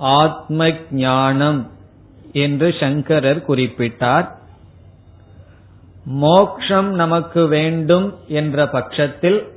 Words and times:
ஆத்ம 0.01 0.73
ஞானம் 0.91 1.71
என்று 2.33 2.75
சங்கரர் 2.81 3.45
குறிப்பிட்டார். 3.49 4.29
மோக்ஷம் 6.05 6.95
நமக்கு 6.95 7.47
வேண்டும் 7.47 8.15
என்ற 8.29 8.67
பட்சத்தில் 8.67 9.49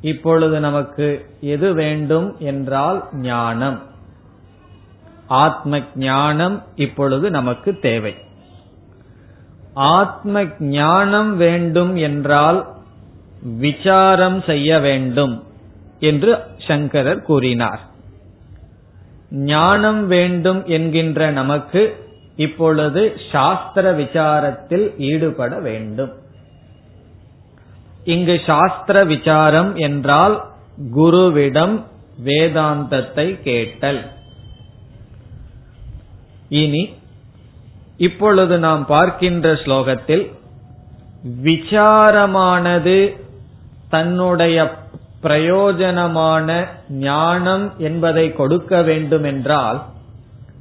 இப்பொழுது 0.00 0.60
நமக்கு 0.60 1.26
எது 1.40 1.74
வேண்டும் 1.74 2.36
என்றால் 2.38 3.08
ஞானம். 3.12 3.82
ஆத்ம 5.26 5.80
ஞானம் 5.94 6.62
இப்பொழுது 6.74 7.30
நமக்கு 7.30 7.78
தேவை. 7.78 8.14
ஆத்ம 9.74 10.44
ஞானம் 10.58 11.36
வேண்டும் 11.36 11.96
என்றால் 11.96 12.66
விசாரம் 13.42 14.42
செய்ய 14.42 14.78
வேண்டும் 14.78 15.42
என்று 16.00 16.38
சங்கரர் 16.58 17.22
கூறினார். 17.22 17.80
ஞானம் 19.30 20.06
வேண்டும் 20.06 20.64
என்கின்ற 20.64 21.30
நமக்கு 21.30 22.06
இப்பொழுது 22.36 23.20
சாஸ்திர 23.32 23.92
விசாரத்தில் 23.92 24.96
ஈடுபட 24.96 25.58
வேண்டும். 25.58 26.12
இங்கு 28.04 28.40
சாஸ்திர 28.46 29.04
விசாரம் 29.04 29.76
என்றால் 29.76 30.44
குருவிடம் 30.96 31.84
வேதாந்தத்தை 32.24 33.42
கேட்டல். 33.42 34.10
இனி 36.48 36.94
இப்பொழுது 37.96 38.58
நாம் 38.58 38.86
பார்க்கின்ற 38.86 39.52
ஸ்லோகத்தில் 39.52 40.30
விசாரமானது 41.42 43.16
தன்னுடைய 43.88 44.87
பிரயோஜனமான 45.22 46.66
ஞானம் 46.88 47.72
என்பதை 47.78 48.32
கொடுக்க 48.32 48.82
வேண்டும் 48.82 49.24
என்றால் 49.24 49.84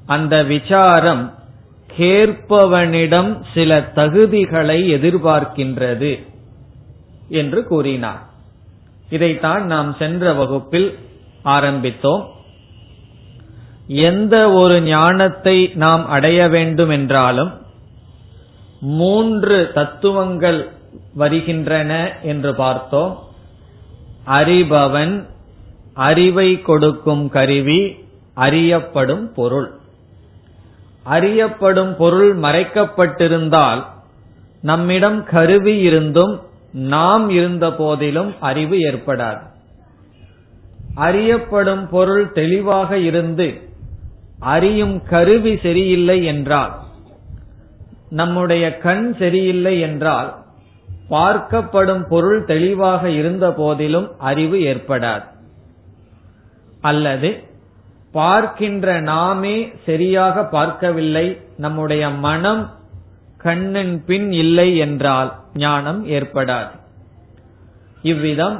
அந்த 0.06 0.44
விசாரம் 0.44 1.34
கேட்பவனிடம் 1.98 3.42
சில 3.54 3.80
தகுதிகளை 3.96 4.80
எதிர்பார்க்கின்றது 4.88 6.26
என்று 7.28 7.64
கூறினார். 7.64 8.26
இதைத்தான் 9.10 9.66
நாம் 9.66 9.96
சென்ற 10.00 10.34
வகுப்பில் 10.34 10.98
ஆரம்பித்தோம். 11.44 12.24
எந்த 13.88 14.52
ஒரு 14.52 14.82
ஞானத்தை 14.82 15.72
நாம் 15.74 16.08
அடைய 16.08 16.48
வேண்டும் 16.48 16.90
என்றாலும் 16.90 17.62
மூன்று 18.80 19.72
தத்துவங்கள் 19.74 20.70
வருகின்றன 21.14 22.12
என்று 22.22 22.56
பார்த்தோம். 22.56 23.27
அறிபவன் 24.28 25.26
அறிவை 25.94 26.62
கொடுக்கும் 26.62 27.30
கருவி 27.30 27.96
அறியப்படும் 28.34 29.34
பொருள். 29.34 29.72
அறியப்படும் 31.04 31.96
பொருள் 31.96 32.38
மறைக்கப்பட்டிருந்தால் 32.38 33.84
நம்மிடம் 34.62 35.24
கருவி 35.24 35.78
இருந்தும் 35.80 36.42
நாம் 36.72 37.30
இருந்த 37.30 37.74
போதிலும் 37.74 38.36
அறிவு 38.40 38.76
ஏற்படாது. 38.76 39.42
அறியப்படும் 40.96 41.88
பொருள் 41.88 42.32
தெளிவாக 42.32 42.98
இருந்து 42.98 43.62
அறியும் 44.40 45.04
கருவி 45.04 45.58
சரியில்லை 45.58 46.26
என்றால் 46.26 46.76
நம்முடைய 48.10 48.78
கண் 48.78 49.16
சரியில்லை 49.20 49.80
என்றால் 49.80 50.46
பார்க்கப்படும் 51.10 52.04
பொருள் 52.10 52.46
தெளிவாக 52.46 53.10
இருந்த 53.10 53.46
போதிலும் 53.52 54.08
அறிவு 54.20 54.58
ஏற்படாது. 54.58 55.28
அல்லது 56.82 57.30
பார்க்கின்ற 58.12 59.02
நாமே 59.02 59.56
சரியாக 59.86 60.44
பார்க்கவில்லை 60.46 61.28
நம்முடைய 61.58 62.10
மனம் 62.10 62.64
கண்ணின் 63.38 64.04
பின் 64.06 64.32
இல்லை 64.32 64.78
என்றால் 64.78 65.32
ஞானம் 65.54 66.02
ஏற்படாது. 66.08 66.74
இவ்விதம் 68.02 68.58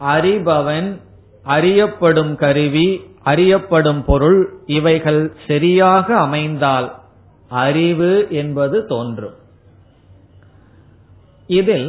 அறிபவன் 0.00 1.00
அறியப்படும் 1.44 2.34
கருவி 2.36 2.88
அறியப்படும் 3.22 4.02
பொருள் 4.04 4.40
இவைகள் 4.66 5.22
சரியாக 5.46 6.06
அமைந்தால் 6.16 6.88
அறிவு 7.48 8.26
என்பது 8.30 8.86
தோன்றும். 8.86 9.36
இதில் 11.58 11.88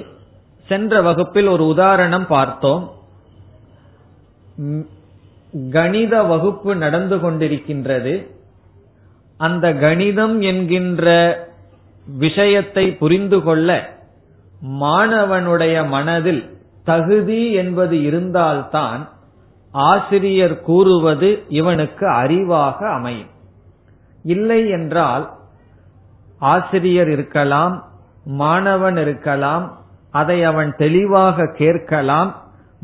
சென்ற 0.70 1.02
வகுப்பில் 1.02 1.48
ஒரு 1.48 1.64
உதாரணம் 1.68 2.28
பார்த்தோம். 2.28 2.84
கணித 5.72 6.14
வகுப்பு 6.24 6.72
நடந்து 6.76 7.18
கொண்டிருக்கின்றது. 7.18 8.14
அந்த 9.40 9.66
கணிதம் 9.74 10.36
என்கின்ற 10.42 11.08
விஷயத்தை 12.20 12.86
புரிந்து 13.02 13.40
கொள்ள 13.44 13.70
மாணவனுடைய 14.82 15.76
மனதில் 15.88 16.44
தகுதி 16.84 17.42
என்பது 17.54 17.96
இருந்தால்தான் 18.04 19.02
ஆசிரியர் 19.74 20.56
கூறுவது 20.62 21.30
இவனுக்கு 21.60 22.06
அறிவாக 22.22 22.78
அமையும். 22.98 23.32
இல்லை 24.24 24.62
என்றால் 24.70 25.26
ஆசிரியர் 26.40 27.10
இருக்கலாம் 27.10 27.76
மாணவன் 28.24 28.98
இருக்கலாம் 28.98 29.80
அதை 30.12 30.44
அவன் 30.44 30.76
தெளிவாக 30.76 31.46
கேட்கலாம் 31.58 32.36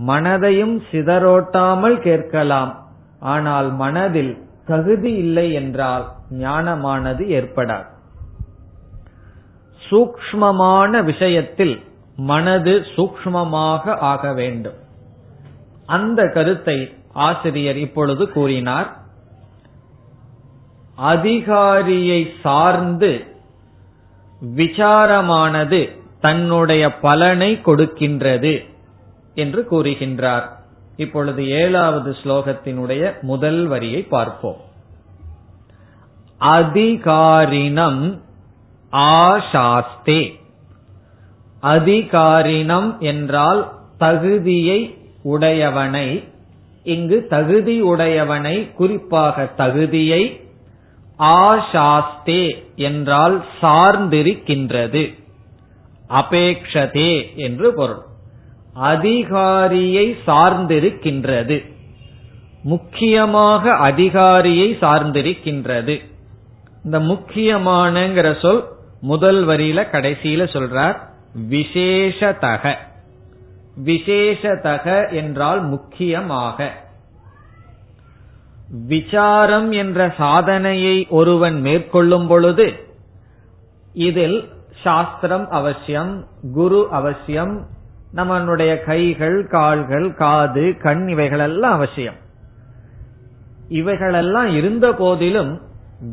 மனதையும் 0.05 0.81
சிதறோட்டாமல் 0.91 1.99
கேட்கலாம். 1.99 2.85
ஆனால் 3.19 3.71
மனதில் 3.71 4.45
தகுதி 4.65 5.13
இல்லை 5.13 5.53
என்றால் 5.53 6.05
ஞானமானது 6.31 7.23
ஏற்படாது. 7.27 7.85
சூக்மமான 9.89 11.03
விஷயத்தில் 11.03 11.83
மனது 12.15 12.83
சூக்மமாக 12.95 13.97
ஆக 13.97 14.33
வேண்டும். 14.33 14.75
அந்த 15.85 16.29
கருத்தை 16.33 16.93
ஆசிரியர் 17.13 17.77
இப்பொழுது 17.77 18.31
கூறினார். 18.31 18.97
அதிகாரியை 20.97 22.27
சார்ந்து 22.41 23.25
விசாரமானது 24.45 25.97
தன்னுடைய 26.21 26.99
பலனை 26.99 27.59
கொடுக்கின்றது 27.65 28.65
என்று 29.35 29.67
கூறுகின்றார். 29.71 30.45
இப்பொழுது 30.95 31.49
ஏழாவது 31.49 32.15
ஸ்லோகத்தினுடைய 32.23 33.21
முதல் 33.21 33.65
வரியை 33.65 34.01
பார்ப்போம். 34.01 34.57
அதிகாரினம் 36.37 38.21
ஆசாஸ்தே. 38.91 40.39
அதிகாரினம் 41.59 42.97
என்றால் 42.99 43.73
தகுதியை 43.97 44.97
உடையவனை. 45.23 46.23
இங்கு 46.83 47.27
தகுதி 47.29 47.83
உடையவனை 47.83 48.73
குறிப்பாக 48.73 49.45
தகுதியை 49.45 50.41
ஆஷாஸ்தே 51.19 52.63
என்றால் 52.75 53.45
சார்ந்திருக்கின்றது. 53.61 55.23
அபேக்ஷதே 56.09 57.35
என்று 57.35 57.73
பொருள். 57.73 58.01
அதிகாரியை 58.73 60.15
சார்ந்திருக்கின்றது. 60.27 61.73
முக்கியமாக 62.63 63.73
அதிகாரியை 63.73 64.77
சார்ந்திருக்கின்றது. 64.81 66.05
இந்த 66.83 66.99
முக்கியமானங்கிற 66.99 68.39
சொல் 68.39 68.65
முதல் 69.01 69.47
வரியில 69.47 69.85
கடைசியில 69.91 70.43
சொல்றார். 70.43 70.97
விசேஷதக. 71.49 72.75
விசேஷதக 73.85 75.11
என்றால் 75.11 75.63
முக்கியமாக. 75.63 76.86
விசாரம் 78.67 79.71
என்ற 79.71 80.13
சாதனையை 80.17 81.07
ஒருவன் 81.09 81.61
மேற்கொள்ளும் 81.61 82.27
பொழுது 82.27 82.73
இதில் 83.93 84.49
சாஸ்திரம் 84.83 85.49
அவசியம் 85.49 86.25
குரு 86.53 86.87
அவசியம் 86.91 87.65
நம்மளுடைய 88.15 88.83
கைகள் 88.83 89.47
கால்கள் 89.47 90.13
காது 90.13 90.77
கண் 90.77 91.07
இவைகளெல்லாம் 91.07 91.73
அவசியம். 91.73 92.15
இவைகளெல்லாம் 93.67 94.55
இருந்த 94.55 94.93
போதிலும் 94.93 95.61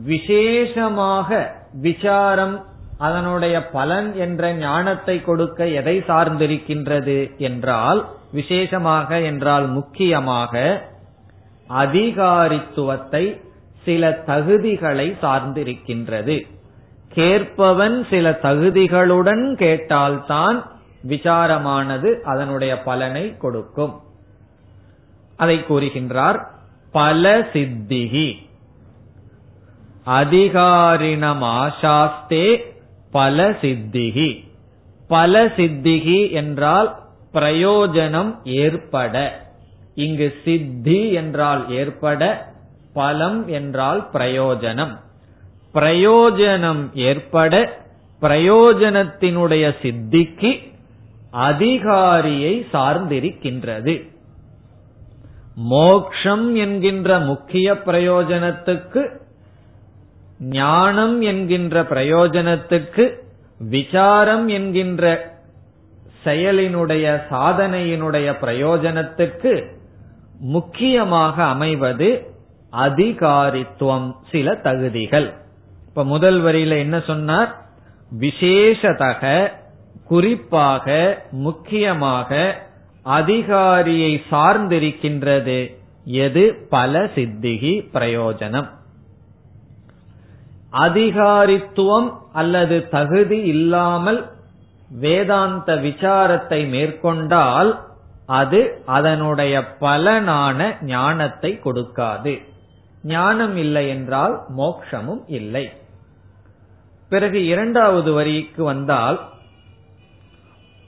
விசேஷமாக 0.04 1.50
விசாரம் 1.72 2.64
அதனுடைய 2.98 3.68
பலன் 3.68 4.14
என்ற 4.14 4.52
ஞானத்தை 4.52 5.22
கொடுக்க 5.22 5.66
எதை 5.68 5.98
சார்ந்திருக்கின்றது 5.98 7.36
என்றால் 7.36 8.08
விசேஷமாக 8.32 9.24
என்றால் 9.24 9.66
முக்கியமாக 9.66 10.82
அதிகாரித்துவத்தை 11.68 13.40
சில 13.84 14.22
தகுதிகளை 14.26 15.16
சார்ந்திருக்கின்றது. 15.22 16.46
கேட்பவன் 17.08 18.06
சில 18.10 18.38
தகுதிகளுடன் 18.42 19.54
கேட்டால்தான் 19.54 20.62
விசாரமானது 21.08 22.20
அதனுடைய 22.20 22.82
பலனை 22.82 23.36
கொடுக்கும். 23.36 24.00
அதை 25.36 25.58
கூறுகின்றார் 25.58 26.46
பல 26.92 27.40
சித்திகி. 27.40 28.36
அதிகாரினமாஷாஸ்தே 30.06 32.58
பல 33.10 33.50
சித்திகி. 33.50 34.48
பல 35.08 35.46
சித்திகி 35.46 36.30
என்றால் 36.30 36.98
பிரயோஜனம் 37.32 38.34
ஏற்பட. 38.44 39.43
இங்கு 39.94 40.34
சித்தி 40.44 41.12
என்றால் 41.12 41.70
ஏற்பட 41.70 42.52
பலம் 42.92 43.48
என்றால் 43.48 44.08
பிரயோஜனம். 44.12 44.96
பிரயோஜனம் 45.74 46.94
ஏற்பட 46.94 47.82
பிரயோஜனத்தினுடைய 48.20 49.74
சித்திக்கு 49.82 50.72
அதிகாரியை 51.30 52.66
சார்ந்திருக்கின்றது. 52.72 54.12
மோக்ஷம் 55.54 56.54
என்கின்ற 56.54 57.18
முக்கிய 57.18 57.74
பிரயோஜனத்துக்கு 57.74 59.22
ஞானம் 60.38 61.20
என்கின்ற 61.20 61.82
பிரயோஜனத்துக்கு 61.82 63.18
விசாரம் 63.58 64.48
என்கின்ற 64.48 65.32
செயலினுடைய 66.24 67.22
சாதனையினுடைய 67.30 68.34
பிரயோஜனத்துக்கு 68.40 69.73
முக்கியமாக 70.38 71.44
அமைவது 71.44 72.34
அதிகாரித்துவம் 72.72 74.14
சில 74.30 74.54
தகுதிகள். 74.54 75.34
இப்ப 75.88 76.04
முதல் 76.04 76.42
வரியில 76.42 76.78
என்ன 76.78 77.00
சொன்னார்? 77.00 77.66
விசேஷதக 78.20 79.50
குறிப்பாக 80.04 81.22
முக்கியமாக 81.30 82.62
அதிகாரியை 83.02 84.22
சார்ந்திருக்கின்றது. 84.30 85.76
எது? 86.04 86.66
பல 86.70 87.04
சித்திகி 87.04 87.88
பிரயோஜனம். 87.92 88.68
அதிகாரித்துவம் 90.72 92.12
அல்லது 92.32 92.88
தகுதி 92.88 93.40
இல்லாமல் 93.40 94.30
வேதாந்த 94.88 95.74
விசாரத்தை 95.74 96.68
மேற்கொண்டால் 96.68 97.83
அது 98.26 98.82
அதனுடைய 98.86 99.60
பலனான 99.80 100.84
ஞானத்தை 100.84 101.60
கொடுக்காது. 101.64 102.44
ஞானம் 103.02 103.56
இல்லை 103.56 103.88
என்றால் 103.88 104.44
மோக்ஷமும் 104.56 105.24
இல்லை. 105.26 105.72
பிறகு 107.08 107.46
இரண்டாவது 107.46 108.12
வரிக்கு 108.12 108.64
வந்தால் 108.64 109.20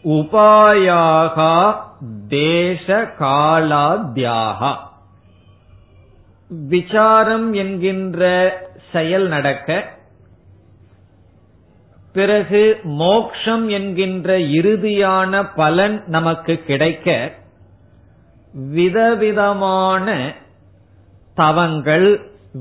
உபாயாகா 0.04 1.76
தேச 2.28 3.14
காலாத்யாகா 3.18 4.76
விசாரம் 6.48 7.52
என்கின்ற 7.52 8.22
செயல் 8.92 9.28
நடக்க 9.28 9.95
பிறகு 12.16 12.62
மோக்ஷம் 13.00 13.64
என்கின்ற 13.68 14.36
இறுதியான 14.58 15.42
பலன் 15.56 15.96
நமக்கு 16.06 16.54
கிடைக்க 16.68 17.14
விதவிதமான 18.76 20.06
தவங்கள் 21.40 22.08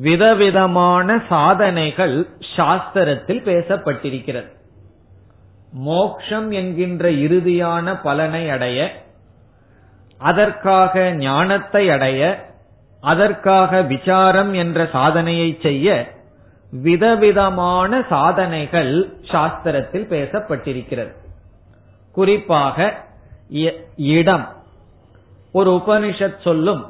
விதவிதமான 0.01 1.07
சாதனைகள் 1.29 2.15
சாஸ்திரத்தில் 2.55 3.41
பேசப்பட்டிருக்கிறது. 3.49 4.49
மோக்ஷம் 5.89 6.49
என்கின்ற 6.51 7.05
இறுதியான 7.25 7.95
பலனை 8.03 8.43
அடைய 8.55 8.79
அதற்காக 10.21 11.05
ஞானத்தை 11.19 11.83
அடைய 11.95 12.21
அதற்காக 13.03 13.81
விசாரம் 13.93 14.53
என்ற 14.63 14.79
சாதனையை 14.91 15.49
செய்ய 15.65 15.87
விதவிதமான 16.81 18.05
சாதனைகள் 18.09 19.13
சாஸ்திரத்தில் 19.21 20.07
பேசப்பட்டிருக்கிறது. 20.09 21.11
குறிப்பாக 22.11 23.05
இடம். 23.95 24.53
ஒரு 25.51 25.81
உபனிஷத் 25.85 26.41
சொல்லும் 26.43 26.85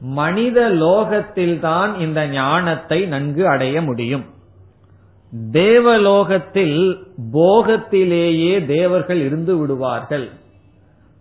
மனித 0.00 0.68
லோகத்தில்தான் 0.68 2.00
இந்த 2.00 2.26
ஞானத்தை 2.26 3.06
நன்கு 3.06 3.48
அடைய 3.48 3.82
முடியும். 3.82 4.24
தேவலோகத்தில் 5.52 7.06
போகத்திலேயே 7.32 8.64
தேவர்கள் 8.64 9.20
இருந்து 9.20 9.56
விடுவார்கள். 9.56 10.30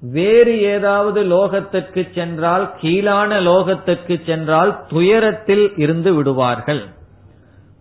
வேறு 0.02 0.62
ஏதாவது 0.62 1.24
லோகத்திற்கு 1.24 2.08
சென்றால் 2.16 2.72
கீழான 2.80 3.42
லோகத்திற்கு 3.42 4.26
சென்றால் 4.26 4.86
துயரத்தில் 4.88 5.74
இருந்து 5.76 6.14
விடுவார்கள். 6.14 6.86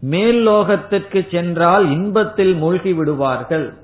மேல் 0.01 0.49
லோகத்திற்கு 0.49 1.31
சென்றால் 1.31 1.91
இன்பத்தில் 1.91 2.55
மூழ்கி 2.55 2.93
விடுவார்கள் 2.93 3.75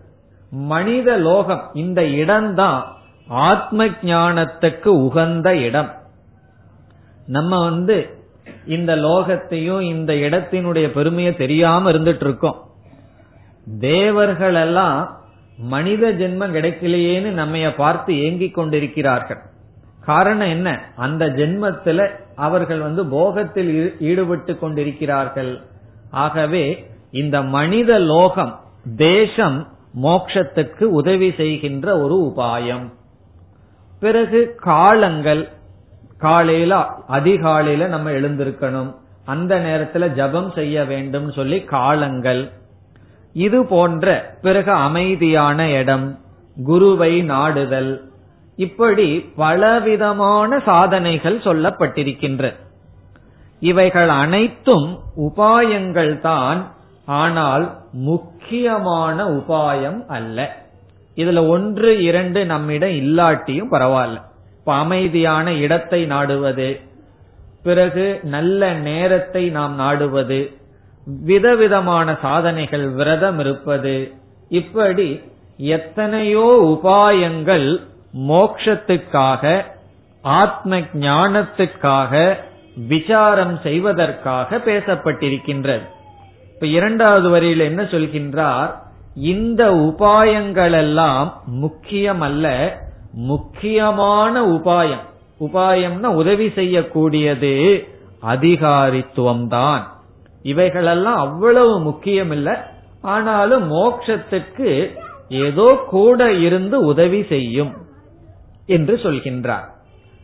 மனித 0.50 1.16
லோகம் 1.16 1.70
இந்த 1.74 2.04
இடம்தான் 2.04 2.94
ஆத்ம 3.28 3.86
ஞானத்துக்கு 3.86 4.86
உகந்த 4.86 5.56
இடம். 5.56 5.94
நம்ம 7.26 7.64
வந்து 7.64 8.08
இந்த 8.66 8.96
லோகத்தையும் 8.96 9.80
இந்த 9.80 10.12
இடத்தினுடைய 10.12 10.88
பெருமையை 10.88 11.34
தெரியாம 11.36 11.92
இருந்துட்டு 11.92 12.20
இருக்கோம் 12.20 12.62
தேவர்கள் 13.80 14.54
எல்லாம் 14.54 15.18
மனித 15.56 16.12
ஜென்மம் 16.12 16.54
கிடைக்கலையேன்னு 16.54 17.30
நம்மைய 17.42 17.74
பார்த்து 17.76 18.18
ஏங்கிக் 18.18 18.54
கொண்டிருக்கிறார்கள். 18.54 19.38
காரணம் 20.04 20.48
என்ன? 20.48 20.80
அந்த 20.96 21.26
ஜென்மத்துல 21.26 22.10
அவர்கள் 22.34 22.78
வந்து 22.78 23.06
போகத்தில் 23.06 24.00
ஈடுபட்டு 24.00 24.58
கொண்டிருக்கிறார்கள். 24.58 25.62
ஆகவே 26.10 26.90
இந்த 27.10 27.42
மனித 27.42 27.98
லோகம் 27.98 28.60
தேசம் 28.96 29.68
மோக்ஷத்துக்கு 30.02 30.82
உதவி 30.82 31.34
செய்கின்ற 31.36 32.00
ஒரு 32.00 32.32
உபாயம். 32.36 32.92
பிறகு 34.00 34.54
காலங்கள் 34.56 35.48
காலையில 36.18 36.86
அதிகாலையில 37.08 37.86
நம்ம 37.86 38.10
எழுந்திருக்கணும். 38.10 38.94
அந்த 39.24 39.58
நேரத்துல 39.58 40.08
ஜபம் 40.08 40.52
செய்ய 40.54 40.84
வேண்டும் 40.84 41.32
சொல்லி 41.32 41.60
காலங்கள். 41.60 42.52
இது 43.32 43.66
போன்ற 43.66 44.36
பிறகு 44.42 44.72
அமைதியான 44.72 45.70
இடம் 45.70 46.18
குருவை 46.64 47.22
நாடுதல். 47.22 48.10
இப்படி 48.56 49.20
பலவிதமான 49.20 50.58
சாதனைகள் 50.58 51.38
சொல்லப்பட்டிருக்கின்ற 51.38 52.54
இவைகள் 53.60 54.08
அனைத்தும் 54.08 54.98
உபாயங்கள் 55.20 56.20
தான். 56.20 56.70
ஆனால் 57.06 57.78
முக்கியமான 57.92 59.24
உபாயம் 59.24 60.06
அல்ல. 60.06 60.56
இதுல 61.16 61.48
ஒன்று 61.48 62.02
இரண்டு 62.02 62.44
நம்மிடம் 62.44 62.90
இல்லாட்டியும் 62.90 63.70
பரவாயில்ல. 63.70 64.18
இப்ப 64.58 64.74
அமைதியான 64.74 65.52
இடத்தை 65.52 66.04
நாடுவது 66.04 66.80
பிறகு 67.62 68.20
நல்ல 68.22 68.72
நேரத்தை 68.72 69.50
நாம் 69.50 69.74
நாடுவது 69.74 70.50
விதவிதமான 71.24 72.16
சாதனைகள் 72.22 72.88
விரதம் 72.88 73.38
இருப்பது 73.38 74.12
இப்படி 74.48 75.20
எத்தனையோ 75.56 76.46
உபாயங்கள் 76.62 77.78
மோக்ஷத்துக்காக 78.28 79.64
ஆத்ம 80.22 80.78
ஞானத்துக்காக 80.78 82.36
விசாரம் 82.76 83.58
செய்வதற்காக 83.62 84.56
பேசப்பட்டிருக்கின்றது. 84.56 85.84
இப்ப 86.54 86.66
இரண்டாவது 86.66 87.28
வரியில 87.28 87.64
என்ன 87.64 87.82
சொல்கின்றார்? 87.82 88.70
இந்த 89.14 89.70
உபாயங்களெல்லாம் 89.70 91.28
முக்கியமல்ல 91.62 92.46
முக்கியமான 93.12 94.44
உபாயம். 94.46 95.04
உபாயம்னா 95.40 96.06
உதவி 96.06 96.46
செய்யக்கூடியது 96.46 97.84
அதிகாரித்துவம் 98.22 99.46
தான் 99.46 99.86
இவைகளெல்லாம் 100.42 101.16
அவ்வளவு 101.16 101.80
முக்கியம் 101.80 102.30
இல்ல 102.30 102.74
ஆனாலும் 103.00 103.72
மோட்சத்துக்கு 103.72 104.90
ஏதோ 105.28 105.84
கூட 105.86 106.32
இருந்து 106.32 106.84
உதவி 106.84 107.24
செய்யும் 107.28 107.72
என்று 108.66 108.94
சொல்கின்றார். 108.94 109.66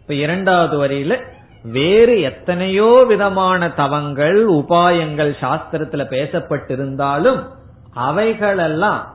இப்ப 0.00 0.14
இரண்டாவது 0.14 0.87
வரியில 0.87 1.21
வேறு 1.62 2.21
எத்தனையோ 2.21 3.04
விதமான 3.09 3.71
தவங்கள் 3.71 4.49
உபாயங்கள் 4.49 5.35
சாஸ்திரத்துல 5.40 6.04
பேசப்பட்டிருந்தாலும் 6.11 7.47
அவைகளெல்லாம் 7.95 9.14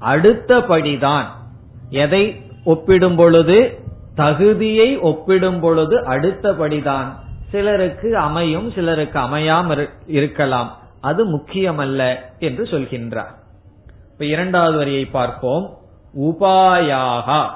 அடுத்தபடிதான் 0.00 1.24
எதை 1.90 2.42
ஒப்பிடும் 2.64 3.16
பொழுது 3.16 3.78
தகுதியை 4.14 4.98
ஒப்பிடும் 4.98 5.60
பொழுது 5.60 6.00
அடுத்தபடிதான். 6.00 7.06
சிலருக்கு 7.50 8.16
அமையும் 8.16 8.70
சிலருக்கு 8.70 9.18
அமையாம 9.18 9.88
இருக்கலாம். 10.06 10.76
அது 11.00 11.36
முக்கியமல்ல 11.36 12.14
என்று 12.38 12.64
சொல்கின்றார். 12.64 13.34
இப்ப 14.12 14.24
இரண்டாவது 14.24 14.76
வரியை 14.76 15.04
பார்ப்போம். 15.04 15.78
உபாயாகா. 16.20 17.46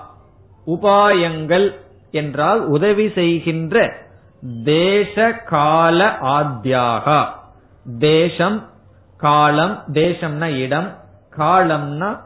உபாயங்கள் 0.66 1.74
என்றால் 2.10 2.66
உதவி 2.66 3.12
செய்கின்ற 3.14 4.06
தேச 4.64 5.32
கால 5.32 6.16
ஆத்யாகா. 6.22 7.24
தேசம் 7.98 8.70
காலம் 9.16 9.84
தேசம்னா 9.92 10.58
இடம் 10.60 10.98
காலம்னா 11.36 12.20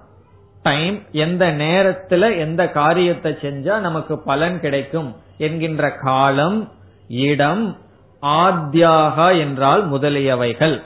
டைம் 0.63 1.03
எந்த 1.13 1.53
நேரத்துல 1.53 2.39
எந்த 2.39 2.69
காரியத்தை 2.69 3.33
செஞ்சா 3.33 3.79
நமக்கு 3.79 4.19
பலன் 4.19 4.61
கிடைக்கும் 4.61 5.17
என்கின்ற 5.39 5.93
காலம் 5.93 6.73
இடம் 7.09 7.79
ஆத்யாகா 8.23 9.39
என்றால் 9.39 9.91
முதலியவைகள். 9.91 10.83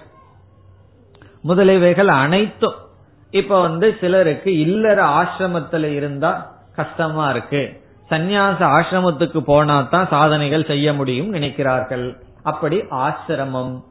முதலியவைகள் 1.45 2.07
அனைத்தும். 2.07 2.75
இப்ப 3.31 3.61
வந்து 3.61 3.97
சிலருக்கு 4.01 4.59
இல்லற 4.59 5.05
ஆசிரமத்துல 5.05 5.83
இருந்தா 5.83 6.57
கஷ்டமா 6.77 7.31
இருக்கு. 7.31 7.86
சந்நியாச 8.11 8.65
ஆசிரமத்துக்கு 8.79 9.41
போனா 9.41 9.81
தான் 9.81 10.07
சாதனைகள் 10.11 10.65
செய்ய 10.65 10.93
முடியும் 10.93 11.35
நினைக்கிறார்கள். 11.35 12.17
அப்படி 12.43 12.83
ஆசிரமம். 12.91 13.83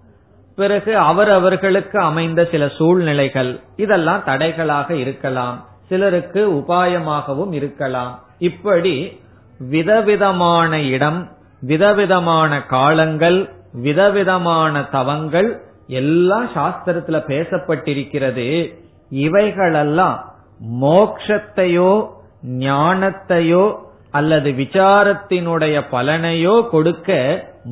பிறகு 0.55 0.97
அவரவர்களுக்கு 0.97 1.99
அமைந்த 1.99 2.47
சில 2.51 2.67
சூழ்நிலைகள். 2.67 3.59
இதெல்லாம் 3.75 4.23
தடைகளாக 4.25 4.91
இருக்கலாம். 4.91 5.65
சிலருக்கு 5.87 6.51
உபாயமாகவும் 6.51 7.53
இருக்கலாம். 7.53 8.19
இப்படி 8.39 9.19
விதவிதமான 9.59 10.81
இடம் 10.81 11.31
விதவிதமான 11.61 12.61
காலங்கள் 12.61 13.49
விதவிதமான 13.73 14.83
தவங்கள் 14.83 15.61
எல்லாம் 15.87 16.47
சாஸ்திரத்துல 16.47 17.21
பேசப்பட்டிருக்கிறது. 17.27 18.73
இவைகளெல்லாம் 19.09 20.33
மோக்ஷத்தையோ 20.81 22.07
ஞானத்தையோ 22.47 23.75
அல்லது 24.17 24.49
விசாரத்தினுடைய 24.63 25.75
பலனையோ 25.91 26.55
கொடுக்க 26.69 27.09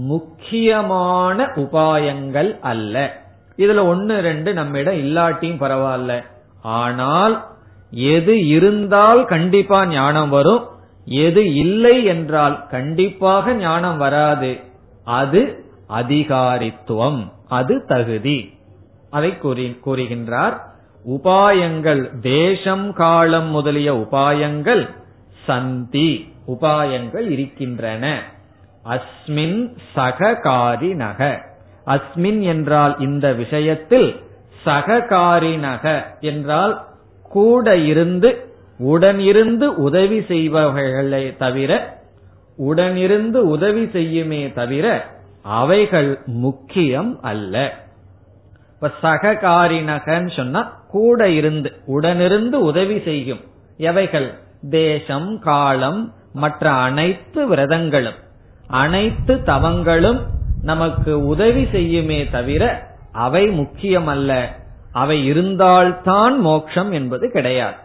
முக்கியமான 0.08 1.46
உபாயங்கள் 1.56 2.52
அல்ல. 2.72 2.96
இதுல 3.58 3.82
ஒன்னு 3.88 4.16
ரெண்டு 4.28 4.52
நம்மிடம் 4.60 5.02
இல்லாட்டியும் 5.04 5.62
பரவாயில்ல. 5.64 6.14
ஆனால் 6.82 7.36
எது 8.14 8.36
இருந்தால் 8.48 9.22
கண்டிப்பா 9.34 9.80
ஞானம் 9.88 10.30
வரும் 10.30 10.64
எது 11.06 11.42
இல்லை 11.64 11.96
என்றால் 12.06 12.58
கண்டிப்பாக 12.68 13.54
ஞானம் 13.54 13.98
வராது. 13.98 14.52
அது 15.06 15.42
அதிகாரித்துவம் 16.02 17.22
அது 17.60 17.74
தகுதி. 17.86 18.40
அதை 19.10 19.32
கூறுகின்றார் 19.86 20.56
உபாயங்கள் 21.06 22.04
தேசம் 22.22 22.88
காலம் 23.02 23.50
முதலிய 23.56 23.90
உபாயங்கள் 24.04 24.84
சந்தி. 25.48 26.12
உபாயங்கள் 26.48 27.30
இருக்கின்றன. 27.30 28.22
அஸ்மின் 28.90 29.72
சககாரினக. 29.96 31.44
அஸ்மின் 31.86 32.42
என்றால் 32.42 32.96
இந்த 33.00 33.34
விஷயத்தில் 33.34 34.16
சககாரினக 34.66 36.04
என்றால் 36.20 36.88
கூட 37.30 37.78
இருந்து 37.78 38.56
உடனிருந்து 38.80 39.66
உதவி 39.66 40.20
செய்பவர்களை 40.20 41.38
தவிர 41.38 42.02
உடனிருந்து 42.58 43.36
உதவி 43.36 43.84
செய்யுமே 43.84 44.54
தவிர 44.54 45.06
அவைகள் 45.42 46.22
முக்கியம் 46.26 47.20
அல்ல. 47.22 47.74
இப்ப 48.74 48.92
சககாரினகன்னு 49.02 50.36
சொன்னா 50.36 50.62
கூட 50.88 51.30
இருந்து 51.30 51.72
உடனிருந்து 51.88 52.54
உதவி 52.54 53.02
செய்யும் 53.06 53.40
எவைகள்? 53.78 54.34
தேசம் 54.70 55.40
காலம் 55.40 56.14
மற்ற 56.34 56.72
அனைத்து 56.72 57.56
விரதங்களும் 57.56 58.22
அனைத்து 58.68 59.36
தவங்களும் 59.36 60.22
நமக்கு 60.62 61.26
உதவி 61.26 61.64
செய்யுமே 61.64 62.32
தவிர 62.32 62.92
அவை 63.12 63.60
முக்கியமல்ல. 63.60 64.46
அவை 64.92 65.26
இருந்தால்தான் 65.26 66.40
மோட்சம் 66.40 66.92
என்பது 66.92 67.32
கிடையாது. 67.32 67.76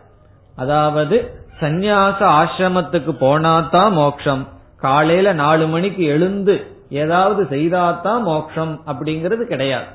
அதாவது 0.57 1.45
சந்நியாச 1.61 2.19
ஆசிரமத்துக்கு 2.19 3.11
போனாதான் 3.21 3.93
மோட்சம் 3.93 4.49
காலையில 4.77 5.33
நாலு 5.33 5.67
மணிக்கு 5.67 6.05
எழுந்து 6.05 6.67
ஏதாவது 6.91 7.57
செய்தாதான் 7.57 8.23
மோட்சம் 8.23 8.83
அப்படிங்கிறது 8.87 9.43
கிடையாது. 9.43 9.87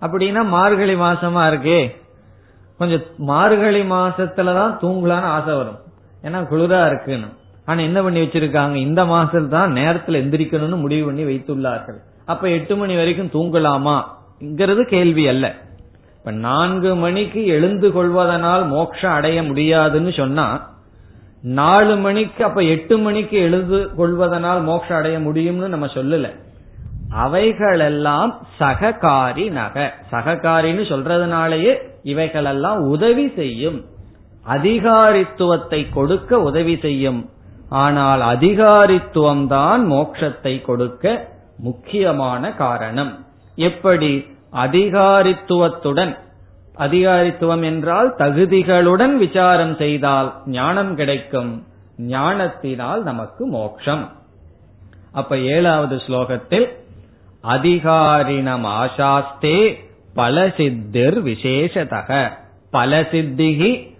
அப்படின்னா 0.00 0.44
மார்கழி 0.44 0.96
மாசமா 0.96 1.48
இருக்கே. 1.48 1.96
கொஞ்சம் 2.78 3.02
மார்கழி 3.16 3.80
மாசத்துலதான் 3.80 4.78
தூங்கலான்னு 4.82 5.20
ஆசை 5.20 5.54
வரும். 5.54 5.78
ஏன்னா 6.22 6.52
குளிரா 6.52 6.86
இருக்குன்னு. 6.86 7.26
ஆனா 7.66 7.80
என்ன 7.80 8.02
பண்ணி 8.02 8.20
வச்சிருக்காங்க? 8.20 8.74
இந்த 8.74 9.04
மாசத்துல 9.04 9.48
தான் 9.48 9.72
நேரத்துல 9.72 10.18
எந்திரிக்கணும்னு 10.22 10.76
முடிவு 10.76 11.04
பண்ணி 11.04 11.24
வைத்துள்ளார்கள். 11.24 11.98
அப்ப 12.26 12.48
எட்டு 12.48 12.76
மணி 12.76 12.96
வரைக்கும் 12.96 13.32
தூங்கலாமாங்கிறது 13.32 14.82
கேள்வி 14.82 15.28
அல்ல. 15.28 15.54
இப்ப 16.18 16.30
நான்கு 16.30 16.94
மணிக்கு 16.94 17.46
எழுந்து 17.46 17.92
கொள்வதனால் 17.92 18.66
மோட்சம் 18.66 19.12
அடைய 19.12 19.42
முடியாதுன்னு 19.42 20.12
சொன்னா 20.12 20.74
நாலு 21.42 21.96
மணிக்கு 21.96 22.44
அப்ப 22.44 22.60
எட்டு 22.62 22.98
மணிக்கு 22.98 23.38
எழுந்து 23.38 23.94
கொள்வதனால் 23.96 24.62
மோட்சம் 24.62 24.96
அடைய 24.96 25.18
முடியும்னு 25.18 25.68
நம்ம 25.68 25.86
சொல்லல. 25.86 26.28
அவைகளெல்லாம் 27.10 28.30
சககாரி 28.60 29.50
நக 29.50 29.94
சககாரின்னு 30.12 30.84
சொல்றதுனாலயே 30.92 31.74
இவைகளெல்லாம் 32.02 32.80
உதவி 32.80 33.32
செய்யும். 33.36 33.84
அதிகாரித்துவத்தை 34.46 35.86
கொடுக்க 35.92 36.40
உதவி 36.40 36.76
செய்யும். 36.76 37.30
ஆனால் 37.68 38.20
அதிகாரித்துவம் 38.20 39.46
தான் 39.46 39.90
மோட்சத்தை 39.90 40.64
கொடுக்க 40.64 41.28
முக்கியமான 41.58 42.52
காரணம். 42.52 43.26
எப்படி? 43.56 44.26
அதிகாரித்துவத்துடன். 44.52 46.16
அதிகாரித்துவம் 46.78 47.64
என்றால் 47.64 48.14
தகுதிகளுடன் 48.18 49.14
விசாரம் 49.14 49.76
செய்தால் 49.76 50.34
ஞானம் 50.46 50.94
கிடைக்கும். 50.94 51.66
ஞானத்தினால் 51.98 53.02
நமக்கு 53.02 53.46
மோட்சம். 53.46 54.12
அப்ப 55.12 55.38
ஏழாவது 55.38 55.96
ஸ்லோகத்தில் 55.96 56.68
அதிகாரினம் 57.40 58.64
ஆசாஸ்தே 58.64 59.74
பல 60.14 60.52
சித்திர் 60.56 61.24
விசேஷதக. 61.24 62.32
பல 62.70 63.00
சித்திகி 63.00 63.94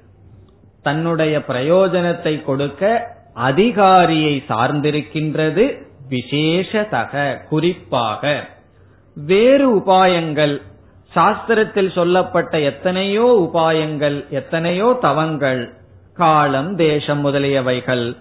தன்னுடைய 0.82 1.38
பிரயோஜனத்தை 1.38 2.44
கொடுக்க 2.44 3.14
அதிகாரியை 3.36 4.44
சார்ந்திருக்கின்றது 4.48 5.64
விசேஷதக 6.10 7.36
குறிப்பாக. 7.48 8.48
வேறு 9.14 9.76
உபாயங்கள். 9.76 10.62
சாஸ்திரத்தில் 11.14 11.92
சொல்லப்பட்ட 11.92 12.60
எத்தனையோ 12.60 13.48
உபாயங்கள் 13.48 14.28
எத்தனையோ 14.28 14.98
தவங்கள். 15.00 15.72
காலம் 16.14 16.76
தேசம் 16.76 17.24
முதலியவைகள் 17.24 18.16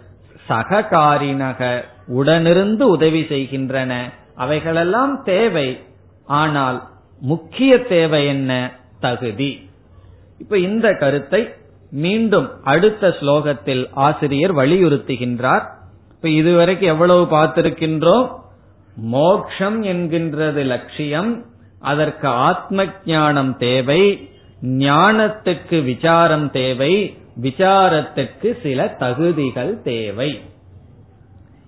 சககாரினக 0.50 1.84
உடனிருந்து 2.08 2.82
உதவி 2.82 3.26
செய்கின்றன. 3.30 4.12
அவைகளெல்லாம் 4.36 5.24
தேவை. 5.24 5.80
ஆனால் 6.26 6.88
முக்கிய 7.20 7.86
தேவை 7.86 8.28
என்ன? 8.28 8.72
தகுதி. 9.00 9.70
இப்ப 10.40 10.58
இந்த 10.58 10.92
கருத்தை 10.92 11.50
மீண்டும் 12.04 12.48
அடுத்த 12.64 13.08
ஸ்லோகத்தில் 13.20 13.84
ஆசிரியர் 14.08 14.54
வலியுறுத்துகின்றார். 14.56 15.66
இப்ப 16.16 16.30
இதுவரைக்கும் 16.30 16.90
எவ்வளவு 16.90 17.24
பார்த்திருக்கின்றோம்? 17.24 18.28
மோக்ஷம் 18.96 19.84
என்கின்றது 19.84 20.64
லட்சியம் 20.66 21.32
அதற்கு 21.80 22.28
ஆத்ம 22.28 22.86
ஞானம் 23.06 23.58
தேவை 23.58 24.02
ஞானத்துக்கு 24.64 25.84
விசாரம் 25.84 26.52
தேவை 26.52 26.94
விசாரத்துக்கு 27.42 28.50
சில 28.62 28.88
தகுதிகள் 28.88 29.74
தேவை. 29.82 30.30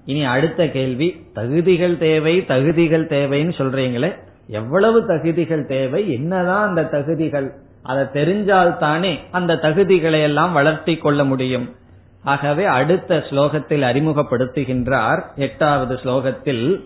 இனி 0.05 0.23
அடுத்த 0.23 0.67
கேள்வி 0.67 1.07
தகுதிகள் 1.33 1.97
தேவை 1.97 2.45
தகுதிகள் 2.45 3.05
தேவைன்னு 3.07 3.53
சொல்றீங்களே 3.57 4.11
எவ்வளவு 4.47 4.99
தகுதிகள் 5.05 5.65
தேவை 5.65 6.01
என்னதான் 6.13 6.67
அந்த 6.67 6.83
தகுதிகள் 6.83 7.47
அதை 7.87 8.03
தெரிஞ்சால்தானே 8.03 9.19
அந்த 9.31 9.55
தகுதிகளை 9.55 10.21
எல்லாம் 10.21 10.53
வளர்த்தி 10.53 10.97
கொள்ள 10.97 11.23
முடியும். 11.23 11.75
ஆகவே 12.23 12.65
அடுத்த 12.65 13.23
ஸ்லோகத்தில் 13.29 13.89
அறிமுகப்படுத்துகின்றார். 13.89 15.35
எட்டாவது 15.35 15.95
ஸ்லோகத்தில் 15.95 16.83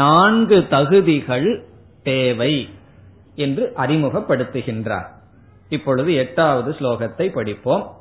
நான்கு 0.00 0.68
தகுதிகள் 0.68 1.64
தேவை 2.02 2.68
என்று 3.34 3.72
அறிமுகப்படுத்துகின்றார். 3.76 5.06
இப்பொழுது 5.68 6.14
எட்டாவது 6.14 6.74
ஸ்லோகத்தை 6.78 7.32
படிப்போம். 7.32 7.92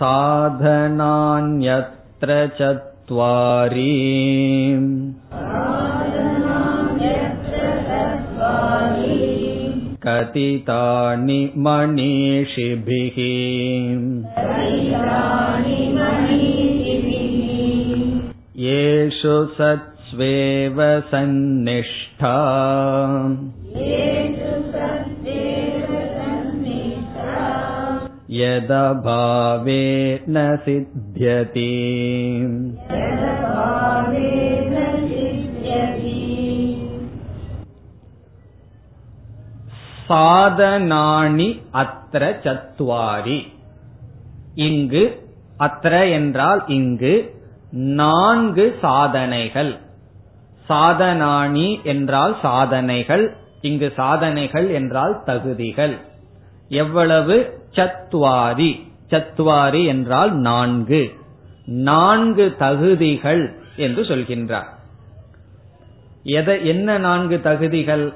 சாதனான்யத்ர 0.00 2.50
சத்வாரி 2.58 3.96
कथितानि 10.05 11.39
मनीषिभिः 11.65 13.17
येषु 18.65 19.35
सत्स्वेव 19.57 20.77
सन्निष्ठा 21.11 22.35
यदभावे 28.39 29.83
न 30.29 30.45
सिद्ध्यति 30.65 31.71
சாதனானி 40.10 41.62
அத்திர 41.72 42.34
சத்வாரி. 42.42 43.48
இங்கு 44.54 45.28
அத்திர 45.58 46.10
என்றால் 46.12 46.64
இங்கு 46.66 47.42
நான்கு 47.70 48.78
சாதனைகள். 48.80 49.78
சாதனானி 50.68 51.82
என்றால் 51.82 52.38
சாதனைகள் 52.42 53.36
இங்கு 53.60 53.92
சாதனைகள் 53.96 54.70
என்றால் 54.70 55.22
தகுதிகள். 55.24 55.98
எவ்வளவு? 56.68 57.60
சத்வாரி. 57.72 58.88
சத்வாரி 59.10 59.86
என்றால் 59.86 60.34
நான்கு. 60.34 61.12
நான்கு 61.64 62.56
தகுதிகள் 62.58 63.58
என்று 63.76 64.02
சொல்கின்றார். 64.02 64.68
எதை 66.22 66.66
என்ன 66.66 66.98
நான்கு 66.98 67.40
தகுதிகள்? 67.40 68.14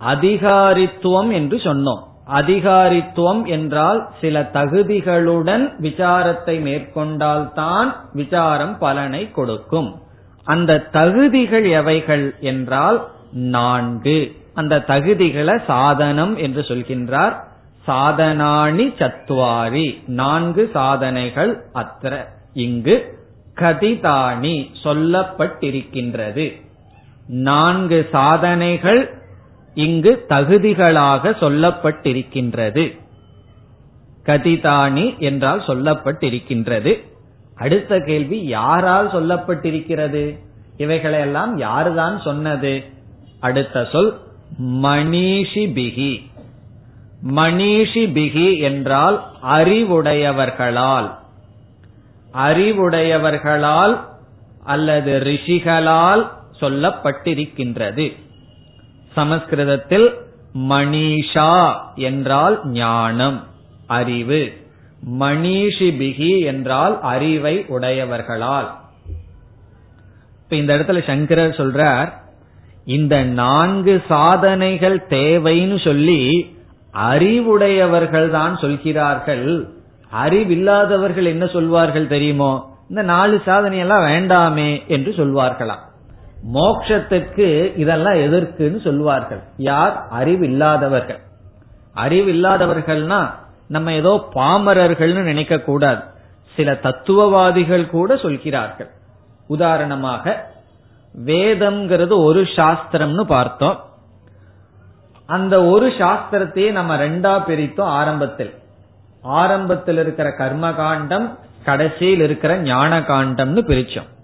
அதிகாரித்துவம் 0.00 1.32
என்று 1.32 1.56
சொன்னோம். 1.56 2.06
அதிகாரித்துவம் 2.34 3.46
என்றால் 3.46 4.08
சில 4.20 4.50
தகுதிகளுடன் 4.52 5.70
விசாரத்தை 5.80 6.60
மேற்கொண்டால்தான் 6.60 7.94
விசாரம் 8.12 8.78
பலனை 8.78 9.30
கொடுக்கும். 9.30 10.02
அந்த 10.44 10.78
தகுதிகள் 10.78 11.64
எவைகள் 11.64 12.34
என்றால் 12.40 13.08
நான்கு. 13.32 14.36
அந்த 14.54 14.84
தகுதிகளை 14.86 15.64
சாதனம் 15.66 16.36
என்று 16.36 16.60
சொல்கின்றார். 16.60 17.34
சாதனாணி 17.86 18.94
சத்வாரி. 18.98 20.02
நான்கு 20.06 20.70
சாதனைகள் 20.72 21.64
அத்திர. 21.74 22.24
இங்கு 22.52 23.18
கதிதானி 23.54 24.70
சொல்லப்பட்டிருக்கின்றது. 24.82 26.62
நான்கு 27.26 28.08
சாதனைகள் 28.12 29.17
இங்கு 29.78 30.12
தகுதிகளாக 30.28 31.30
சொல்லப்பட்டிருக்கின்றது. 31.40 32.84
கதிதானி 34.26 35.18
என்றால் 35.18 35.60
சொல்லப்பட்டிருக்கின்றது. 35.60 36.92
அடுத்த 37.54 38.00
கேள்வி 38.00 38.46
யாரால் 38.46 39.10
சொல்லப்பட்டிருக்கிறது? 39.12 40.38
இவைகளையெல்லாம் 40.76 41.60
யாருதான் 41.60 42.22
சொன்னது? 42.22 42.84
அடுத்த 43.40 43.88
சொல் 43.92 44.20
மணிஷி 44.62 45.64
பிகி 45.78 46.12
மணிஷி 47.36 48.02
பிகி 48.16 48.58
என்றால் 48.58 49.16
அறிவுடையவர்களால். 49.48 51.08
அறிவுடையவர்களால் 52.34 54.00
அல்லது 54.64 55.18
ரிஷிகளால் 55.18 56.24
சொல்லப்பட்டிருக்கின்றது. 56.60 58.06
சமஸ்கிருதத்தில் 59.18 60.08
மணிஷா 60.68 61.52
என்றால் 62.08 62.56
ஞானம் 62.78 63.38
அறிவு. 63.98 64.42
மணிஷிபிகி 65.20 66.32
என்றால் 66.44 66.94
அறிவை 67.12 67.54
உடையவர்களால். 67.68 68.68
இப்ப 70.42 70.56
இந்த 70.56 70.72
இடத்துல 70.76 71.00
சங்கரர் 71.06 71.58
சொல்றார் 71.60 72.10
இந்த 72.96 73.14
நான்கு 73.40 73.94
சாதனைகள் 74.08 74.98
தேவைன்னு 75.10 75.78
சொல்லி 75.84 76.20
அறிவுடையவர்கள் 77.08 78.28
தான் 78.30 78.54
சொல்கிறார்கள். 78.56 79.48
அறிவில்லாதவர்கள் 80.24 81.28
என்ன 81.32 81.46
சொல்வார்கள் 81.46 82.12
தெரியுமோ? 82.14 82.52
இந்த 82.88 83.02
நாலு 83.02 83.36
சாதனை 83.44 83.78
எல்லாம் 83.78 84.06
வேண்டாமே 84.06 84.70
என்று 84.86 85.10
சொல்வார்களாம். 85.16 85.84
மோக்ஷத்துக்கு 86.54 87.78
இதெல்லாம் 87.78 88.14
எதற்குன்னு 88.14 88.80
சொல்வார்கள் 88.80 89.40
யார்? 89.56 90.06
அறிவில்லாதவர்கள். 90.18 91.18
அறிவில்லாதவர்கள்னா 91.96 93.30
நம்ம 93.68 93.92
ஏதோ 93.92 94.28
பாமரர்கள்னு 94.34 95.22
நினைக்க 95.22 95.58
கூடாது 95.58 96.02
சில 96.56 96.74
தத்துவவாதிகள் 96.74 97.90
கூட 97.90 98.16
சொல்கிறார்கள். 98.16 98.90
உதாரணமாக 99.46 100.50
வேதம்ங்கிறது 101.24 102.24
ஒரு 102.24 102.42
சாஸ்திரம்னு 102.42 103.22
பார்த்தோம். 103.22 103.84
அந்த 105.26 105.64
ஒரு 105.64 105.88
சாஸ்திரத்தையே 105.88 106.70
நம்ம 106.70 106.96
ரெண்டா 106.96 107.42
பிரித்தோம் 107.48 107.92
ஆரம்பத்தில். 108.00 108.54
ஆரம்பத்தில் 109.22 109.98
இருக்கிற 109.98 110.32
கர்ம 110.32 110.72
காண்டம் 110.72 111.38
கடைசியில் 111.64 112.20
இருக்கிற 112.20 112.56
ஞான 112.56 113.00
காண்டம்னு 113.00 113.62
பிரிச்சோம் 113.68 114.16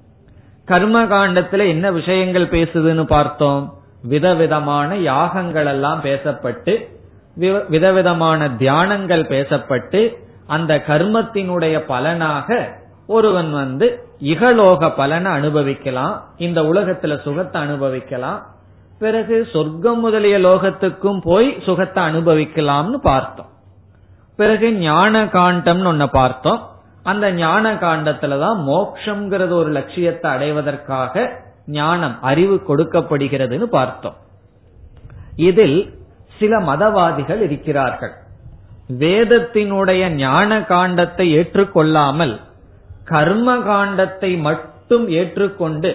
கர்ம 0.65 1.05
காண்டத்துல 1.05 1.67
என்ன 1.69 1.91
விஷயங்கள் 1.91 2.47
பேசுதுன்னு 2.47 3.05
பார்த்தோம். 3.05 3.75
விதவிதமான 4.03 4.97
யாகங்கள் 4.97 5.67
எல்லாம் 5.67 6.03
பேசப்பட்டு 6.03 6.75
விதவிதமான 7.69 8.49
தியானங்கள் 8.49 9.23
பேசப்பட்டு 9.29 10.17
அந்த 10.47 10.83
கர்மத்தினுடைய 10.87 11.79
பலனாக 11.87 12.79
ஒருவன் 13.07 13.53
வந்து 13.53 13.87
இகலோக 14.21 14.91
பலனை 14.97 15.33
அனுபவிக்கலாம் 15.33 16.23
இந்த 16.37 16.63
உலகத்துல 16.63 17.23
சுகத்தை 17.23 17.63
அனுபவிக்கலாம். 17.63 18.41
பிறகு 18.99 19.49
சொர்க்கம் 19.53 20.01
முதலிய 20.01 20.39
லோகத்துக்கும் 20.39 21.21
போய் 21.23 21.59
சுகத்தை 21.67 22.05
அனுபவிக்கலாம்னு 22.05 22.99
பார்த்தோம். 23.03 23.51
பிறகு 24.37 24.73
ஞான 24.73 25.25
காண்டம்னு 25.25 25.91
ஒன்ன 25.93 26.07
பார்த்தோம். 26.07 26.61
அந்த 27.05 27.27
ஞான 27.33 27.73
காண்டத்துலதான் 27.75 28.59
மோக்ஷங்கிறது 28.71 29.55
ஒரு 29.61 29.71
லட்சியத்தை 29.71 30.29
அடைவதற்காக 30.31 31.25
ஞானம் 31.79 32.17
அறிவு 32.23 32.57
கொடுக்கப்படுகிறதுன்னு 32.69 33.67
பார்த்தோம். 33.79 34.17
இதில் 35.49 35.79
சில 36.39 36.59
மதவாதிகள் 36.61 37.41
இருக்கிறார்கள். 37.41 38.15
வேதத்தினுடைய 39.03 40.03
ஞான 40.17 40.59
காண்டத்தை 40.73 41.27
ஏற்றுக்கொள்ளாமல் 41.39 42.35
கர்ம 43.05 43.57
காண்டத்தை 43.69 44.31
மட்டும் 44.41 45.07
ஏற்றுக்கொண்டு 45.09 45.91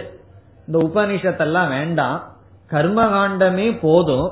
இந்த 0.67 0.78
உபனிஷத்தெல்லாம் 0.88 1.69
வேண்டாம் 1.69 2.19
கர்ம 2.72 3.06
காண்டமே 3.06 3.67
போதும் 3.82 4.28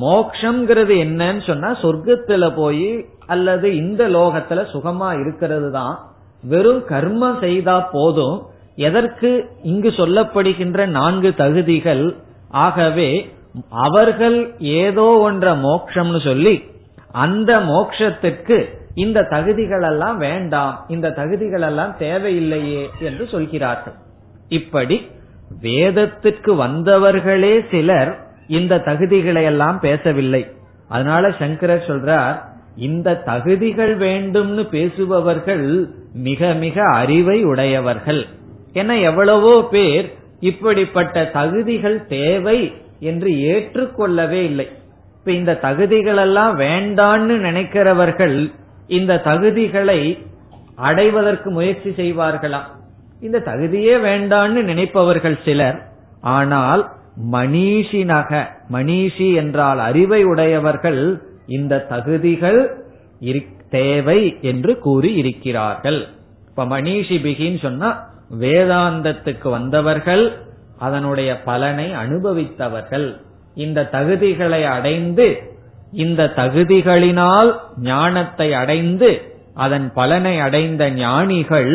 மோக்ஷங்கிறது 0.00 0.94
என்னன்னு 1.04 1.42
சொன்னா 1.46 1.70
சொர்க்கத்துல 1.82 2.46
போய் 2.56 2.88
அல்லது 3.26 3.68
இந்த 3.76 4.02
லோகத்துல 4.08 4.64
சுகமா 4.72 5.08
இருக்கிறது 5.20 5.68
தான் 5.70 5.94
வெறும் 6.42 6.82
கர்மம் 6.88 7.40
செய்தா 7.40 7.80
போதும் 7.80 8.42
எதற்கு 8.76 9.50
இங்கு 9.62 9.88
சொல்லப்படுகின்ற 9.88 10.86
நான்கு 10.86 11.34
தகுதிகள் 11.34 12.16
ஆகவே 12.48 13.30
அவர்கள் 13.70 14.52
ஏதோ 14.58 15.30
ஒன்ற 15.30 15.46
மோக்ஷம்னு 15.66 16.24
சொல்லி 16.24 16.64
அந்த 17.12 17.58
மோக்ஷத்துக்கு 17.58 18.76
இந்த 18.94 19.22
தகுதிகள் 19.22 19.82
எல்லாம் 19.82 20.18
வேண்டாம் 20.18 20.84
இந்த 20.88 21.10
தகுதிகள் 21.10 21.62
எல்லாம் 21.62 21.94
தேவையில்லையே 21.98 22.88
என்று 23.00 23.28
சொல்கிறார்கள். 23.28 23.94
இப்படி 24.48 25.08
வேதத்திற்கு 25.60 26.54
வந்தவர்களே 26.64 27.70
சிலர் 27.70 28.12
இந்த 28.46 28.76
தகுதிகளை 28.76 29.42
எல்லாம் 29.42 29.80
பேசவில்லை. 29.80 30.46
அதனால 30.88 31.30
சங்கரர் 31.38 31.86
சொல்றார் 31.86 32.36
இந்த 32.78 33.14
தகுதிகள் 33.14 33.98
வேண்டும்னு 33.98 34.62
பேசுபவர்கள் 34.68 35.90
மிக 36.14 36.50
மிக 36.54 36.84
அறிவை 36.84 37.44
உடையவர்கள். 37.44 38.26
என 38.72 38.96
எவ்வளவோ 38.98 39.68
பேர் 39.70 40.06
இப்படிப்பட்ட 40.40 41.24
தகுதிகள் 41.24 42.06
தேவை 42.06 42.58
என்று 43.00 43.30
ஏற்றுக்கொள்ளவே 43.30 44.42
இல்லை. 44.44 44.66
இப்ப 45.18 45.32
இந்த 45.32 45.54
தகுதிகள் 45.54 46.16
எல்லாம் 46.16 46.60
வேண்டான்னு 46.60 47.34
நினைக்கிறவர்கள் 47.38 48.50
இந்த 48.86 49.20
தகுதிகளை 49.24 50.00
அடைவதற்கு 50.76 51.50
முயற்சி 51.50 51.90
செய்வார்களா? 51.90 52.60
இந்த 53.20 53.38
தகுதியே 53.38 53.94
வேண்டான்னு 54.08 54.60
நினைப்பவர்கள் 54.62 55.38
சிலர். 55.44 55.78
ஆனால் 56.20 56.82
மணீஷினக 57.32 58.30
மணீஷி 58.72 59.34
என்றால் 59.34 59.78
அறிவை 59.78 60.24
உடையவர்கள் 60.24 61.02
இந்த 61.48 61.86
தகுதிகள் 61.88 62.60
தேவை 63.70 64.20
என்று 64.40 64.78
கூறி 64.78 65.10
இருக்கிறார்கள் 65.14 66.00
இப்ப 66.48 66.64
மணிஷி 66.64 67.16
பிகின்னு 67.26 67.60
சொன்னா 67.62 67.88
வேதாந்தத்துக்கு 68.40 69.48
வந்தவர்கள் 69.50 70.24
அதனுடைய 70.78 71.30
பலனை 71.40 71.86
அனுபவித்தவர்கள். 71.92 73.06
இந்த 73.54 73.88
தகுதிகளை 73.92 74.62
அடைந்து 74.66 75.26
இந்த 75.92 76.22
தகுதிகளினால் 76.36 77.50
ஞானத்தை 77.82 78.48
அடைந்து 78.52 79.10
அதன் 79.54 79.88
பலனை 79.94 80.34
அடைந்த 80.38 80.90
ஞானிகள் 80.90 81.72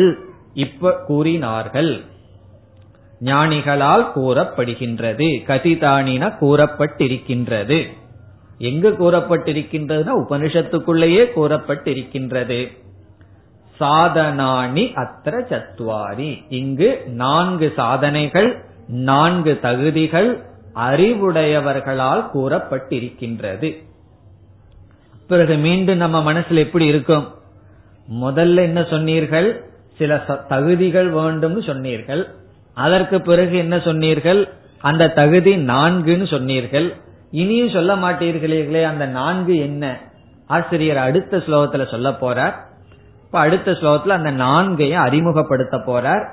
இப்ப 0.54 0.92
கூறினார்கள். 1.06 1.92
ஞானிகளால் 3.20 4.06
கூறப்படுகின்றது 4.14 5.28
கதிதானின 5.48 6.30
கூறப்பட்டிருக்கின்றது. 6.40 7.78
எங்கு 8.64 8.90
கூறப்பட்டிருக்கின்றதுன்னா 8.90 10.12
உபனிஷத்துக்குள்ளேயே 10.24 11.22
கூறப்பட்டிருக்கின்றது. 11.36 12.60
சாதனானி 13.80 14.84
அத்திர 15.02 15.34
சத்வாரி. 15.50 16.30
இங்கு 16.48 16.90
நான்கு 17.06 17.72
சாதனைகள் 17.76 18.50
நான்கு 18.86 19.52
தகுதிகள் 19.62 20.30
அறிவுடையவர்களால் 20.74 22.24
கூறப்பட்டிருக்கின்றது. 22.34 23.68
பிறகு 25.28 25.54
மீண்டும் 25.56 25.96
நம்ம 25.96 26.32
மனசுல 26.32 26.54
எப்படி 26.54 26.86
இருக்கும்? 26.86 27.26
முதல்ல 28.12 28.56
என்ன 28.56 28.86
சொன்னீர்கள்? 28.90 29.48
சில 29.98 30.16
தகுதிகள் 30.48 31.08
வேண்டும் 31.08 31.62
சொன்னீர்கள். 31.62 32.22
அதற்கு 32.74 33.20
பிறகு 33.20 33.56
என்ன 33.56 33.76
சொன்னீர்கள்? 33.78 34.40
அந்த 34.80 35.08
தகுதி 35.08 35.52
நான்குன்னு 35.56 36.26
சொன்னீர்கள். 36.30 36.88
இனியும் 37.34 37.70
சொல்ல 37.70 37.96
மாட்டீர்களே 37.96 38.84
அந்த 38.84 39.06
நான்கு 39.06 39.56
என்ன? 39.56 39.98
ஆசிரியர் 40.46 40.96
அடுத்த 40.96 41.36
ஸ்லோகத்துல 41.36 41.90
சொல்ல 41.90 42.10
போறார். 42.10 42.52
இப்ப 43.24 43.38
அடுத்த 43.38 43.70
ஸ்லோகத்துல 43.70 44.08
அந்த 44.08 44.30
நான்கையும் 44.30 45.00
அறிமுகப்படுத்த 45.00 45.76
போறார். 45.76 46.28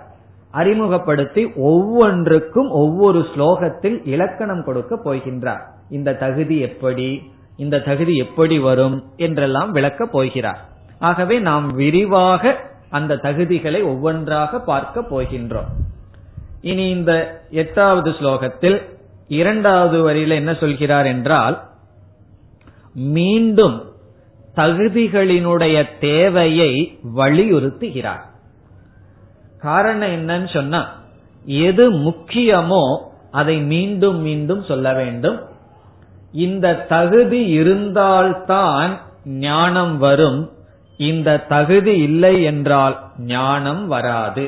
அறிமுகப்படுத்தி 0.52 1.54
ஒவ்வொன்றுக்கும் 1.56 2.70
ஒவ்வொரு 2.70 3.28
ஸ்லோகத்தில் 3.36 4.08
இலக்கணம் 4.08 4.64
கொடுக்க 4.64 5.00
போகின்றார். 5.04 5.62
இந்த 5.90 6.14
தகுதி 6.14 6.60
எப்படி? 6.60 7.32
இந்த 7.58 7.80
தகுதி 7.80 8.16
எப்படி 8.16 8.60
வரும்? 8.60 9.04
என்றெல்லாம் 9.16 9.72
விளக்கப் 9.72 10.12
போகிறார். 10.12 10.66
ஆகவே 11.00 11.40
நாம் 11.40 11.72
விரிவாக 11.72 12.56
அந்த 12.90 13.16
தகுதிகளை 13.16 13.84
ஒவ்வொன்றாக 13.84 14.60
பார்க்க 14.60 15.02
போகின்றோம். 15.02 15.72
இனி 16.62 16.90
இந்த 16.90 17.42
எட்டாவது 17.50 18.12
ஸ்லோகத்தில் 18.12 19.00
இரண்டாவது 19.40 19.98
வரியில 20.08 20.40
என்ன 20.42 20.54
சொல்கிறார் 20.54 21.06
என்றால் 21.06 21.56
மீண்டும் 23.18 23.78
தகுதிகளினுடைய 24.56 25.78
தேவையை 26.00 26.72
வலியுறுத்துகிறார். 27.16 28.24
காரணம் 29.60 30.14
என்னன்னு 30.18 30.50
சொன்னா 30.54 30.82
எது 31.46 31.84
முக்கியமோ 32.08 32.84
அதை 33.32 33.58
மீண்டும் 33.74 34.20
மீண்டும் 34.22 34.64
சொல்ல 34.64 34.88
வேண்டும். 34.94 35.38
இந்த 36.46 36.74
தகுதி 36.90 37.42
இருந்தால்தான் 37.60 38.94
ஞானம் 39.46 39.96
வரும். 39.98 40.42
இந்த 41.00 41.30
தகுதி 41.54 41.94
இல்லை 42.00 42.36
என்றால் 42.44 42.96
ஞானம் 43.18 43.84
வராது. 43.88 44.46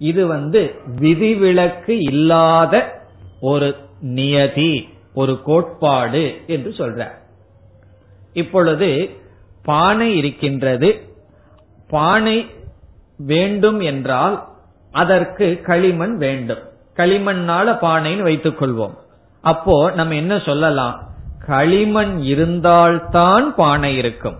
இது 0.00 0.22
வந்து 0.26 0.60
விதிவிலக்கு 1.00 1.94
இல்லாத 2.02 2.74
ஒரு 3.40 3.68
நியதி 4.04 4.88
ஒரு 5.14 5.42
கோட்பாடு 5.42 6.40
என்று 6.46 6.70
சொல்ற 6.70 7.08
இப்பொழுது 8.32 9.10
பானை 9.62 10.16
இருக்கின்றது. 10.16 11.00
பானை 11.88 12.50
வேண்டும் 13.16 13.80
என்றால் 13.80 14.44
அதற்கு 14.92 15.60
களிமண் 15.62 16.16
வேண்டும். 16.16 16.62
களிமண்ணால 16.96 17.76
பானைன்னு 17.82 18.22
வைத்துக் 18.22 18.62
கொள்வோம். 18.62 18.94
அப்போ 19.40 19.90
நம்ம 19.90 20.14
என்ன 20.14 20.38
சொல்லலாம்? 20.38 21.08
களிமண் 21.46 22.18
இருந்தால்தான் 22.18 23.54
பானை 23.54 23.96
இருக்கும். 23.96 24.38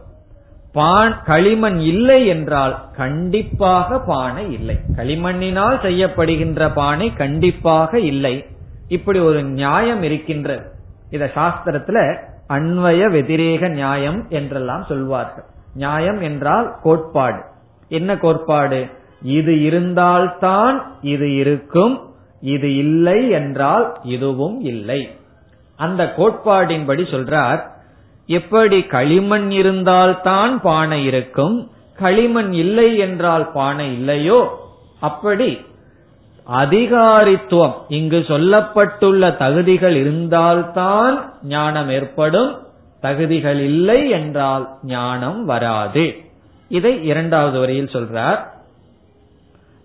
களிமண் 1.24 1.78
இல்லை 1.78 2.26
என்றால் 2.26 2.90
கண்டிப்பாக 2.96 3.98
பானை 3.98 4.52
இல்லை. 4.52 4.76
களிமண்ணினால் 4.96 5.82
செய்யப்படுகின்ற 5.82 6.72
பானை 6.72 7.12
கண்டிப்பாக 7.12 8.00
இல்லை. 8.00 8.46
இப்படி 8.88 9.18
ஒரு 9.18 9.42
நியாயம் 9.42 10.02
இருக்கின்றது 10.02 10.64
இத 11.10 11.30
சாஸ்திரத்துல 11.34 12.18
அன்வய 12.48 13.00
வெதிரேக 13.10 13.68
நியாயம் 13.68 14.26
என்றெல்லாம் 14.28 14.84
சொல்வார்கள். 14.84 15.44
நியாயம் 15.74 16.20
என்றால் 16.20 16.74
கோட்பாடு. 16.82 17.42
என்ன 17.88 18.16
கோட்பாடு? 18.16 18.88
இது 19.22 19.62
இருந்தால்தான் 19.62 20.82
இது 21.00 21.34
இருக்கும் 21.34 22.12
இது 22.40 22.76
இல்லை 22.76 23.30
என்றால் 23.30 23.96
இதுவும் 24.02 24.60
இல்லை. 24.60 25.08
அந்த 25.76 26.14
கோட்பாடின்படி 26.16 27.04
சொல்றார் 27.10 27.72
எப்படி 28.26 28.82
களிமண் 28.82 29.50
இருந்தால்தான் 29.50 30.60
பானை 30.60 31.04
இருக்கும் 31.04 31.70
களிமண் 31.94 32.52
இல்லை 32.52 32.96
என்றால் 32.96 33.52
பானை 33.52 33.92
இல்லையோ 33.92 34.56
அப்படி 35.00 35.60
அதிகாரித்துவம். 36.52 37.74
இங்கு 37.88 38.24
சொல்லப்பட்டுள்ள 38.28 39.36
தகுதிகள் 39.36 39.94
இருந்தால்தான் 39.94 41.32
ஞானம் 41.42 41.90
ஏற்படும். 41.90 42.66
தகுதிகள் 43.00 43.60
இல்லை 43.60 44.10
என்றால் 44.10 44.68
ஞானம் 44.82 45.44
வராது. 45.44 46.16
இதை 46.68 47.04
இரண்டாவது 47.04 47.58
வரியில் 47.58 47.90
சொல்றார். 47.92 48.38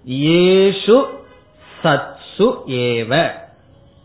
ஏஷு 0.09 1.03
சத்சு 1.83 2.55
ஏவ. 2.67 3.27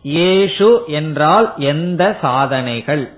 ஏஷு 0.03 0.77
என்றால் 0.87 1.53
எந்த 1.57 2.17
சாதனைகள்? 2.21 3.09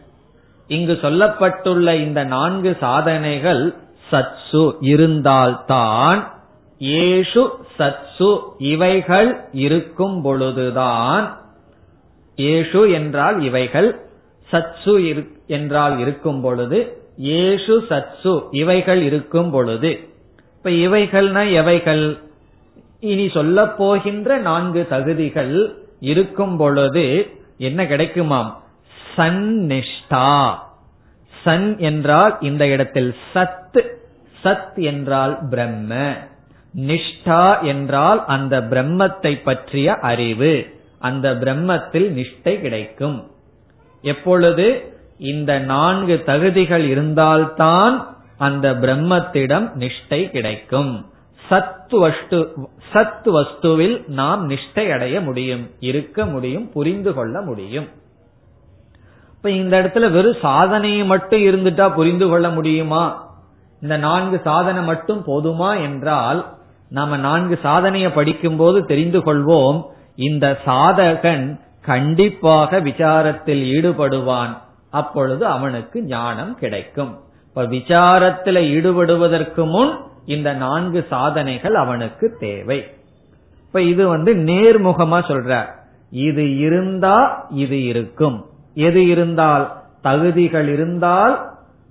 இங்கு 0.68 1.00
சொல்லப்பட்டுள்ள 1.02 1.94
இந்த 1.94 2.24
நான்கு 2.24 2.78
சாதனைகள் 2.80 3.76
சத்சு 4.12 4.76
இருந்தால்தான் 4.80 6.37
ஏஷு 6.80 7.50
சத்சு 7.80 8.42
இவைகள் 8.58 9.46
இருக்கும் 9.52 10.22
பொழுதுதான். 10.22 11.42
ஏஷு 12.36 12.94
என்றால் 12.94 13.42
இவைகள் 13.42 14.10
சத்சு 14.52 15.28
என்றால் 15.48 16.00
இருக்கும் 16.00 16.42
பொழுது 16.42 17.02
ஏஷு 17.22 17.80
சத்சு 17.90 18.42
இவைகள் 18.52 19.02
இருக்கும் 19.02 19.52
பொழுது. 19.52 20.10
இப்ப 20.58 20.70
இவைகள்னா 20.70 21.54
எவைகள்? 21.54 22.20
இனி 23.00 23.30
சொல்ல 23.30 23.68
போகின்ற 23.68 24.38
நான்கு 24.38 24.88
தகுதிகள் 24.88 25.78
இருக்கும் 26.00 26.58
பொழுது 26.58 27.30
என்ன 27.58 27.84
கிடைக்குமாம்? 27.84 28.54
சந்நிஷ்டா. 29.18 30.56
சன் 31.44 31.78
என்றால் 31.78 32.38
இந்த 32.40 32.68
இடத்தில் 32.68 33.16
சத் 33.34 33.90
சத் 34.44 34.76
என்றால் 34.76 35.38
பிரம்ம. 35.50 36.14
நிஷ்டா 36.78 37.62
என்றால் 37.62 38.26
அந்த 38.26 38.62
பிரம்மத்தை 38.62 39.42
பற்றிய 39.44 39.94
அறிவு. 39.94 40.66
அந்த 41.00 41.34
பிரம்மத்தில் 41.34 42.24
நிஷ்டை 42.24 42.62
கிடைக்கும். 42.62 43.32
எப்பொழுது? 44.02 44.96
இந்த 45.18 45.60
நான்கு 45.60 46.24
தகுதிகள் 46.24 46.86
இருந்தால்தான் 46.86 48.18
அந்த 48.38 48.74
பிரம்மத்திடம் 48.74 49.70
நிஷ்டை 49.78 50.30
கிடைக்கும். 50.30 51.06
சத் 51.50 51.90
வஸ்து 51.90 52.54
சத் 52.94 53.26
வஸ்துவில் 53.26 54.08
நாம் 54.08 54.50
நிஷ்டை 54.50 54.92
அடைய 54.92 55.22
முடியும் 55.22 55.70
இருக்க 55.80 56.26
முடியும் 56.26 56.72
புரிந்து 56.72 57.14
கொள்ள 57.14 57.42
முடியும். 57.42 57.88
இப்ப 59.36 59.52
இந்த 59.52 59.82
இடத்துல 59.82 60.12
வெறும் 60.12 60.36
சாதனையை 60.42 61.06
மட்டும் 61.06 61.42
இருந்துட்டா 61.42 61.94
புரிந்து 61.94 62.30
கொள்ள 62.30 62.50
முடியுமா? 62.50 63.32
இந்த 63.82 63.98
நான்கு 63.98 64.42
சாதனை 64.44 64.84
மட்டும் 64.84 65.24
போதுமா 65.26 65.82
என்றால் 65.82 66.57
நாம 66.90 67.18
நான்கு 67.18 67.60
சாதனையை 67.62 68.12
படிக்கும் 68.12 68.56
போது 68.56 68.86
தெரிந்து 68.86 69.20
கொள்வோம் 69.20 69.84
இந்த 70.16 70.60
சாதகன் 70.66 71.60
கண்டிப்பாக 71.82 72.80
விசாரத்தில் 72.80 73.64
ஈடுபடுவான். 73.76 74.58
அப்பொழுது 74.90 75.46
அவனுக்கு 75.46 76.04
ஞானம் 76.04 76.56
கிடைக்கும். 76.56 77.20
இப்ப 77.48 77.64
விசாரத்தில் 77.64 78.62
ஈடுபடுவதற்கு 78.76 79.70
முன் 79.70 79.98
இந்த 80.26 80.54
நான்கு 80.54 81.06
சாதனைகள் 81.10 81.76
அவனுக்கு 81.76 82.36
தேவை. 82.40 82.86
இப்ப 83.66 83.82
இது 83.82 84.08
வந்து 84.08 84.36
நேர்முகமா 84.36 85.20
சொல்றார் 85.32 85.68
இது 86.10 86.58
இருந்தா 86.58 87.46
இது 87.50 87.84
இருக்கும். 87.84 88.46
எது 88.74 89.08
இருந்தால் 89.08 89.74
தகுதிகள் 90.02 90.68
இருந்தால் 90.68 91.50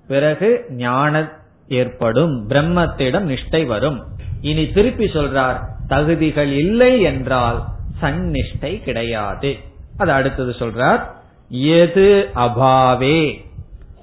பிறகு 0.09 0.65
ஞான 0.71 1.29
ஏற்படும் 1.69 2.49
பிரம்மத்திடம் 2.49 3.27
நிஷ்டை 3.33 3.67
வரும். 3.67 4.03
இனி 4.47 4.65
திருப்பி 4.71 5.05
சொல்றார் 5.05 5.59
தகுதிகள் 5.89 6.53
இல்லை 6.53 6.93
என்றால் 7.01 7.59
சந்நிஷ்டை 8.03 8.73
கிடையாது. 8.83 9.51
அது 9.97 10.11
அடுத்தது 10.13 10.53
சொல்றார் 10.59 11.03
எது 11.49 12.07
அபாவே? 12.35 13.21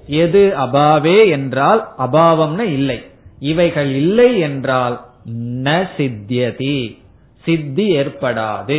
எது 0.06 0.42
அபாவே 0.56 1.18
என்றால் 1.28 1.80
அபாவம்னு 1.98 2.66
இல்லை. 2.78 2.98
இவைகள் 3.38 3.92
இல்லை 3.94 4.28
என்றால் 4.38 4.96
ந 5.64 5.68
சித்தியதி 5.96 6.78
சித்தி 7.44 7.86
ஏற்படாது. 7.96 8.78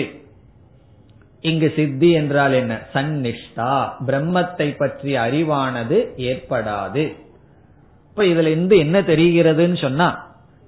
இங்கு 1.42 1.68
சித்தி 1.76 2.10
என்றால் 2.12 2.54
என்ன? 2.54 2.74
சந்நிஷ்டா. 2.94 3.74
பிரம்மத்தை 4.08 4.68
பற்றிய 4.78 5.16
அறிவானது 5.20 5.98
ஏற்படாது. 6.30 7.04
இப்ப 8.10 8.24
இதுல 8.24 8.54
இருந்து 8.54 8.76
என்ன 8.78 8.98
தெரிகிறதுன்னு 9.02 9.78
சொன்னா 9.82 10.08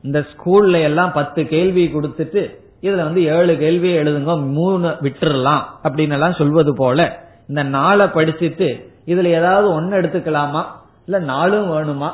இந்த 0.02 0.20
ஸ்கூல்ல 0.20 0.82
எல்லாம் 0.82 1.12
பத்து 1.12 1.48
கேள்வி 1.48 1.92
கொடுத்துட்டு 1.94 2.56
இதுல 2.82 2.96
வந்து 2.96 3.26
ஏழு 3.26 3.58
கேள்வி 3.58 3.98
எழுதுங்க 3.98 4.52
மூணு 4.52 4.88
விட்டுறலாம் 4.88 5.62
அப்படின்னு 5.84 6.12
எல்லாம் 6.12 6.34
சொல்வது 6.34 6.76
போல 6.76 7.26
இந்த 7.48 7.64
நாளை 7.64 8.06
படிச்சுட்டு 8.06 8.96
இதுல 9.06 9.24
ஏதாவது 9.24 9.74
ஒன்னு 9.74 10.02
எடுத்துக்கலாமா? 10.02 10.64
இல்ல 11.06 11.20
நாலும் 11.20 11.72
வேணுமா? 11.72 12.12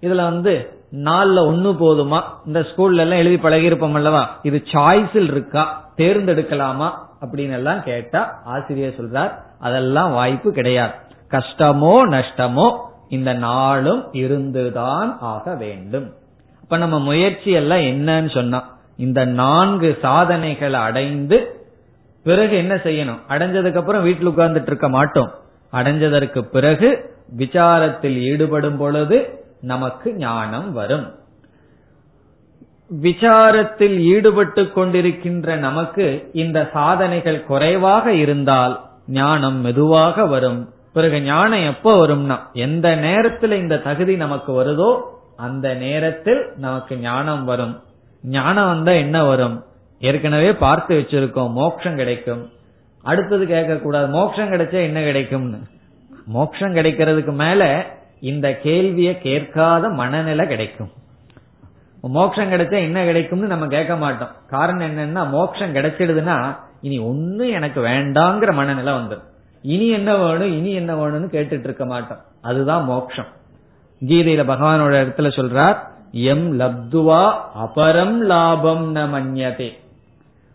இதுல 0.00 0.14
வந்து 0.14 0.80
நாலுல 0.92 1.46
ஒன்னு 1.46 1.72
போதுமா? 1.72 2.20
இந்த 2.46 2.60
ஸ்கூல்ல 2.60 2.96
எல்லாம் 2.96 3.18
எழுதி 3.18 3.36
பழகிருப்போம் 3.36 3.92
அல்லவா? 3.92 4.38
இது 4.42 4.62
சாய்ஸில் 4.72 5.30
இருக்கா? 5.30 5.90
தேர்ந்தெடுக்கலாமா? 5.96 6.90
அப்படின்னு 7.20 7.52
எல்லாம் 7.52 7.82
கேட்டா 7.82 8.40
ஆசிரியர் 8.44 8.94
சொல்றார் 8.98 9.32
அதெல்லாம் 9.60 10.12
வாய்ப்பு 10.12 10.52
கிடையாது. 10.52 10.92
கஷ்டமோ 11.30 12.00
நஷ்டமோ 12.10 12.76
இந்த 13.08 13.32
நாளும் 13.32 14.12
இருந்துதான் 14.12 15.18
ஆக 15.20 15.54
வேண்டும். 15.54 16.12
இப்ப 16.72 16.84
நம்ம 16.84 17.00
முயற்சி 17.04 17.50
எல்லாம் 17.50 17.78
என்னன்னு 17.78 18.30
சொன்னா 18.34 18.76
இந்த 18.96 19.24
நான்கு 19.24 19.98
சாதனைகளை 20.02 20.80
அடைந்து 20.80 21.66
பிறகு 22.24 22.56
என்ன 22.56 22.74
செய்யணும்? 22.74 23.18
அடைஞ்சதுக்கு 23.28 23.74
அப்புறம் 23.74 24.02
வீட்டில் 24.02 24.28
உட்கார்ந்துட்டு 24.28 24.62
இருக்க 24.62 24.88
மாட்டோம். 24.88 25.30
அடைஞ்சதற்கு 25.72 26.42
பிறகு 26.42 26.88
விசாரத்தில் 27.38 28.16
ஈடுபடும் 28.20 28.76
பொழுது 28.76 29.44
நமக்கு 29.60 30.14
ஞானம் 30.14 30.72
வரும். 30.72 31.14
விசாரத்தில் 33.02 33.98
ஈடுபட்டு 33.98 34.62
கொண்டிருக்கின்ற 34.62 35.56
நமக்கு 35.56 36.30
இந்த 36.32 36.70
சாதனைகள் 36.72 37.44
குறைவாக 37.44 38.14
இருந்தால் 38.14 38.80
ஞானம் 39.06 39.60
மெதுவாக 39.60 40.26
வரும். 40.26 40.68
பிறகு 40.92 41.20
ஞானம் 41.20 41.64
எப்ப 41.64 42.06
வரும்னா 42.06 42.38
எந்த 42.52 42.94
நேரத்தில் 42.94 43.52
இந்த 43.52 43.78
தகுதி 43.78 44.16
நமக்கு 44.16 44.64
வருதோ 44.64 44.92
அந்த 45.46 45.66
நேரத்தில் 45.84 46.40
நமக்கு 46.56 46.94
ஞானம் 46.96 47.44
வரும். 47.44 47.74
ஞானம் 48.22 48.70
வந்தா 48.72 48.92
என்ன 49.04 49.18
வரும்? 49.24 49.56
ஏற்கனவே 50.00 50.50
பார்த்து 50.64 50.92
வச்சிருக்கோம் 50.98 51.52
மோட்சம் 51.52 51.98
கிடைக்கும். 52.00 52.42
அடுத்தது 53.04 53.44
கேட்க 53.46 53.74
கூடாது 53.76 54.06
மோட்சம் 54.06 54.50
கிடைச்சா 54.52 54.78
என்ன 54.88 55.00
கிடைக்கும்னு? 55.02 55.60
மோட்சம் 56.26 56.74
கிடைக்கிறதுக்கு 56.74 57.32
மேல 57.34 57.62
இந்த 58.20 58.48
கேள்வியை 58.56 59.14
கேட்காத 59.18 59.88
மனநிலை 60.00 60.46
கிடைக்கும். 60.46 60.90
மோட்சம் 62.16 62.52
கிடைச்சா 62.52 62.78
என்ன 62.88 63.04
கிடைக்கும்னு 63.04 63.46
நம்ம 63.46 63.66
கேட்க 63.66 63.96
மாட்டோம். 63.96 64.32
காரணம் 64.46 64.88
என்னன்னா 64.90 65.22
மோட்சம் 65.30 65.74
கிடைச்சிடுதுன்னா 65.74 66.36
இனி 66.80 66.98
ஒன்னும் 67.08 67.52
எனக்கு 67.58 67.80
வேண்டாங்கிற 67.80 68.52
மனநிலை 68.52 68.92
வந்துடும் 68.92 69.28
இனி 69.62 69.86
என்ன 69.88 70.10
வேணும் 70.16 70.54
இனி 70.58 70.70
என்ன 70.72 70.92
வேணும்னு 70.94 71.28
கேட்டுட்டு 71.34 71.66
இருக்க 71.68 71.84
மாட்டோம். 71.86 72.22
அதுதான் 72.42 72.84
மோட்சம். 72.84 73.30
கீதையில 74.08 74.42
பகவானோட 74.52 74.92
இடத்துல 75.02 75.30
சொல்றார் 75.38 75.78
எம் 76.12 76.58
லப்துவா 76.58 77.22
அபரம் 77.64 78.18
லாபம் 78.30 78.94
ந 78.94 78.98
மன்யதே. 79.14 79.70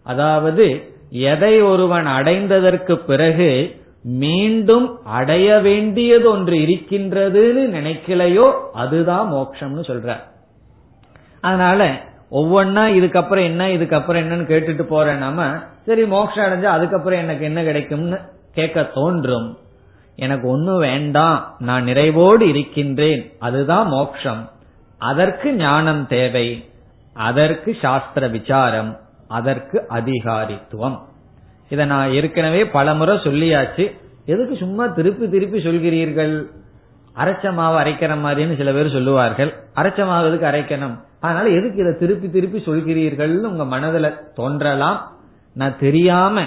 அதாவது 0.06 0.66
எதை 1.10 1.62
ஒருவன் 1.62 2.06
அடைந்ததற்கு 2.06 2.96
பிறகு 2.96 3.50
மீண்டும் 4.04 5.00
அடைய 5.04 5.60
வேண்டியது 5.60 6.30
ஒன்று 6.30 6.56
இருக்கின்றதுன்னு 6.58 7.64
நினைக்கலையோ 7.78 8.52
அதுதான் 8.74 9.32
மோட்சம்னு 9.34 9.84
சொல்ற 9.90 10.10
அதனால 11.42 11.82
ஒவ்வொன்னா 12.32 12.84
இதுக்கப்புறம் 13.00 13.44
என்ன 13.44 13.68
இதுக்கப்புறம் 13.68 14.22
என்னன்னு 14.24 14.50
கேட்டுட்டு 14.52 14.84
போற 14.84 15.14
நாம 15.16 15.46
சரி 15.86 16.04
மோட்சம் 16.06 16.46
அடைஞ்சா 16.46 16.72
அதுக்கப்புறம் 16.78 17.20
எனக்கு 17.20 17.46
என்ன 17.46 17.64
கிடைக்கும்னு 17.64 18.18
கேட்க 18.54 18.84
தோன்றும். 18.84 19.48
எனக்கு 20.18 20.48
ஒன்னும் 20.48 20.80
வேண்டாம் 20.80 21.56
நான் 21.60 21.86
நிறைவோடு 21.86 22.42
இருக்கின்றேன் 22.42 23.24
அதுதான் 23.40 23.88
மோக்ஷம். 23.88 24.50
அதற்கு 24.98 25.54
ஞானம் 25.54 26.08
தேவை 26.08 26.48
அதற்கு 27.14 27.78
சாஸ்திர 27.82 28.28
விசாரம் 28.28 28.92
அதற்கு 29.28 29.78
அதிகாரித்துவம். 29.90 30.98
இத 31.70 31.86
நான் 31.86 32.12
ஏற்கனவே 32.12 32.62
பலமுறை 32.68 33.16
சொல்லியாச்சு. 33.18 33.86
எதுக்கு 34.26 34.56
சும்மா 34.56 34.88
திருப்பி 34.88 35.30
திருப்பி 35.30 35.58
சொல்கிறீர்கள்? 35.58 36.36
அரைச்ச 37.16 37.54
மாவு 37.54 37.78
அரைக்கிற 37.80 38.14
மாதிரின்னு 38.26 38.58
சில 38.58 38.72
பேர் 38.72 38.92
சொல்லுவார்கள். 38.92 39.52
அரைச்ச 39.76 40.06
மாவு 40.06 40.28
எதுக்கு 40.28 40.48
அரைக்கணும்? 40.48 40.96
அதனால 41.20 41.50
எதுக்கு 41.50 41.82
இதை 41.82 41.94
திருப்பி 42.00 42.30
திருப்பி 42.30 42.60
சொல்கிறீர்கள் 42.66 43.34
உங்க 43.40 43.78
மனதுல 43.78 44.34
தோன்றலாம். 44.34 44.98
நான் 45.54 45.80
தெரியாம 45.80 46.44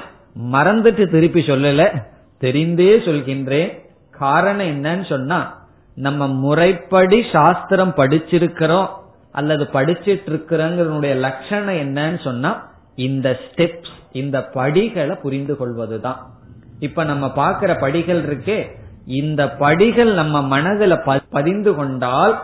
மறந்துட்டு 0.52 1.10
திருப்பி 1.10 1.40
சொல்லல. 1.40 2.02
தெரிந்தே 2.40 2.92
சொல்கின்றேன் 3.06 3.78
காரணம் 4.10 4.66
என்னன்னு 4.66 5.08
சொன்னா 5.08 5.58
நம்ம 5.94 6.26
முறைப்படி 6.26 7.24
சாஸ்திரம் 7.32 7.94
படிச்சிருக்கிறோம் 7.96 8.88
அல்லது 9.32 9.68
படிச்சிட்டு 9.72 10.22
இருக்கிறோங்கிறனுடைய 10.26 11.14
லட்சணம் 11.14 11.74
என்னன்னு 11.74 12.22
சொன்னா 12.24 12.68
இந்த 12.94 13.38
ஸ்டெப்ஸ் 13.46 13.92
இந்த 14.12 14.44
படிகளை 14.44 15.16
புரிந்து 15.22 15.56
கொள்வதுதான். 15.56 16.30
இப்ப 16.78 17.04
நம்ம 17.04 17.26
பாக்குற 17.26 17.80
படிகள் 17.80 18.24
இருக்கே 18.24 18.70
இந்த 19.06 19.50
படிகள் 19.50 20.14
நம்ம 20.14 20.42
மனதில் 20.42 21.22
பதிந்து 21.30 21.74
கொண்டால் 21.74 22.42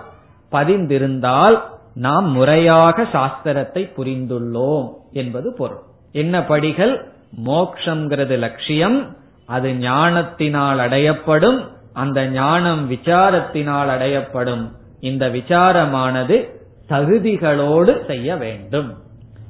பதிந்திருந்தால் 0.52 1.60
நாம் 1.94 2.30
முறையாக 2.30 3.02
சாஸ்திரத்தை 3.02 3.90
புரிந்துள்ளோம் 3.96 4.92
என்பது 5.12 5.52
பொருள். 5.52 5.78
என்ன 6.12 6.44
படிகள்? 6.44 7.08
மோக்ஷங்கிறது 7.44 8.38
லட்சியம் 8.38 9.16
அது 9.46 9.74
ஞானத்தினால் 9.74 10.78
அடையப்படும் 10.78 11.68
அந்த 11.92 12.26
ஞானம் 12.26 12.90
விசாரத்தினால் 12.90 13.90
அடையப்படும். 13.98 14.70
இந்த 15.00 15.28
விசாரமானது 15.28 16.50
தகுதிகளோடு 16.88 18.06
செய்ய 18.06 18.36
வேண்டும். 18.36 18.98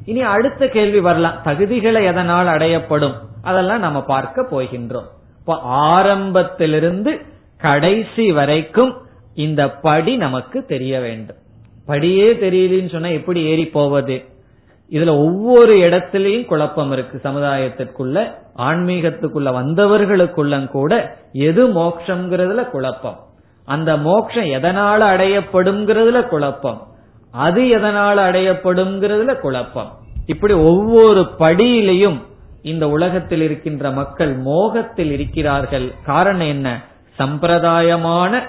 இனி 0.04 0.20
அடுத்த 0.20 0.68
கேள்வி 0.68 1.00
வரலாம். 1.00 1.40
தகுதிகளை 1.44 2.04
எதனால் 2.04 2.46
அடையப்படும்? 2.46 3.14
அதெல்லாம் 3.42 3.80
நம்ம 3.80 4.02
பார்க்க 4.02 4.46
போகின்றோம். 4.50 5.08
இப்போ 5.38 5.58
ஆரம்பத்திலிருந்து 5.62 7.20
கடைசி 7.58 8.32
வரைக்கும் 8.32 8.96
இந்த 9.34 9.70
படி 9.70 10.16
நமக்கு 10.16 10.64
தெரிய 10.64 11.00
வேண்டும். 11.00 11.36
படியே 11.86 12.32
தெரியலன்னு 12.32 12.90
சொன்னா 12.90 13.08
எப்படி 13.08 13.44
ஏறி 13.44 13.66
போவது? 13.66 14.24
இதுல 14.90 15.08
ஒவ்வொரு 15.08 15.76
இடத்திலையும் 15.76 16.44
குழப்பம் 16.44 16.92
இருக்கு. 16.92 17.20
சமுதாயத்திற்குள்ள 17.24 18.34
ஆன்மீகத்துக்குள்ள 18.58 19.52
வந்தவர்களுக்குள்ள 19.52 20.66
கூட 20.66 21.18
எது 21.32 21.68
மோக்ஷங்கிறதுல 21.68 22.70
குழப்பம். 22.70 23.18
அந்த 23.64 23.96
மோக்ஷம் 23.96 24.44
எதனால 24.44 25.00
அடையப்படும்ங்கிறதுல 25.14 26.22
குழப்பம். 26.22 26.86
அது 27.30 27.62
எதனால 27.62 28.18
அடையப்படும்ங்கிறதுல 28.28 29.40
குழப்பம். 29.40 29.92
இப்படி 30.26 30.52
ஒவ்வொரு 30.52 31.28
படியிலையும் 31.38 32.20
இந்த 32.62 32.88
உலகத்தில் 32.88 33.40
இருக்கின்ற 33.40 33.90
மக்கள் 33.90 34.36
மோகத்தில் 34.36 35.10
இருக்கிறார்கள். 35.10 35.92
காரணம் 36.04 36.46
என்ன? 36.46 36.82
சம்பிரதாயமான 37.18 38.40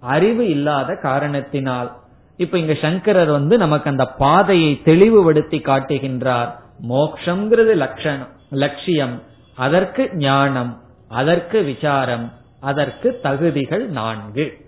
அறிவு 0.00 0.48
இல்லாத 0.48 0.94
காரணத்தினால். 1.02 1.92
இப்ப 2.36 2.58
இங்க 2.58 2.74
சங்கரர் 2.74 3.30
வந்து 3.30 3.58
நமக்கு 3.58 3.90
அந்த 3.90 4.06
பாதையை 4.06 4.82
தெளிவுபடுத்தி 4.82 5.58
காட்டுகின்றார். 5.58 6.50
மோக்ஷங்கிறது 6.88 7.74
லட்சணம் 7.74 8.28
லட்சியம். 8.50 9.22
அதற்கு 9.56 10.10
ஞானம் 10.14 10.82
அதற்கு 11.08 11.62
விசாரம் 11.62 12.32
அதற்கு 12.60 13.20
தகுதிகள் 13.22 13.88
நான்கு. 13.88 14.66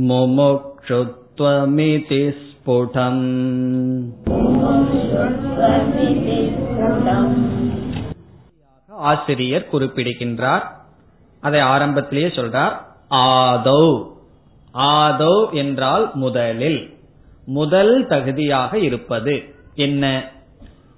मुमुक्षुत्वमिति 0.00 2.30
स्फुटम् 2.30 4.23
ஆசிரியர் 8.88 9.68
குறிப்பிடுகின்றார். 9.68 10.84
அதை 11.40 11.60
ஆரம்பத்திலேயே 11.60 12.28
சொல்றார். 12.28 12.76
ஆதௌ 13.10 14.12
ஆதௌ 14.74 15.52
என்றால் 15.52 16.10
முதலில். 16.14 16.96
முதல் 17.46 18.06
தகுதியாக 18.06 18.78
இருப்பது 18.78 19.54
என்ன? 19.74 20.30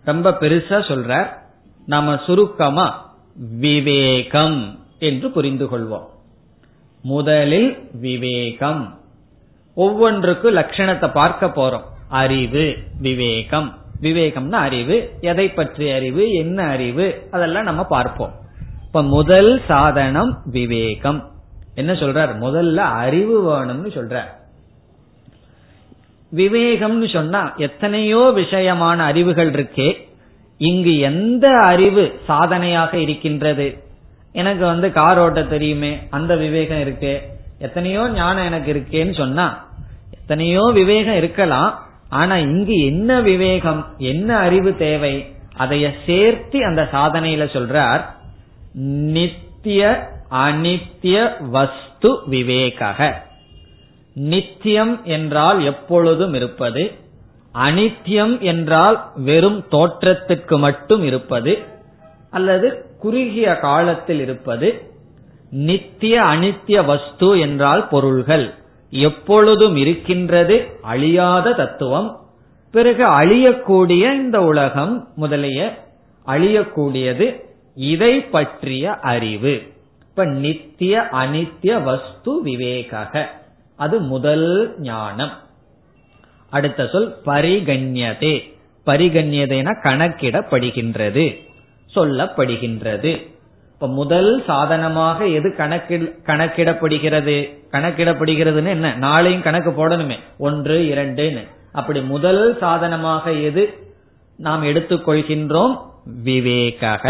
ரொம்ப 0.04 0.30
பெருசா 0.30 0.78
சொல்ற 0.88 1.28
நாம 1.86 2.16
சுருக்கமா 2.16 3.14
விவேகம் 3.58 4.78
என்று 4.98 5.30
புரிந்து 5.30 5.66
கொள்வோம். 5.66 6.06
முதலில் 7.02 7.88
விவேகம். 7.92 8.98
ஒவ்வொன்றுக்கும் 9.74 10.56
லட்சணத்தை 10.56 11.12
பார்க்க 11.12 11.46
போறோம். 11.46 11.94
அறிவு 12.08 12.76
விவேகம். 13.00 13.78
விவேகம்னா 14.02 14.52
அறிவு. 14.52 15.10
எதை 15.20 15.48
பற்றிய 15.48 15.94
அறிவு 15.94 16.32
என்ன 16.32 16.66
அறிவு 16.66 17.28
அதெல்லாம் 17.30 17.64
நம்ம 17.64 17.84
பார்ப்போம். 17.84 18.32
இப்ப 18.86 19.02
முதல் 19.02 19.62
சாதனம் 19.68 20.42
விவேகம். 20.44 21.30
என்ன 21.74 21.92
சொல்றார்? 21.92 22.36
முதல்ல 22.40 22.76
அறிவு 22.76 23.50
வேணும்னு 23.50 23.88
சொல்றார். 23.92 24.44
விவேகம்னு 26.34 27.12
சொன்னா 27.12 27.54
எத்தனையோ 27.56 28.32
விஷயமான 28.36 28.96
அறிவுகள் 28.96 29.50
இருக்கே. 29.50 30.08
இங்கு 30.58 30.98
எந்த 30.98 31.48
அறிவு 31.48 32.20
சாதனையாக 32.26 32.96
இருக்கின்றது? 32.96 33.84
எனக்கு 34.32 34.66
வந்து 34.66 34.92
கார் 34.92 35.18
ஓட்ட 35.18 35.42
தெரியுமே 35.42 35.98
அந்த 36.10 36.36
விவேகம் 36.36 36.80
இருக்கு. 36.80 37.22
எத்தனையோ 37.58 38.08
ஞானம் 38.08 38.44
எனக்கு 38.44 38.72
இருக்கேன்னு 38.74 39.16
சொன்னா 39.16 39.66
எத்தனையோ 40.10 40.70
விவேகம் 40.74 41.16
இருக்கலாம். 41.16 41.85
ஆனா 42.08 42.36
இங்கு 42.36 42.84
என்ன 42.84 43.20
விவேகம் 43.20 43.86
என்ன 43.98 44.36
அறிவு 44.36 44.76
தேவை 44.76 45.34
அதைய 45.58 45.90
சேர்த்து 46.06 46.64
அந்த 46.64 46.88
சாதனையில 46.92 47.44
சொல்றார் 47.52 48.04
நித்திய 49.12 50.08
அனித்திய 50.30 51.48
வஸ்து 51.50 52.18
விவேக 52.26 53.22
நித்தியம் 54.14 55.04
என்றால் 55.04 55.64
எப்பொழுதும் 55.64 56.34
இருப்பது 56.34 56.92
அனித்தியம் 57.54 58.40
என்றால் 58.40 59.10
வெறும் 59.16 59.64
தோற்றத்திற்கு 59.68 60.58
மட்டும் 60.58 61.04
இருப்பது 61.04 61.58
அல்லது 62.30 62.84
குறுகிய 62.98 63.56
காலத்தில் 63.56 64.20
இருப்பது 64.20 64.90
நித்திய 65.50 66.22
அனித்திய 66.22 66.84
வஸ்து 66.84 67.38
என்றால் 67.38 67.88
பொருள்கள். 67.88 68.54
எப்பொழுதும் 68.90 69.76
இருக்கின்றது 69.76 70.78
அழியாத 70.82 71.52
தத்துவம். 71.52 72.20
பிறகு 72.70 73.06
அழியக்கூடிய 73.06 74.14
இந்த 74.14 74.42
உலகம் 74.42 75.08
முதலிய 75.16 75.84
அழியக்கூடியது 76.26 77.40
இதை 77.74 78.20
பற்றிய 78.20 78.92
அறிவு. 78.92 79.62
இப்ப 80.00 80.24
நித்திய 80.24 81.08
அனித்திய 81.12 81.82
வஸ்து 81.82 82.42
விவேக 82.42 83.30
அது 83.76 84.00
முதல் 84.00 84.74
ஞானம். 84.78 85.32
அடுத்த 86.50 86.86
சொல் 86.86 87.16
பரிகண்யதே. 87.26 88.54
பரிகண்யதைனா 88.86 89.76
கணக்கிடப்படுகின்றது 89.82 91.44
சொல்லப்படுகின்றது. 91.94 93.35
இப்ப 93.76 93.88
முதல் 93.88 94.44
சாதனமாக 94.46 95.26
எது 95.26 95.56
கணக்கில் 95.56 96.18
கணக்கிடப்படுகிறது? 96.26 97.56
கணக்கிடப்படுகிறதுன்னு 97.72 98.68
என்ன? 98.68 98.96
நாளையும் 99.00 99.42
கணக்கு 99.42 99.70
போடணுமே. 99.70 100.16
ஒன்று 100.38 100.82
இரண்டுன்னு. 100.82 101.46
அப்படி 101.72 102.00
முதல் 102.00 102.56
சாதனமாக 102.58 103.32
எது 103.32 103.74
நாம் 104.36 104.64
எடுத்துக்கொள்கின்றோம் 104.64 105.76
விவேக 106.22 107.00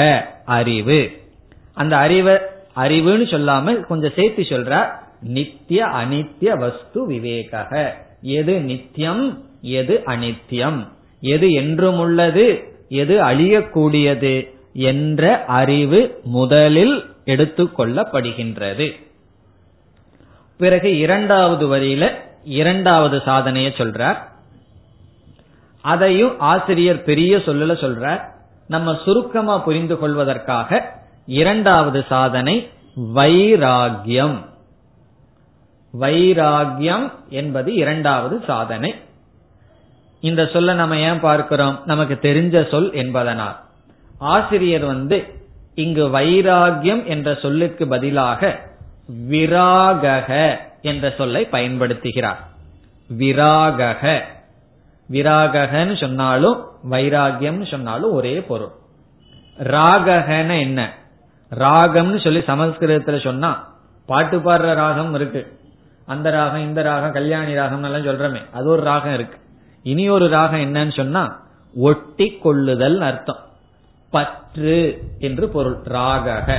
அறிவு. 0.45 1.11
அந்த 1.75 1.97
அறிவை 1.97 2.35
அறிவுன்னு 2.77 3.31
சொல்லாமல் 3.31 3.87
கொஞ்சம் 3.87 4.13
சேர்த்து 4.17 4.43
சொல்ற 4.43 4.89
நித்திய 5.21 5.85
அனித்திய 5.85 6.59
வஸ்து 6.59 7.07
விவேக 7.07 7.97
எது 8.23 8.61
நித்தியம் 8.61 9.45
எது 9.61 10.03
அனித்தியம். 10.07 10.89
எது 11.21 11.53
என்றும் 11.53 11.99
உள்ளது 11.99 12.75
எது 12.89 13.23
அழியக்கூடியது. 13.23 14.55
என்ற 14.77 15.45
அறிவு 15.45 16.21
முதலில் 16.25 17.17
எடுத்துக்கொள்ளப்படுகின்றது 17.25 19.05
பிறகு 20.59 20.97
இரண்டாவது 20.97 21.77
வரியில 21.77 22.15
இரண்டாவது 22.45 23.17
சாதனைய 23.17 23.69
சொல்றார். 23.77 24.17
அதையும் 25.81 26.41
ஆசிரியர் 26.41 27.03
பெரிய 27.03 27.37
சொல்லல 27.37 27.75
சொல்றார். 27.85 28.21
நம்ம 28.69 28.99
சுருக்கமா 29.05 29.59
புரிந்து 29.59 29.99
கொள்வதற்காக 29.99 30.93
இரண்டாவது 31.27 32.05
சாதனை 32.09 32.69
வைராகியம் 33.15 34.45
வைராகியம் 36.01 37.13
என்பது 37.29 37.75
இரண்டாவது 37.75 38.43
சாதனை. 38.47 38.95
இந்த 40.21 40.51
சொல்ல 40.53 40.75
நம்ம 40.75 40.99
ஏன் 40.99 41.21
பார்க்கிறோம்? 41.21 41.83
நமக்கு 41.85 42.19
தெரிஞ்ச 42.23 42.69
சொல் 42.71 42.93
என்பதனால். 42.93 43.65
ஆசிரியர் 44.19 44.85
வந்து 44.85 45.25
இங்கு 45.75 46.09
வைராகியம் 46.09 47.05
என்ற 47.05 47.35
சொல்லுக்கு 47.35 47.89
பதிலாக 47.89 48.59
விராகக 49.29 50.57
என்ற 50.83 51.15
சொல்லை 51.17 51.49
பயன்படுத்துகிறார். 51.53 52.37
விராகக. 53.19 54.21
விராகன்னு 55.11 56.01
சொன்னாலும் 56.01 56.67
வைராகியம்னு 56.91 57.71
சொன்னாலும் 57.71 58.13
ஒரே 58.13 58.41
பொருள். 58.41 58.71
ராககன 59.59 60.61
என்ன? 60.61 60.93
ராகம்னு 61.55 62.21
சொல்லி 62.21 62.39
சமஸ்கிருதத்துல 62.39 63.23
சொன்னா 63.23 63.75
பாட்டு 64.07 64.39
பாடுற 64.39 64.75
ராகம் 64.75 65.15
இருக்கு. 65.15 65.59
அந்த 66.07 66.31
ராகம் 66.31 66.61
இந்த 66.61 66.83
ராகம் 66.83 67.13
கல்யாணி 67.13 67.55
ராகம் 67.55 67.83
எல்லாம் 67.83 68.05
சொல்றமே 68.05 68.41
அது 68.53 68.65
ஒரு 68.65 68.83
ராகம் 68.83 69.15
இருக்கு. 69.15 69.39
இனி 69.83 70.09
ஒரு 70.09 70.29
ராகம் 70.29 70.61
என்னன்னு 70.61 70.97
சொன்னா 70.97 71.41
ஒட்டி 71.75 72.39
கொள்ளுதல் 72.43 73.01
அர்த்தம். 73.01 73.45
பற்று 74.17 75.03
என்று 75.19 75.49
பொருள். 75.49 75.77
ராகக. 75.85 76.59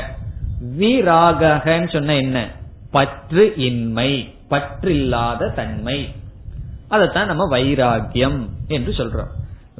விராகன்னு 0.77 1.91
சொன்ன 1.93 2.15
என்ன? 2.15 2.47
பற்று 2.91 3.53
இன்மை 3.55 4.35
பற்றில்லாத 4.49 5.53
தன்மை. 5.53 6.15
அதைத்தான் 6.87 7.25
நம்ம 7.25 7.57
வைராகியம் 7.57 8.45
என்று 8.67 8.91
சொல்றோம். 8.91 9.31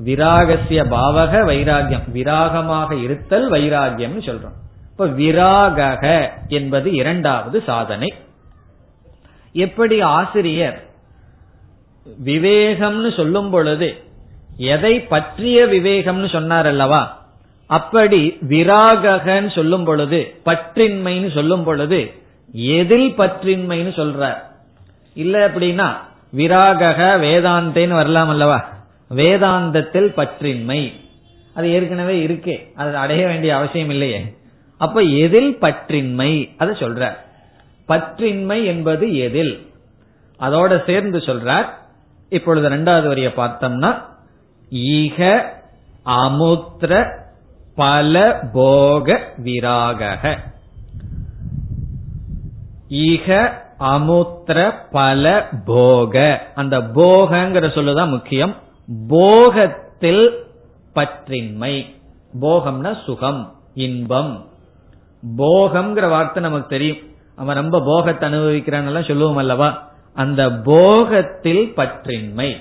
விராகசிய 0.06 0.84
பாவக 0.88 1.44
வைராகியம். 1.46 2.10
விராகமாக 2.14 3.04
இருத்தல் 3.04 3.52
வைராகியம் 3.52 4.22
சொல்றோம். 4.22 4.58
இப்ப 4.92 5.08
விராகக 5.08 6.30
என்பது 6.48 6.92
இரண்டாவது 6.92 7.64
சாதனை. 7.66 8.14
எப்படி 9.54 10.02
ஆசிரியர் 10.02 10.84
விவேகம்னு 12.26 13.16
சொல்லும் 13.16 13.50
பொழுது 13.50 14.04
எதை 14.58 15.00
பற்றிய 15.00 15.66
விவேகம்னு 15.66 16.30
சொன்னார் 16.30 16.66
அல்லவா? 16.66 17.27
அப்படி 17.68 18.38
விராகன்னு 18.50 19.52
சொல்லும் 19.52 19.84
பொழுது 19.84 20.36
பற்றின்மைன்னு 20.46 21.34
சொல்லும் 21.34 21.64
பொழுது 21.64 22.14
எதில் 22.52 23.14
பற்றின்மைன்னு 23.18 23.92
சொல்றார் 24.00 24.38
இல்ல 25.14 25.48
அப்படின்னா 25.48 25.94
விராகக 26.36 27.18
வேதாந்தேன்னு 27.20 27.90
வரலாம் 27.90 28.30
அல்லவா? 28.30 28.70
வேதாந்தத்தில் 29.16 30.08
பற்றின்மை. 30.18 30.94
அது 31.54 31.72
ஏற்கனவே 31.72 32.26
இருக்கே. 32.26 32.74
அது 32.76 32.98
அடைய 32.98 33.28
வேண்டிய 33.28 33.56
அவசியம் 33.56 33.90
இல்லையே. 33.90 34.38
அப்ப 34.78 35.02
எதில் 35.02 35.58
பற்றின்மை? 35.62 36.56
அதை 36.58 36.76
சொல்ற. 36.76 37.18
பற்றின்மை 37.88 38.66
என்பது 38.66 39.18
எதில்? 39.18 39.68
அதோட 40.40 40.86
சேர்ந்து 40.86 41.18
சொல்றார். 41.18 41.66
இப்பொழுது 42.30 42.70
ரெண்டாவது 42.70 43.08
வரிய 43.08 43.28
பார்த்தோம்னா 43.28 44.02
ஈக 44.70 45.50
அமுத்திர 46.04 47.26
பல 47.78 48.40
போக 48.54 49.34
விராக 49.44 50.38
ஈக 52.90 53.26
அமுத்திர 53.78 54.88
பல 54.92 55.50
போக. 55.66 56.44
அந்த 56.56 56.80
போகங்கிற 56.80 57.66
சொல்லுதான் 57.68 58.10
முக்கியம். 58.10 58.56
போகத்தில் 59.08 60.30
பற்றின்மை. 60.96 61.86
போகம்னா 62.42 63.04
சுகம் 63.04 63.54
இன்பம். 63.74 64.46
போகம்ங்கிற 65.38 66.10
வார்த்தை 66.10 66.44
நமக்கு 66.44 66.68
தெரியும். 66.68 66.98
அவன் 67.36 67.56
ரொம்ப 67.56 67.82
போகத்தை 67.86 68.34
அனுபவிக்கிறான் 68.34 69.08
சொல்லுவோம் 69.08 69.38
அல்லவா? 69.38 69.92
அந்த 70.14 70.50
போகத்தில் 70.50 71.74
பற்றின்மை. 71.76 72.58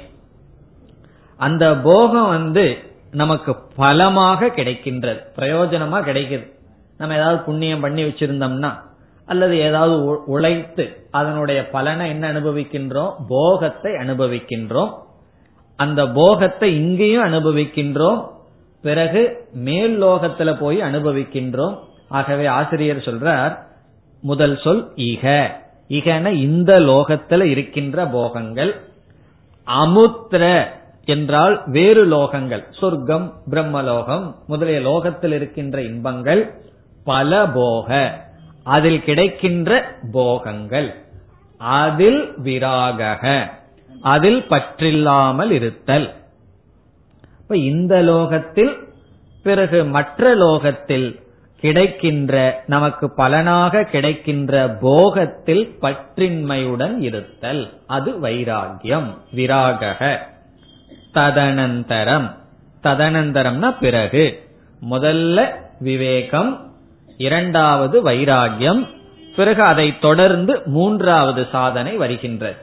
அந்த 1.37 1.77
போகம் 1.77 2.29
வந்து 2.29 2.95
நமக்கு 3.17 3.57
பலமாக 3.77 4.47
கிடைக்கின்றது. 4.47 5.21
பிரயோஜனமா 5.37 5.99
கிடைக்குது. 6.09 6.45
நம்ம 6.99 7.15
ஏதாவது 7.15 7.43
புண்ணியம் 7.43 7.81
பண்ணி 7.81 8.05
வச்சிருந்தோம்னா 8.05 8.73
அல்லது 9.27 9.59
ஏதாவது 9.59 10.25
உழைத்து 10.25 11.07
அதனுடைய 11.11 11.69
பலனை 11.69 12.09
என்ன 12.09 12.33
அனுபவிக்கின்றோம்? 12.33 13.13
போகத்தை 13.29 13.93
அனுபவிக்கின்றோம். 13.93 14.93
அந்த 15.77 16.09
போகத்தை 16.09 16.77
இங்கேயும் 16.77 17.25
அனுபவிக்கின்றோம். 17.25 18.29
பிறகு 18.83 19.49
மேல் 19.53 20.03
லோகத்துல 20.03 20.59
போய் 20.59 20.81
அனுபவிக்கின்றோம். 20.81 21.79
ஆகவே 22.09 22.47
ஆசிரியர் 22.47 23.07
சொல்றார் 23.09 23.59
முதல் 24.21 24.61
சொல் 24.65 24.93
இக. 24.97 25.51
இகன 25.89 26.33
இந்த 26.33 26.81
லோகத்துல 26.81 27.43
இருக்கின்ற 27.43 28.07
போகங்கள். 28.07 28.73
அமுத்திர 29.65 30.45
என்றால் 31.07 31.63
வேறு 31.67 32.07
லோகங்கள். 32.07 32.65
சொர்க்கம் 32.81 33.33
பிரம்மலோகம் 33.51 34.35
முதலிய 34.47 34.81
லோகத்தில் 34.81 35.33
இருக்கின்ற 35.33 35.83
இன்பங்கள் 35.83 36.55
பல 37.05 37.47
போக. 37.55 38.21
அதில் 38.65 39.03
கிடைக்கின்ற 39.03 39.95
போகங்கள். 40.13 40.95
அதில் 41.59 42.35
விராக 42.45 43.49
அதில் 44.03 44.45
பற்றில்லாமல் 44.49 45.51
இருத்தல். 45.51 46.15
இப்ப 47.41 47.57
இந்த 47.57 48.03
லோகத்தில் 48.03 48.89
பிறகு 49.43 49.85
மற்ற 49.85 50.35
லோகத்தில் 50.35 51.21
கிடைக்கின்ற 51.61 52.63
நமக்கு 52.67 53.15
பலனாக 53.15 53.83
கிடைக்கின்ற 53.83 54.69
போகத்தில் 54.81 55.77
பற்றின்மையுடன் 55.81 56.99
இருத்தல். 56.99 57.73
அது 57.87 58.11
வைராகியம் 58.11 59.15
விராக 59.33 60.35
ததனந்தரம். 61.17 62.35
ததனந்தரம்னா 62.83 63.79
பிறகு. 63.81 64.25
முதல்ல 64.91 65.51
விவேகம் 65.81 66.73
இரண்டாவது 67.17 68.05
வைராகியம் 68.05 68.89
பிறகு 69.37 69.63
அதை 69.63 69.99
தொடர்ந்து 69.99 70.63
மூன்றாவது 70.65 71.47
சாதனை 71.53 71.97
வருகின்றது. 71.97 72.57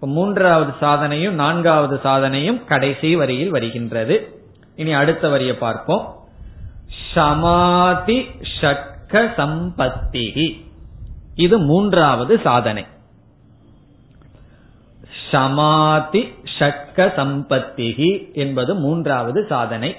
மூன்றாவது 0.00 0.72
சாதனையும் 0.80 1.30
நான்காவது 1.30 2.00
சாதனையும் 2.04 2.64
கடைசி 2.64 3.16
வரியில் 3.16 3.50
வருகின்றது. 3.50 4.42
இனி 4.76 4.92
அடுத்த 4.92 5.28
வரியை 5.28 5.54
பார்ப்போம். 5.54 6.14
சமாதி 7.14 8.26
ஷட்க 8.60 9.28
சம்பத்தி 9.36 10.50
இது 11.34 11.58
மூன்றாவது 11.58 12.40
சாதனை. 12.44 12.84
சமாதி 15.30 16.34
ஷட்க 16.58 16.96
சம்பத்திகி 16.96 18.32
என்பது 18.32 18.74
மூன்றாவது 18.74 19.46
சாதனை. 19.48 19.96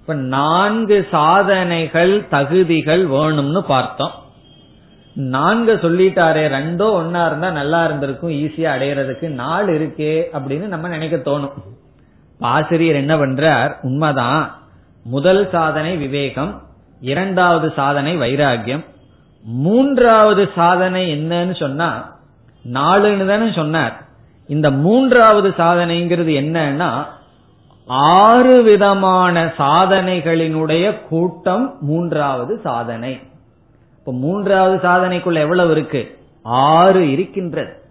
இப்ப 0.00 0.14
நான்கு 0.14 1.08
சாதனைகள் 1.10 2.28
தகுதிகள் 2.28 3.08
வேணும்னு 3.08 3.60
பார்த்தோம். 3.60 4.10
நான்கு 5.14 5.74
சொல்லிட்டாரே 5.74 6.44
ரெண்டோ 6.48 6.86
ஒன்னா 7.00 7.26
இருந்தா 7.26 7.50
நல்லா 7.50 7.84
இருந்திருக்கும் 7.84 8.30
ஈஸியா 8.30 8.68
அடையிறதுக்கு 8.76 9.28
நாள் 9.28 9.66
இருக்கே 9.66 10.22
அப்படின்னு 10.32 10.66
நம்ம 10.66 10.88
நினைக்க 10.88 11.16
தோணும். 11.16 11.52
ஆசிரியர் 12.38 12.96
என்ன 12.96 13.16
பண்றார்? 13.16 13.76
உண்மைதான். 13.82 14.58
முதல் 15.04 15.48
சாதனை 15.52 15.96
விவேகம் 15.96 16.62
இரண்டாவது 17.00 17.72
சாதனை 17.76 18.16
வைராகியம் 18.16 18.84
மூன்றாவது 19.42 20.50
சாதனை 20.56 21.14
என்னன்னு 21.14 21.58
சொன்னா 21.58 22.13
நாலுன்னு 22.72 23.26
தானே 23.26 23.52
சொன்னார். 23.52 24.02
இந்த 24.46 24.70
மூன்றாவது 24.70 25.48
சாதனைங்கிறது 25.48 26.42
என்னன்னா 26.42 27.04
ஆறு 27.86 28.62
விதமான 28.62 29.52
சாதனைகளினுடைய 29.58 31.02
கூட்டம் 31.02 31.76
மூன்றாவது 31.80 32.60
சாதனை. 32.62 33.20
இப்ப 33.98 34.12
மூன்றாவது 34.12 34.88
சாதனைக்குள்ள 34.88 35.34
எவ்வளவு 35.34 35.70
இருக்கு? 35.70 36.18
ஆறு 36.42 37.10
இருக்கின்றது. 37.10 37.82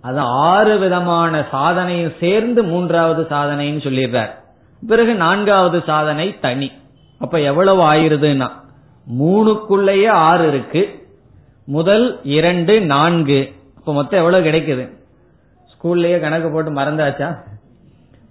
அது 0.00 0.18
ஆறு 0.20 0.78
விதமான 0.78 1.46
சாதனையும் 1.52 2.14
சேர்ந்து 2.20 2.64
மூன்றாவது 2.64 3.22
சாதனைன்னு 3.22 3.82
சொல்லிடுறார். 3.82 4.30
பிறகு 4.86 5.14
நான்காவது 5.14 5.82
சாதனை 5.86 6.38
தனி. 6.40 6.72
அப்ப 7.18 7.40
எவ்வளவு 7.40 7.92
ஆயிருதுன்னா 7.92 8.48
மூணுக்குள்ளேயே 9.20 10.08
ஆறு 10.08 10.48
இருக்கு. 10.48 11.06
முதல் 11.64 12.20
இரண்டு 12.22 12.80
நான்கு. 12.80 13.52
இப்ப 13.86 13.98
மொத்தம் 13.98 14.20
எவ்வளவு 14.20 14.46
கிடைக்குது? 14.46 14.96
ஸ்கூல்லயே 15.72 16.20
கணக்கு 16.20 16.50
போட்டு 16.50 16.70
மறந்தாச்சா? 16.70 17.36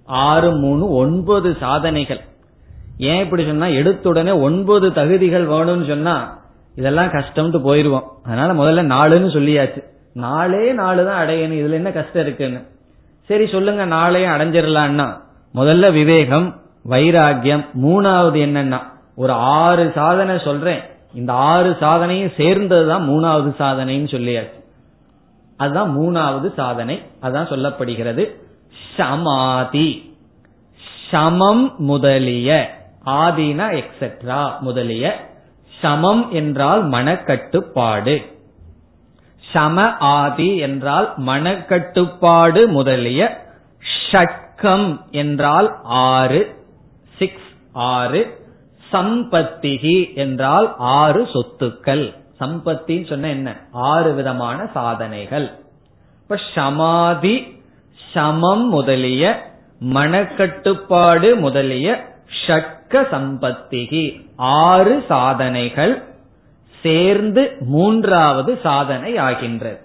ஆறு 0.05 0.55
மூணு 0.55 0.89
ஒன்பது 0.89 1.57
சாதனைகள். 1.59 2.19
ஏன் 2.97 3.23
இப்படி 3.23 3.45
சொன்னா? 3.45 3.65
எடுத்துடனே 3.65 4.41
ஒன்பது 4.41 4.93
தகுதிகள் 4.93 5.47
வேணும்னு 5.47 5.87
சொன்னா 5.87 6.39
இதெல்லாம் 6.75 7.07
கஷ்டம்ட்டு 7.07 7.61
போயிருவோம். 7.63 8.03
அதனால 8.23 8.53
முதல்ல 8.53 8.85
நாலுன்னு 8.85 9.25
சொல்லியாச்சு. 9.25 9.83
நாலே 10.13 10.71
நாலு 10.71 11.05
தான் 11.05 11.27
அடையணும். 11.27 11.53
இதுல 11.53 11.71
என்ன 11.71 11.91
கஷ்டம் 11.91 12.21
இருக்குன்னு? 12.21 12.61
சரி 13.21 13.47
சொல்லுங்க. 13.47 13.85
நாளையும் 13.85 14.35
அடைஞ்சிடலான்னா 14.37 15.21
முதல்ல 15.55 15.91
விவேகம் 15.91 16.61
வைராகியம் 16.89 17.65
மூணாவது 17.83 18.39
என்னன்னா 18.43 18.81
ஒரு 19.15 19.31
ஆறு 19.31 19.91
சாதனை 19.95 20.39
சொல்றேன். 20.43 20.81
இந்த 21.13 21.33
ஆறு 21.33 21.69
சாதனையும் 21.69 22.31
சேர்ந்ததுதான் 22.37 23.09
மூணாவது 23.09 23.61
சாதனைன்னு 23.61 24.07
சொல்லியாச்சு. 24.07 24.63
அதுதான் 25.57 25.97
மூணாவது 25.97 26.53
சாதனை. 26.53 27.03
அதான் 27.21 27.49
சொல்லப்படுகிறது. 27.49 28.35
சமாதி 28.97 30.17
சமம் 31.11 31.75
முதலிய. 31.77 32.77
ஆதினா 33.05 33.83
எக்ஸெட்ரா 33.83 34.59
முதலிய. 34.59 35.29
சமம் 35.81 36.31
என்றால் 36.31 36.89
மனக்கட்டுப்பாடு. 36.89 38.33
சம 39.53 39.97
ஆதி 39.97 40.57
என்றால் 40.57 41.13
மனக்கட்டுப்பாடு 41.17 42.67
முதலிய. 42.67 43.45
ஷட்கம் 44.11 45.11
என்றால் 45.11 45.79
ஆறு. 45.83 46.65
சிக்ஸ் 47.17 47.51
ஆறு. 47.73 48.43
சம்பத்திகி 48.91 50.15
என்றால் 50.15 50.75
ஆறு 50.77 51.23
சொத்துக்கள். 51.23 52.24
சம்பத்தின்னு 52.39 53.09
சொன்ன 53.09 53.29
என்ன? 53.29 53.55
ஆறு 53.71 54.13
விதமான 54.13 54.69
சாதனைகள். 54.73 55.51
இப்ப 56.21 56.39
சமாதி 56.55 57.63
சமம் 58.13 58.69
முதலிய 58.69 59.53
மனக்கட்டுப்பாடு 59.93 61.39
முதலிய 61.39 62.05
ஷட்க 62.47 63.07
சம்பத்திகி. 63.11 64.29
ஆறு 64.35 65.03
சாதனைகள் 65.07 66.03
சேர்ந்து 66.81 67.57
மூன்றாவது 67.59 68.59
சாதனை 68.63 69.17
ஆகின்றது. 69.17 69.79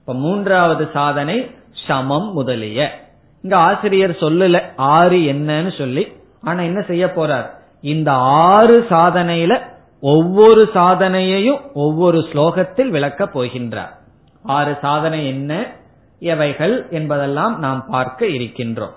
இப்ப 0.00 0.14
மூன்றாவது 0.14 0.90
சாதனை 0.92 1.50
சமம் 1.86 2.32
முதலிய. 2.32 3.08
இங்க 3.42 3.56
ஆசிரியர் 3.56 4.10
சொல்லல 4.10 4.62
ஆறு 4.76 5.16
என்னன்னு 5.16 5.78
சொல்லி 5.78 6.12
ஆனா 6.42 6.62
என்ன 6.62 6.80
செய்ய 6.80 7.06
போறார்? 7.06 7.46
இந்த 7.80 8.12
ஆறு 8.12 8.86
சாதனையில 8.90 9.60
ஒவ்வொரு 10.00 10.70
சாதனையையும் 10.74 11.72
ஒவ்வொரு 11.74 12.18
ஸ்லோகத்தில் 12.18 12.88
விளக்கப் 12.88 13.38
போகின்றார். 13.38 13.90
ஆறு 14.42 14.78
சாதனை 14.80 15.26
என்ன 15.26 15.66
எவைகள் 16.18 16.86
என்பதெல்லாம் 16.90 17.58
நாம் 17.58 17.84
பார்க்க 17.90 18.26
இருக்கின்றோம். 18.26 18.92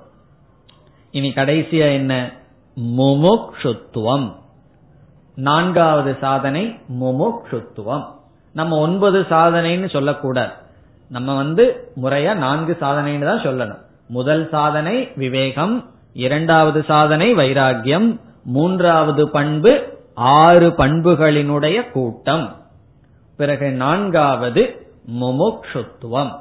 இனி 1.12 1.30
கடைசியா 1.30 1.94
என்ன? 1.94 2.32
முமுக்ஷுத்துவம். 2.80 4.36
நான்காவது 5.36 6.18
சாதனை 6.22 6.80
முமுக்ஷுத்துவம். 7.02 8.06
நம்ம 8.54 8.78
ஒன்பது 8.78 9.22
சாதனைன்னு 9.22 9.90
சொல்லக்கூடாது. 9.90 10.52
நம்ம 11.10 11.36
வந்து 11.36 11.92
முறையா 12.02 12.36
நான்கு 12.36 12.72
சாதனைன்னு 12.72 13.26
தான் 13.26 13.44
சொல்லணும். 13.44 13.82
முதல் 14.08 14.50
சாதனை 14.50 15.12
விவேகம் 15.16 15.90
இரண்டாவது 16.14 16.84
சாதனை 16.88 17.34
வைராகியம் 17.34 18.20
மூன்றாவது 18.44 19.30
பண்பு 19.30 19.93
ஆறு 20.16 20.70
பண்புகளினுடைய 20.70 21.92
கூட்டம். 21.92 22.62
பிறகு 23.38 23.72
நான்காவது 23.72 24.88
முமுக்ஷுத்துவம். 25.12 26.32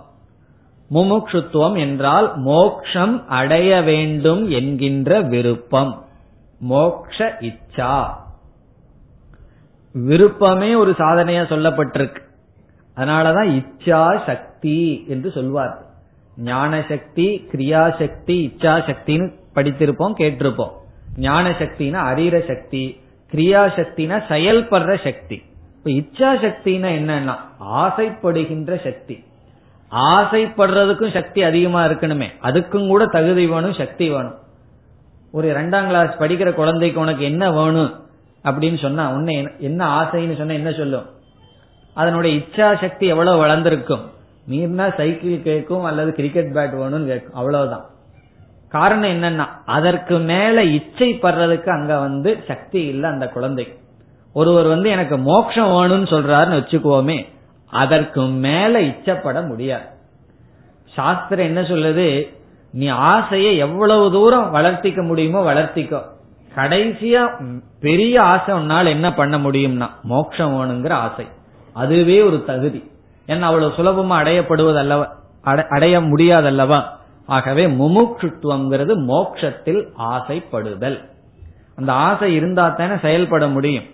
முமுக்ஷுத்துவம் 0.90 1.78
என்றால் 1.78 2.32
மோக்ஷம் 2.36 3.28
அடைய 3.28 3.82
வேண்டும் 3.82 4.50
என்கின்ற 4.50 5.20
விருப்பம். 5.20 6.04
மோக்ஷ 6.70 7.36
இச்சா. 7.40 8.06
விருப்பமே 9.92 10.74
ஒரு 10.74 10.90
சாதனையா 10.90 11.46
சொல்லப்பட்டிருக்கு. 11.46 12.22
அதனாலதான் 12.96 13.62
இச்சா 13.62 14.20
சக்தி 14.26 15.04
என்று 15.08 15.30
சொல்வார். 15.30 15.82
ஞான 16.36 16.84
சக்தி 16.88 17.48
கிரியா 17.52 17.98
சக்தி 17.98 18.54
இச்சா 18.54 18.64
சக்தின்னு 18.64 19.32
படித்திருப்போம் 19.54 20.14
கேட்டிருப்போம். 20.18 20.70
ஞான 21.16 21.50
சக்தினா 21.50 22.14
அறிகிற 22.14 22.46
சக்தி. 22.46 23.00
கிரியா 23.32 23.62
சக்தினா 23.76 24.22
செயல்படுற 24.28 25.04
சக்தி. 25.04 25.42
இப்ப 25.82 25.90
இச்சா 25.90 26.38
சக்தினா 26.38 26.88
என்னன்னா 26.98 27.36
ஆசைப்படுகின்ற 27.70 28.84
சக்தி. 28.84 29.24
ஆசைப்படுறதுக்கும் 29.90 31.12
சக்தி 31.12 31.42
அதிகமா 31.42 31.84
இருக்கணுமே. 31.84 32.26
அதுக்கும் 32.42 32.86
கூட 32.86 33.06
தகுதி 33.06 33.46
வேணும் 33.46 33.72
சக்தி 33.72 34.10
வேணும். 34.10 34.34
ஒரு 35.32 35.48
இரண்டாம் 35.48 35.86
கிளாஸ் 35.86 36.16
படிக்கிற 36.18 36.52
குழந்தைக்கு 36.52 37.00
உனக்கு 37.00 37.24
என்ன 37.24 37.52
வேணும் 37.52 38.00
அப்படின்னு 38.44 38.78
சொன்னா 38.78 39.10
உன்னை 39.10 39.48
என்ன 39.58 40.00
ஆசைன்னு 40.00 40.36
சொன்னா 40.36 40.52
என்ன 40.52 40.72
சொல்லும்? 40.72 41.06
அதனுடைய 41.94 42.36
இச்சா 42.36 42.80
சக்தி 42.80 43.06
எவ்வளவு 43.06 43.38
வளர்ந்திருக்கும்? 43.38 44.10
மீறினா 44.48 44.96
சைக்கிள் 44.96 45.42
கேட்கும் 45.42 45.84
அல்லது 45.84 46.12
கிரிக்கெட் 46.12 46.54
பேட் 46.54 46.74
வேணும்னு 46.74 47.06
கேட்கும். 47.06 47.34
அவ்வளவுதான். 47.34 47.86
காரணம் 48.72 49.10
என்னன்னா 49.10 49.46
அதற்கு 49.66 50.18
மேல 50.18 50.64
இச்சைப்படுறதுக்கு 50.64 51.68
அங்க 51.68 51.98
வந்து 51.98 52.30
சக்தி 52.46 52.80
இல்லை 52.84 53.10
அந்த 53.10 53.26
குழந்தை. 53.28 53.66
ஒருவர் 54.32 54.66
வந்து 54.66 54.88
எனக்கு 54.90 55.16
மோட்சம் 55.18 55.70
வேணும்னு 55.70 56.12
சொல்றாருன்னு 56.12 56.58
வச்சுக்கோமே 56.60 57.18
அதற்கு 57.70 58.20
மேல 58.44 58.80
இச்சப்பட 58.80 59.46
முடியாது. 59.46 59.84
சாஸ்திரம் 60.94 61.46
என்ன 61.46 61.60
சொல்லுது? 61.60 62.08
நீ 62.72 62.86
ஆசையை 62.86 63.56
எவ்வளவு 63.56 64.12
தூரம் 64.12 64.54
வளர்த்திக்க 64.54 65.06
முடியுமோ 65.06 65.40
வளர்த்திக்கோ. 65.52 66.00
கடைசியா 66.56 67.22
பெரிய 67.80 68.22
ஆசை 68.22 68.54
உன்னால 68.54 68.86
என்ன 68.86 69.14
பண்ண 69.14 69.38
முடியும்னா 69.38 69.88
மோட்சம் 70.02 70.54
வேணுங்கிற 70.54 70.92
ஆசை. 70.92 71.26
அதுவே 71.72 72.22
ஒரு 72.22 72.44
தகுதி. 72.44 72.90
ஏன்னா 73.26 73.40
அவ்வளவு 73.40 73.72
சுலபமா 73.76 74.18
அடையப்படுவது 74.18 74.76
அல்லவா 74.76 75.06
அடைய 75.68 76.00
முடியாதல்லவா? 76.00 76.80
ஆகவே 77.26 77.66
முமுட்சுத்துவம்ங்கிறது 77.66 78.94
மோட்சத்தில் 78.94 79.92
ஆசைப்படுதல். 79.98 81.04
அந்த 81.76 81.92
ஆசை 81.92 82.34
இருந்தா 82.34 82.68
தானே 82.68 82.94
செயல்பட 83.02 83.48
முடியும். 83.48 83.84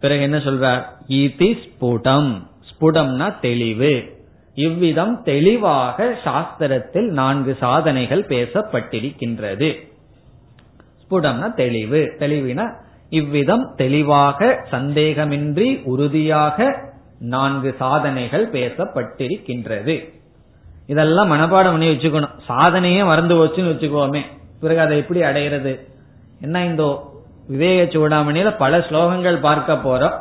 பிறகு 0.00 0.22
என்ன 0.22 0.36
சொல்றார்? 0.36 0.82
ஈதி 1.08 1.58
ஸ்புடம். 1.64 2.42
ஸ்புடம்னா 2.70 3.40
தெளிவு. 3.40 4.20
இவ்விதம் 4.54 5.22
தெளிவாக 5.22 6.18
சாஸ்திரத்தில் 6.24 7.08
நான்கு 7.08 7.56
சாதனைகள் 7.60 8.24
பேசப்பட்டிருக்கின்றது. 8.24 9.88
ஸ்புடம்னா 11.10 11.54
தெளிவு. 11.54 12.14
தெளிவினா 12.18 12.74
இவ்விதம் 13.08 13.72
தெளிவாக 13.76 14.66
சந்தேகமின்றி 14.70 15.82
உறுதியாக 15.82 16.90
நான்கு 17.18 17.74
சாதனைகள் 17.78 18.50
பேசப்பட்டிருக்கின்றது. 18.50 20.20
இதெல்லாம் 20.86 21.32
மனப்பாடம் 21.32 21.70
பண்ணி 21.70 21.90
வச்சுக்கணும். 21.90 22.30
சாதனையே 22.46 23.04
மறந்து 23.04 23.44
போச்சுன்னு 23.44 23.72
வச்சுக்கோமே. 23.72 24.20
பிறகு 24.60 24.80
அதை 24.80 24.98
எப்படி 24.98 25.22
அடைகிறது 25.22 25.88
என்ன 26.40 26.64
இந்த 26.64 27.10
விவேக 27.48 27.98
சூடாமணியில 27.98 28.56
பல 28.56 28.78
ஸ்லோகங்கள் 28.78 29.40
பார்க்க 29.40 29.72
போறோம். 29.74 30.18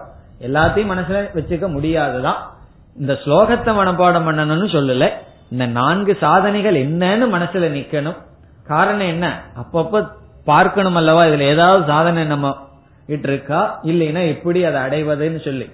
எல்லாத்தையும் 0.47 0.91
மனசுல 0.91 1.30
வச்சுக்க 1.36 1.68
முடியாதுதான். 1.68 2.51
இந்த 2.99 3.14
ஸ்லோகத்தை 3.14 3.72
மனப்பாடம் 3.72 4.28
பண்ணணும்னு 4.28 4.68
சொல்லல. 4.72 5.09
இந்த 5.51 5.66
நான்கு 5.66 6.18
சாதனைகள் 6.20 6.88
என்னன்னு 6.88 7.24
மனசுல 7.34 7.70
நிக்கணும். 7.70 8.18
காரணம் 8.68 9.07
என்ன? 9.07 9.41
அப்பப்ப 9.55 10.07
பார்க்கணும் 10.45 10.95
அல்லவா? 10.95 11.26
இதுல 11.26 11.39
ஏதாவது 11.39 11.86
சாதனை 11.88 12.26
நம்ம 12.26 12.57
கிட்ட 13.07 13.28
இருக்கா 13.28 13.80
இல்லைன்னா 13.84 14.28
எப்படி 14.28 14.64
அதை 14.64 14.82
அடைவதுன்னு 14.82 15.43
சொல்லி. 15.43 15.70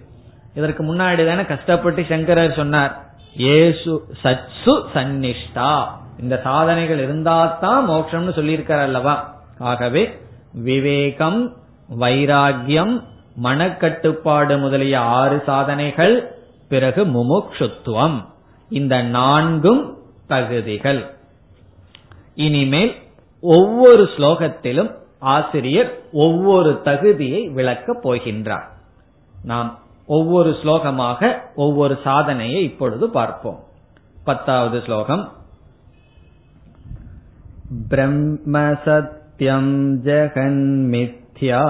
இதற்கு 0.56 0.84
முன்னாடி 0.84 1.28
தானே 1.28 1.46
கஷ்டப்பட்டு 1.46 2.06
சங்கரர் 2.10 2.54
சொன்னார். 2.54 3.07
ஏசு 3.38 4.06
சத்சு 4.24 4.84
சந்நிஷ்டா. 4.94 5.86
இந்த 6.20 6.40
சாதனைகள் 6.44 7.08
இருந்தாதான் 7.08 7.88
மோட்சம்னு 7.88 8.34
சொல்லியிருக்கார் 8.34 8.82
அல்லவா? 8.82 9.42
ஆகவே 9.60 10.22
விவேகம் 10.54 11.56
வைராகியம் 12.00 13.04
மனக்கட்டுப்பாடு 13.44 14.60
முதலிய 14.60 15.00
ஆறு 15.00 15.44
சாதனைகள் 15.46 16.36
பிறகு 16.70 17.06
முமுட்சுத்துவம் 17.06 18.26
இந்த 18.70 19.02
நான்கும் 19.02 19.98
தகுதிகள். 20.28 21.14
இனிமேல் 22.36 22.96
ஒவ்வொரு 23.42 24.10
ஸ்லோகத்திலும் 24.18 24.96
ஆசிரியர் 25.20 26.00
ஒவ்வொரு 26.12 26.82
தகுதியை 26.82 27.50
விளக்கப் 27.50 28.10
போகின்றார். 28.10 28.68
நாம் 29.44 29.80
ஒவ்வொரு 30.09 30.51
ஸ்லோகமாக 30.63 31.31
ஒவ்வொரு 31.57 31.95
சாதனையை 32.05 32.61
இப்பொழுது 32.63 33.07
பார்ப்போம் 33.11 33.61
பத்தாவது 34.25 34.79
ஸ்லோகம் 34.81 35.25
பிரம்ம 37.89 38.57
சத்யம் 38.85 39.73
ஜெகன்மித்யா 40.07 41.63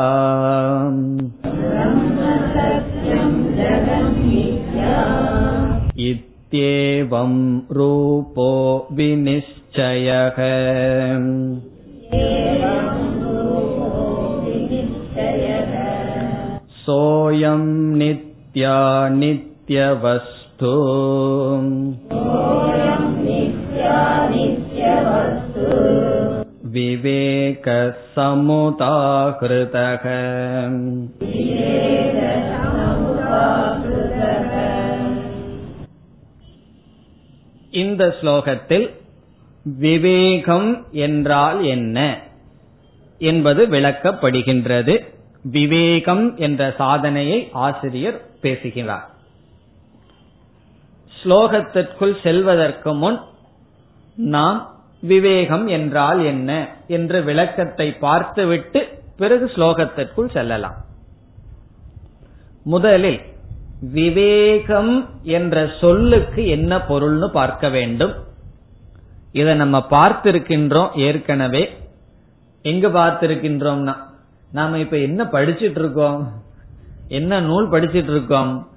इत्येवं 6.03 7.35
रूपो 7.71 8.51
विनिश्चयः 8.93 10.39
सोऽयं 16.83 17.65
नित्या 17.97 18.26
नित्यवस्तु 19.13 20.73
विवेकसमुदाहृतः 28.75 30.05
இந்த 37.73 38.17
ஸ்லோகத்தில் 38.21 38.87
விவேகம் 39.65 40.87
என்றால் 40.93 41.61
என்ன 41.65 41.99
என்பது 43.21 43.67
விளக்கப்படுகின்றது 43.67 44.95
விவேகம் 45.43 46.37
என்ற 46.37 46.63
சாதனையை 46.77 47.39
ஆசிரியர் 47.53 48.19
பேசுகிறார். 48.48 49.06
ஸ்லோகத்திற்குள் 51.14 52.16
செல்வதற்கு 52.26 52.92
முன் 53.04 53.20
நாம் 54.18 54.60
விவேகம் 55.12 55.66
என்றால் 55.78 56.20
என்ன 56.26 56.52
என்ற 56.98 57.20
விளக்கத்தை 57.22 57.88
பார்த்துவிட்டு 58.06 58.80
பிறகு 59.18 59.46
ஸ்லோகத்திற்குள் 59.56 60.34
செல்லலாம். 60.36 60.78
முதலில் 62.74 63.20
விவேகம் 63.98 64.94
என்ற 65.36 65.56
சொல்லுக்கு 65.82 66.42
என்ன 66.48 66.78
பொருள்னு 66.90 67.28
பார்க்க 67.40 67.70
வேண்டும். 67.76 68.14
இதை 69.32 69.54
நம்ம 69.56 69.78
பார்த்திருக்கின்றோம் 69.92 70.92
ஏற்கனவே. 71.08 71.64
எங்க 72.66 72.88
பார்த்திருக்கின்றோம்னா 72.98 73.96
நாம 74.52 74.80
இப்ப 74.84 74.98
என்ன 75.08 75.22
படிச்சிட்டு 75.34 75.82
இருக்கோம்? 75.82 76.22
என்ன 77.08 77.40
நூல் 77.40 77.70
படிச்சிட்டு 77.70 78.10
இருக்கோம் 78.10 78.68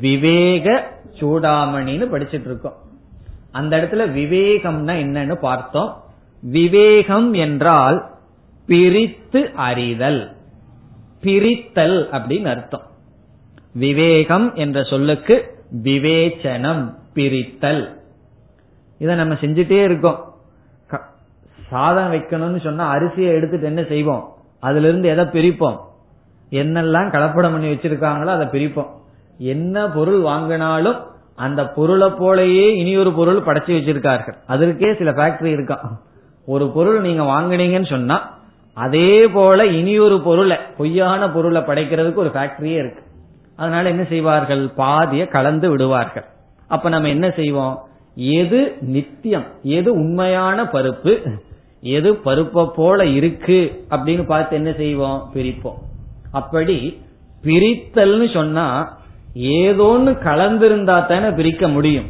விவேக 0.00 0.92
சூடாமணின்னு 1.20 2.06
படிச்சிட்டு 2.12 2.44
இருக்கோம் 2.44 2.76
அந்த 3.50 3.76
இடத்துல 3.76 3.94
விவேகம்னா 3.94 4.94
என்னன்னு 4.94 5.34
பார்த்தோம். 5.34 6.02
விவேகம் 6.42 7.32
என்றால் 7.32 8.10
பிரித்து 8.66 9.50
அறிதல். 9.54 10.36
பிரித்தல் 11.20 12.08
அப்படின்னு 12.10 12.44
அர்த்தம். 12.44 12.82
விவேகம் 13.72 14.54
என்ற 14.54 14.82
சொல்லுக்கு 14.82 15.64
விவேச்சனம் 15.82 16.94
பிரித்தல். 17.14 18.00
இதை 18.98 19.14
நம்ம 19.14 19.34
செஞ்சுட்டே 19.34 19.82
இருக்கோம். 19.82 20.34
சாதம் 21.68 22.12
வைக்கணும்னு 22.12 22.60
சொன்னா 22.60 22.94
அரிசியை 22.94 23.28
எடுத்துட்டு 23.28 23.66
என்ன 23.66 23.84
செய்வோம்? 23.84 24.36
அதுல 24.60 24.88
இருந்து 24.88 25.08
எதை 25.08 25.24
பிரிப்போம்? 25.24 25.76
என்னெல்லாம் 26.52 27.12
கலப்படம் 27.14 27.54
பண்ணி 27.54 27.68
வச்சிருக்காங்களோ 27.72 28.32
அதை 28.36 28.46
பிரிப்போம். 28.46 28.90
என்ன 29.38 29.88
பொருள் 29.88 30.20
வாங்கினாலும் 30.22 30.98
அந்த 31.36 31.60
பொருளை 31.68 32.08
போலயே 32.08 32.66
இனி 32.76 32.96
ஒரு 32.96 33.12
பொருள் 33.12 33.44
படைச்சு 33.46 33.72
வச்சிருக்கார்கள். 33.78 34.36
அதற்கே 34.46 34.94
சில 34.94 35.10
ஃபேக்டரி 35.10 35.52
இருக்கான் 35.56 35.86
ஒரு 36.46 36.66
பொருள் 36.68 37.00
நீங்க 37.00 37.22
வாங்கினீங்கன்னு 37.22 37.86
சொன்னா 37.86 38.40
அதே 38.74 39.28
போல 39.28 39.66
இனி 39.66 39.98
ஒரு 39.98 40.20
பொருளை 40.20 40.56
பொய்யான 40.76 41.30
பொருளை 41.30 41.62
படைக்கிறதுக்கு 41.62 42.22
ஒரு 42.24 42.30
ஃபேக்டரியே 42.34 42.76
இருக்கு. 42.82 43.02
அதனால 43.56 43.88
என்ன 43.88 44.04
செய்வார்கள்? 44.04 44.62
பாதிய 44.76 45.28
கலந்து 45.28 45.70
விடுவார்கள். 45.70 46.24
அப்ப 46.68 46.88
நம்ம 46.88 47.08
என்ன 47.08 47.30
செய்வோம்? 47.30 47.74
எது 48.14 48.60
நித்தியம் 48.80 49.46
எது 49.62 49.92
உண்மையான 49.92 50.62
பருப்பு 50.62 51.12
எது 51.80 52.16
பருப்பை 52.16 52.64
போல 52.76 53.06
இருக்கு 53.06 53.86
அப்படின்னு 53.90 54.24
பார்த்து 54.26 54.56
என்ன 54.56 54.72
செய்வோம்? 54.72 55.30
பிரிப்போம். 55.34 55.80
அப்படி 56.32 57.00
பிரித்தல்னு 57.44 58.32
சொன்னா 58.32 58.98
ஏதோன்னு 59.34 60.12
கலந்திருந்தா 60.24 61.06
தானே 61.06 61.30
பிரிக்க 61.30 61.68
முடியும். 61.68 62.04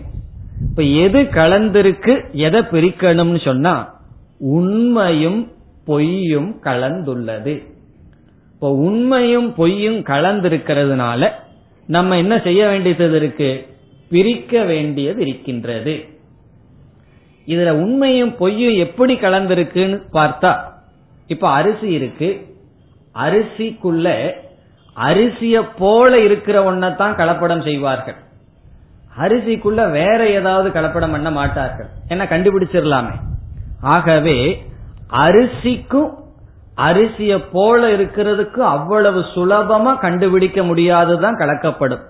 இப்ப 0.63 0.83
எது 0.83 1.21
கலந்திருக்கு 1.23 2.31
எதை 2.33 2.61
பிரிக்கணும்னு 2.61 3.45
சொன்னா 3.45 4.01
உண்மையும் 4.39 5.51
பொய்யும் 5.85 6.61
கலந்துள்ளது. 6.65 7.63
இப்போ 8.53 8.73
உண்மையும் 8.73 9.55
பொய்யும் 9.55 9.99
கலந்திருக்கிறதுனால 9.99 11.31
நம்ம 11.87 12.17
என்ன 12.17 12.41
செய்ய 12.45 12.69
வேண்டியது 12.69 13.17
இருக்கு? 13.17 13.67
பிரிக்க 14.09 14.65
வேண்டியது 14.65 15.21
இருக்கின்றது. 15.21 16.05
இதுல 17.47 17.71
உண்மையும் 17.71 18.37
பொய்யும் 18.37 18.75
எப்படி 18.75 19.15
கலந்திருக்குன்னு 19.15 20.01
பார்த்தா 20.13 20.57
இப்ப 21.27 21.49
அரிசி 21.49 21.87
இருக்கு. 21.87 22.52
அரிசிக்குள்ள 23.15 24.33
அரிசிய 24.97 25.69
போல 25.79 26.21
இருக்கிற 26.21 26.73
ஒன்னதான் 26.73 27.17
கலப்படம் 27.17 27.63
செய்வார்கள். 27.63 28.15
அரிசிக்குள்ள 29.19 29.91
வேற 29.91 30.27
ஏதாவது 30.29 30.81
கலப்படம் 30.81 31.11
பண்ண 31.11 31.31
மாட்டார்கள். 31.31 31.87
என்ன 32.09 32.25
கண்டுபிடிச்சிடலாமே. 32.25 33.15
ஆகவே 33.81 34.67
அரிசிக்கும் 35.07 36.21
அரிசிய 36.77 37.45
போல 37.53 37.97
இருக்கிறதுக்கு 37.97 38.59
அவ்வளவு 38.59 39.21
சுலபமா 39.21 39.99
கண்டுபிடிக்க 39.99 40.63
முடியாதுதான் 40.63 41.37
கலக்கப்படும். 41.37 42.03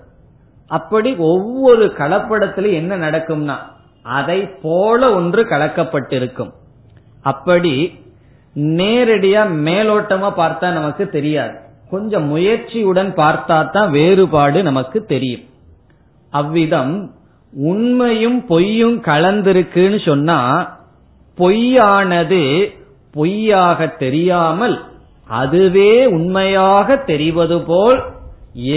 அப்படி 0.67 1.15
ஒவ்வொரு 1.15 1.93
கலப்படத்துல 1.97 2.73
என்ன 2.73 2.97
நடக்கும்னா 2.97 3.55
அதை 4.03 4.49
போல 4.61 5.13
ஒன்று 5.13 5.43
கலக்கப்பட்டிருக்கும். 5.43 6.51
அப்படி 7.21 7.99
நேரடியா 8.55 9.41
மேலோட்டமா 9.67 10.29
பார்த்தா 10.41 10.67
நமக்கு 10.73 11.09
தெரியாது. 11.09 11.55
கொஞ்சம் 11.89 12.27
முயற்சியுடன் 12.33 13.11
பார்த்தா 13.21 13.57
தான் 13.71 13.91
வேறுபாடு 13.91 14.63
நமக்கு 14.63 14.99
தெரியும். 15.05 15.43
அவ்விதம் 16.33 16.93
உண்மையும் 17.53 18.39
பொய்யும் 18.45 18.97
கலந்திருக்குன்னு 19.01 19.99
சொன்னா 20.05 20.39
பொய்யானது 21.37 22.41
பொய்யாக 23.13 23.87
தெரியாமல் 24.03 24.75
அதுவே 25.29 26.05
உண்மையாக 26.07 26.97
தெரிவது 27.11 27.57
போல் 27.61 27.99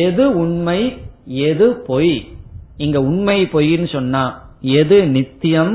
எது 0.07 0.25
உண்மை 0.43 0.81
எது 1.51 1.67
பொய். 1.87 2.17
இங்க 2.77 2.99
உண்மை 3.01 3.39
பொய்ன்னு 3.53 3.89
சொன்னா 3.93 4.25
எது 4.81 4.99
நித்தியம் 5.17 5.75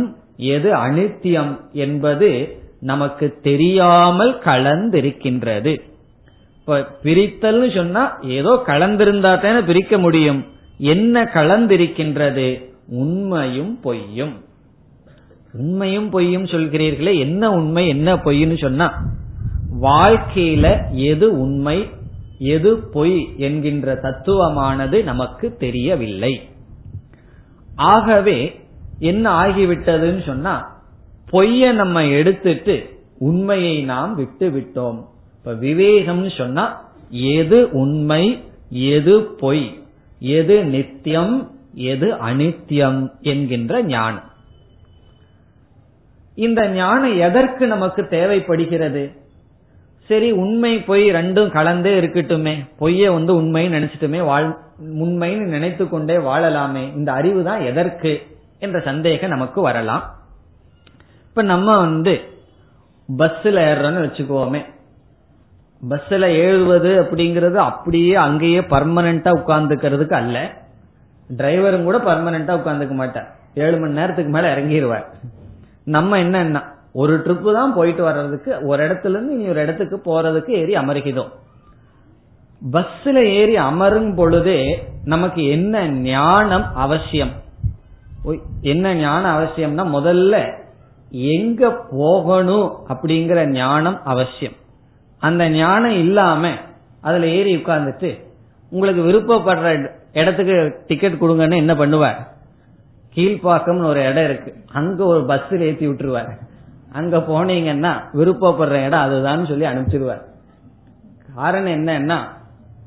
எது 0.56 0.70
அனித்தியம் 0.86 1.52
என்பது 1.86 2.30
நமக்கு 2.82 3.40
தெரியாமல் 3.42 4.34
கலந்திருக்கின்றது. 4.46 5.82
இப்ப 6.60 6.78
பிரித்தல்னு 7.04 7.76
சொன்னா 7.76 8.04
ஏதோ 8.22 8.64
கலந்திருந்தா 8.66 9.42
தானே 9.42 9.62
பிரிக்க 9.62 9.98
முடியும். 9.98 10.46
என்ன 10.78 11.24
கலந்திருக்கின்றது? 11.24 12.48
உண்மையும் 12.90 13.80
பொய்யும். 13.80 14.34
உண்மையும் 15.54 16.10
பொய்யும் 16.10 16.46
சொல்கிறீர்களே 16.46 17.20
என்ன 17.20 17.52
உண்மை 17.52 17.88
என்ன 17.88 18.16
பொய்ன்னு 18.16 18.58
சொன்னா 18.62 18.88
வாழ்க்கையில 19.82 20.68
எது 20.94 21.40
உண்மை 21.40 21.90
எது 22.38 22.78
பொய் 22.78 23.34
என்கின்ற 23.38 23.94
தத்துவமானது 23.94 25.04
நமக்கு 25.04 25.56
தெரியவில்லை. 25.58 26.34
ஆகவே 27.76 28.60
என்ன 29.00 29.26
ஆகிவிட்டதுன்னு 29.44 30.26
சொன்னா 30.26 30.81
பொய்ய 31.32 31.72
நம்ம 31.72 32.06
எடுத்துட்டு 32.06 32.90
உண்மையை 33.20 33.84
நாம் 33.84 34.16
விட்டு 34.16 34.50
விட்டோம் 34.50 35.00
இப்ப 35.38 35.54
விவேகம்னு 35.54 36.38
சொன்னா 36.38 36.90
எது 37.10 37.70
உண்மை 37.72 38.44
எது 38.70 39.24
பொய் 39.24 39.84
எது 40.20 40.64
நித்தியம் 40.64 41.52
எது 41.74 42.14
அனித்தியம் 42.14 43.12
என்கின்ற 43.22 43.84
ஞானம். 43.84 44.24
இந்த 46.36 46.70
ஞானம் 46.70 47.18
எதற்கு 47.18 47.68
நமக்கு 47.68 48.08
தேவைப்படுகிறது? 48.08 49.12
சரி 50.06 50.32
உண்மை 50.32 50.80
பொய் 50.80 51.12
ரெண்டும் 51.12 51.50
கலந்தே 51.50 51.94
இருக்கட்டுமே. 52.02 52.66
பொய்ய 52.80 53.12
வந்து 53.14 53.42
உண்மைன்னு 53.42 53.78
நினைச்சிட்டுமே 53.78 54.24
வாழ் 54.24 54.58
உண்மைன்னு 54.84 55.46
நினைத்து 55.46 55.90
கொண்டே 55.90 56.18
வாழலாமே. 56.18 56.96
இந்த 56.96 57.12
அறிவு 57.12 57.44
தான் 57.44 57.62
எதற்கு 57.62 58.22
என்ற 58.60 58.80
சந்தேகம் 58.80 59.30
நமக்கு 59.30 59.62
வரலாம். 59.62 60.20
இப்ப 61.32 61.44
நம்ம 61.52 61.78
வந்து 61.78 62.14
பஸ்ல 63.10 63.58
ஏறுறோம்னு 63.68 64.02
வச்சுக்கோமே. 64.06 64.62
பஸ்ல 65.82 66.24
ஏறுவது 66.46 66.90
அப்படிங்கறது 67.04 67.56
அப்படியே 67.56 68.16
அங்கேயே 68.16 68.60
பர்மனண்டா 68.74 69.32
உட்கார்ந்துக்கிறதுக்கு 69.40 70.14
அல்ல. 70.14 70.38
டிரைவரும் 71.30 71.84
கூட 71.84 71.98
பர்மனண்டா 71.98 72.54
உட்கார்ந்துக்க 72.60 72.94
மாட்டார். 72.94 73.30
ஏழு 73.56 73.78
மணி 73.78 73.94
நேரத்துக்கு 73.94 74.32
மேல 74.32 74.56
இறங்கிடுவார் 74.56 75.06
நம்ம 75.86 76.18
என்னன்னா 76.18 76.62
ஒரு 76.94 77.14
ட்ரிப்பு 77.18 77.54
தான் 77.54 77.74
போயிட்டு 77.74 78.04
வர்றதுக்கு 78.04 78.52
ஒரு 78.62 78.88
இடத்துல 78.88 79.16
இருந்து 79.16 79.34
இனி 79.34 79.48
ஒரு 79.48 79.62
இடத்துக்கு 79.62 79.98
போறதுக்கு 80.06 80.50
ஏறி 80.50 80.74
அமர்கிறோம். 80.74 81.32
பஸ்ல 82.62 83.18
ஏறி 83.40 83.56
அமரும் 83.58 84.16
பொழுதே 84.16 84.60
நமக்கு 85.06 85.44
என்ன 85.48 85.88
ஞானம் 85.88 86.68
அவசியம்? 86.76 87.32
என்ன 88.62 88.96
ஞானம் 88.96 89.36
அவசியம்னா 89.38 89.86
முதல்ல 89.98 90.36
எங்க 91.12 91.72
போகணும் 91.92 92.72
அப்படிங்கிற 92.88 93.46
ஞானம் 93.46 94.04
அவசியம். 94.04 94.54
அந்த 95.20 95.50
ஞானம் 95.50 95.92
இல்லாம 95.92 96.50
அதுல 97.02 97.28
ஏறி 97.28 97.56
உட்கார்ந்துட்டு 97.56 98.18
உங்களுக்கு 98.70 99.02
விருப்பப்படுற 99.02 99.92
இடத்துக்கு 100.14 100.84
டிக்கெட் 100.88 101.14
கொடுங்கன்னு 101.14 101.56
என்ன 101.56 101.74
பண்ணுவார்? 101.74 102.28
கீழ்பாக்கம்னு 103.16 103.84
ஒரு 103.84 104.06
இடம் 104.06 104.24
இருக்கு. 104.24 104.56
அங்க 104.72 105.06
ஒரு 105.06 105.20
பஸ்ல 105.20 105.60
ஏத்தி 105.60 105.88
விட்டுருவார். 105.88 106.30
அங்க 106.92 107.18
போனீங்கன்னா 107.18 108.02
விருப்பப்படுற 108.14 108.86
இடம் 108.86 109.00
அதுதான் 109.00 109.46
சொல்லி 109.46 109.66
அனுப்பிச்சிருவார். 109.66 110.22
காரணம் 111.36 111.86
என்னன்னா 111.86 112.18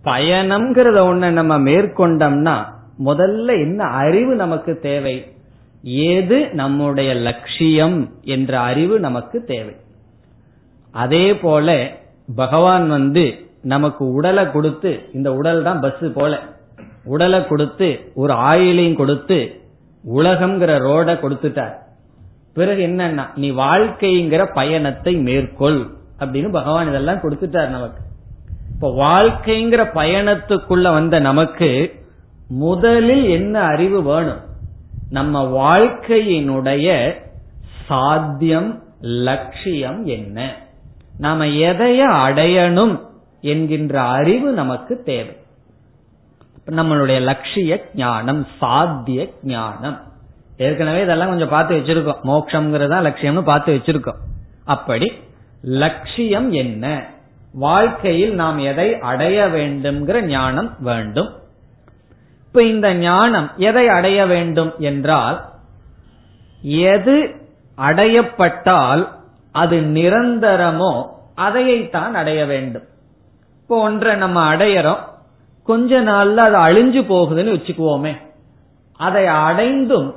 பயணம்ங்கிறத 0.04 0.98
ஒண்ணு 1.00 1.30
நம்ம 1.30 1.58
மேற்கொண்டோம்னா 1.58 2.64
முதல்ல 3.04 3.60
என்ன 3.60 3.84
அறிவு 3.84 4.34
நமக்கு 4.34 4.78
தேவை? 4.78 5.33
ஏது 5.84 6.48
நம்முடைய 6.52 7.14
லட்சியம் 7.14 8.10
என்ற 8.22 8.60
அறிவு 8.60 9.00
நமக்கு 9.00 9.44
தேவை. 9.44 9.76
அதே 10.90 11.36
போல 11.36 11.90
பகவான் 12.36 12.88
வந்து 12.88 13.48
நமக்கு 13.62 14.12
உடலை 14.12 14.50
கொடுத்து 14.50 15.00
இந்த 15.12 15.34
உடல் 15.34 15.62
தான் 15.62 15.80
பஸ் 15.80 16.12
போல 16.14 16.38
உடலை 17.04 17.46
கொடுத்து 17.46 18.12
ஒரு 18.14 18.34
ஆயிலையும் 18.34 18.96
கொடுத்து 18.96 19.60
உலகம்ங்கிற 20.16 20.72
ரோட 20.86 21.10
கொடுத்துட்டார். 21.14 21.74
பிறகு 22.54 22.86
என்னன்னா 22.86 23.26
நீ 23.36 23.50
வாழ்க்கைங்கிற 23.50 24.54
பயணத்தை 24.54 25.14
மேற்கொள் 25.14 25.86
அப்படின்னு 26.18 26.50
பகவான் 26.50 26.88
இதெல்லாம் 26.88 27.16
கொடுத்துட்டார் 27.16 27.68
நமக்கு. 27.68 28.02
இப்ப 28.74 28.88
வாழ்க்கைங்கிற 28.88 29.82
பயணத்துக்குள்ள 29.94 30.92
வந்த 30.92 31.18
நமக்கு 31.18 31.94
முதலில் 32.48 33.24
என்ன 33.24 33.60
அறிவு 33.60 34.02
வேணும்? 34.02 34.52
நம்ம 35.14 35.34
வாழ்க்கையினுடைய 35.42 37.14
சாத்தியம் 37.86 38.82
லட்சியம் 39.00 40.04
என்ன? 40.04 40.54
நாம 41.18 41.44
எதைய 41.44 42.00
அடையணும் 42.26 43.00
என்கின்ற 43.40 44.02
அறிவு 44.02 44.52
நமக்கு 44.52 45.02
தேவை. 45.02 45.36
நம்மளுடைய 46.66 47.20
லட்சிய 47.20 47.88
ஞானம் 47.94 48.46
சாத்திய 48.58 49.32
ஞானம். 49.42 50.00
ஏற்கனவே 50.56 51.02
இதெல்லாம் 51.02 51.28
கொஞ்சம் 51.28 51.48
பார்த்து 51.48 51.76
வச்சிருக்கோம். 51.76 52.18
மோக்ஷங்கிறதா 52.24 52.98
லட்சியம்னு 53.06 53.42
பார்த்து 53.42 53.74
வச்சிருக்கோம். 53.74 54.20
அப்படி 54.64 55.12
லட்சியம் 55.62 56.50
என்ன? 56.52 57.06
வாழ்க்கையில் 57.52 58.34
நாம் 58.34 58.58
எதை 58.58 58.98
அடைய 58.98 59.48
வேண்டும்ங்கிற 59.48 60.20
ஞானம் 60.20 60.74
வேண்டும். 60.78 61.42
இப்ப 62.54 62.66
இந்த 62.66 62.88
ஞானம் 62.94 63.46
எதை 63.68 63.82
அடைய 63.88 64.26
வேண்டும் 64.26 64.70
என்றால் 64.78 65.38
எது 66.90 67.14
அடையப்பட்டால் 67.78 69.02
அது 69.52 69.76
நிரந்தரமோ 69.96 70.90
அதையைத்தான் 71.46 72.12
அடைய 72.20 72.40
வேண்டும். 72.46 72.84
இப்போ 73.60 73.80
ஒன்றை 73.80 74.12
நம்ம 74.16 74.38
அடையறோம் 74.54 75.02
கொஞ்ச 75.68 76.00
நாள்ல 76.02 76.44
அது 76.48 76.58
அழிஞ்சு 76.66 77.02
போகுதுன்னு 77.10 77.56
வச்சுக்குவோமே 77.56 78.14
அதை 79.00 79.24
அடைந்தும் 79.48 80.08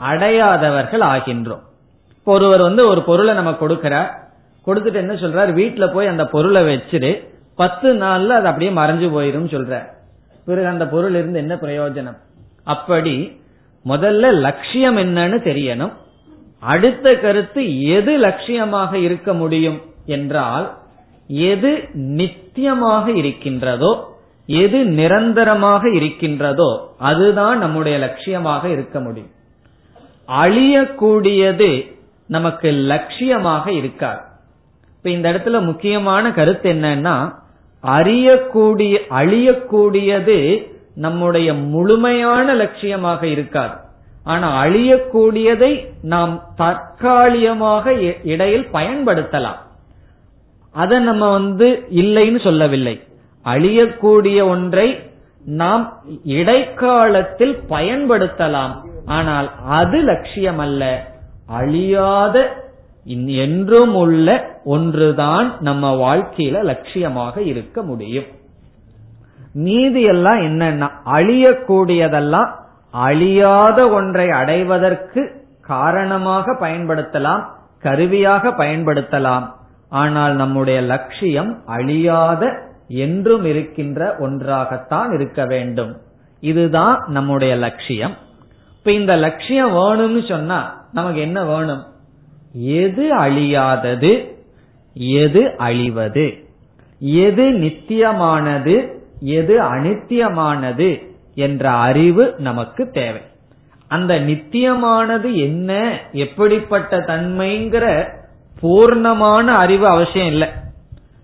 அடையாதவர்கள் 0.00 1.04
ஆகின்றோம். 1.12 1.62
இப்போ 2.16 2.32
ஒருவர் 2.32 2.60
வந்து 2.60 2.88
ஒரு 2.88 3.02
பொருளை 3.02 3.34
நம்ம 3.34 3.54
கொடுக்கிறார் 3.62 4.10
கொடுத்துட்டு 4.66 5.02
என்ன 5.04 5.16
சொல்றாரு 5.24 5.52
வீட்டுல 5.52 5.92
போய் 5.92 6.12
அந்த 6.14 6.26
பொருளை 6.34 6.64
வச்சிரு 6.64 7.14
பத்து 7.54 7.88
நாள்ல 8.04 8.36
அது 8.40 8.52
அப்படியே 8.52 8.74
மறைஞ்சு 8.82 9.08
போயிரும் 9.16 9.50
சொல்ற 9.56 9.99
பிறகு 10.46 10.66
அந்த 10.66 10.84
பொருள் 10.88 11.14
இருந்து 11.14 11.38
என்ன 11.38 11.54
பிரயோஜனம்? 11.54 12.18
அப்படி 12.64 13.14
முதல்ல 13.84 14.32
லட்சியம் 14.46 14.96
என்னன்னு 14.96 15.38
தெரியணும். 15.48 15.92
அடுத்த 16.62 17.14
கருத்து 17.14 17.62
எது 17.96 18.12
லட்சியமாக 18.18 18.92
இருக்க 18.94 19.32
முடியும் 19.32 19.78
என்றால் 20.16 20.66
எது 21.52 21.70
நித்தியமாக 22.18 23.06
இருக்கின்றதோ 23.14 23.92
எது 24.48 24.78
நிரந்தரமாக 24.98 25.82
இருக்கின்றதோ 25.90 26.70
அதுதான் 26.98 27.58
நம்முடைய 27.58 27.96
லட்சியமாக 27.98 28.64
இருக்க 28.66 28.96
முடியும். 29.00 29.32
அழியக்கூடியது 30.42 31.70
நமக்கு 32.26 32.68
லட்சியமாக 32.92 33.66
இருக்காது. 33.80 34.22
இப்ப 34.96 35.10
இந்த 35.10 35.26
இடத்துல 35.32 35.60
முக்கியமான 35.64 36.32
கருத்து 36.32 36.68
என்னன்னா 36.72 37.14
அறியக்கூடிய 37.82 38.94
அழியக்கூடியது 39.10 40.68
நம்முடைய 40.94 41.54
முழுமையான 41.54 42.54
லட்சியமாக 42.54 43.22
இருக்காது. 43.22 43.72
ஆனா 44.24 44.64
அழியக்கூடியதை 44.64 45.86
நாம் 46.02 46.42
தற்காலிகமாக 46.56 47.92
இடையில் 48.24 48.68
பயன்படுத்தலாம். 48.72 49.60
அதை 50.72 50.98
நம்ம 50.98 51.30
வந்து 51.30 51.86
இல்லைன்னு 51.90 52.40
சொல்லவில்லை. 52.40 53.02
அழியக்கூடிய 53.44 54.48
ஒன்றை 54.48 55.00
நாம் 55.44 55.92
இடைக்காலத்தில் 56.24 57.58
பயன்படுத்தலாம். 57.68 58.74
ஆனால் 59.06 59.50
அது 59.68 60.00
லட்சியம் 60.00 60.58
அல்ல 60.58 61.12
அழியாத 61.46 62.68
என்றும் 63.44 63.94
உள்ள 63.94 64.28
ஒன்றுதான் 64.64 65.48
நம்ம 65.60 65.92
வாழ்க்கையில 65.94 66.62
லட்சியமாக 66.70 67.36
இருக்க 67.38 67.82
முடியும். 67.82 68.28
மீதி 69.52 70.02
எல்லாம் 70.02 70.40
என்னன்னா 70.40 70.88
அழியக்கூடியதெல்லாம் 71.04 72.50
அழியாத 72.90 73.88
ஒன்றை 73.88 74.30
அடைவதற்கு 74.30 75.22
காரணமாக 75.60 76.56
பயன்படுத்தலாம் 76.60 77.42
கருவியாக 77.80 78.50
பயன்படுத்தலாம். 78.50 79.46
ஆனால் 79.88 80.34
நம்முடைய 80.34 80.80
லட்சியம் 80.80 81.62
அழியாத 81.66 82.42
என்றும் 82.88 83.44
இருக்கின்ற 83.44 84.16
ஒன்றாகத்தான் 84.18 85.10
இருக்க 85.12 85.40
வேண்டும். 85.44 85.92
இதுதான் 86.40 87.04
நம்முடைய 87.06 87.56
லட்சியம். 87.56 88.14
இப்ப 88.76 88.92
இந்த 88.92 89.16
லட்சியம் 89.16 89.72
வேணும்னு 89.74 90.28
சொன்னா 90.28 90.58
நமக்கு 90.92 91.20
என்ன 91.20 91.44
வேணும்? 91.44 91.82
எது 92.52 93.18
அழியாதது 93.18 94.28
எது 94.94 95.56
அழிவது? 95.56 96.44
எது 96.98 97.52
நித்தியமானது 97.52 98.98
எது 99.20 99.62
அனித்தியமானது 99.62 101.08
என்ற 101.34 101.70
அறிவு 101.70 102.34
நமக்கு 102.38 102.90
தேவை. 102.90 103.20
அந்த 103.88 104.14
நித்தியமானது 104.14 105.34
என்ன 105.34 105.98
எப்படிப்பட்ட 106.12 106.98
தன்மைங்கிற 106.98 108.08
பூர்ணமான 108.62 109.44
அறிவு 109.44 109.86
அவசியம் 109.86 110.26
இல்லை. 110.26 110.48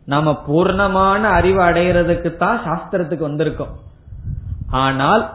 நாம 0.04 0.42
பூர்ணமான 0.48 1.20
அறிவு 1.20 1.60
அடைகிறதுக்கு 1.60 2.36
தான் 2.36 2.60
சாஸ்திரத்துக்கு 2.64 3.28
வந்திருக்கோம். 3.28 3.74
ஆனால் 4.70 5.34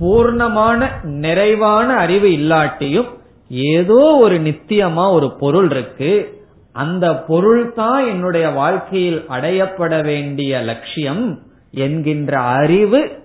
பூர்ணமான 0.00 0.88
நிறைவான 1.02 1.96
அறிவு 1.96 2.28
இல்லாட்டியும் 2.28 3.14
ஏதோ 3.48 4.16
ஒரு 4.20 4.40
நித்தியமா 4.40 5.10
ஒரு 5.12 5.32
பொருள் 5.32 5.70
இருக்கு. 5.70 6.44
அந்த 6.72 7.16
பொருள் 7.16 7.72
தான் 7.72 8.06
என்னுடைய 8.06 8.48
வாழ்க்கையில் 8.48 9.24
அடையப்பட 9.28 10.04
வேண்டிய 10.04 10.60
லட்சியம் 10.60 11.42
என்கின்ற 11.70 12.38
அறிவு 12.38 13.24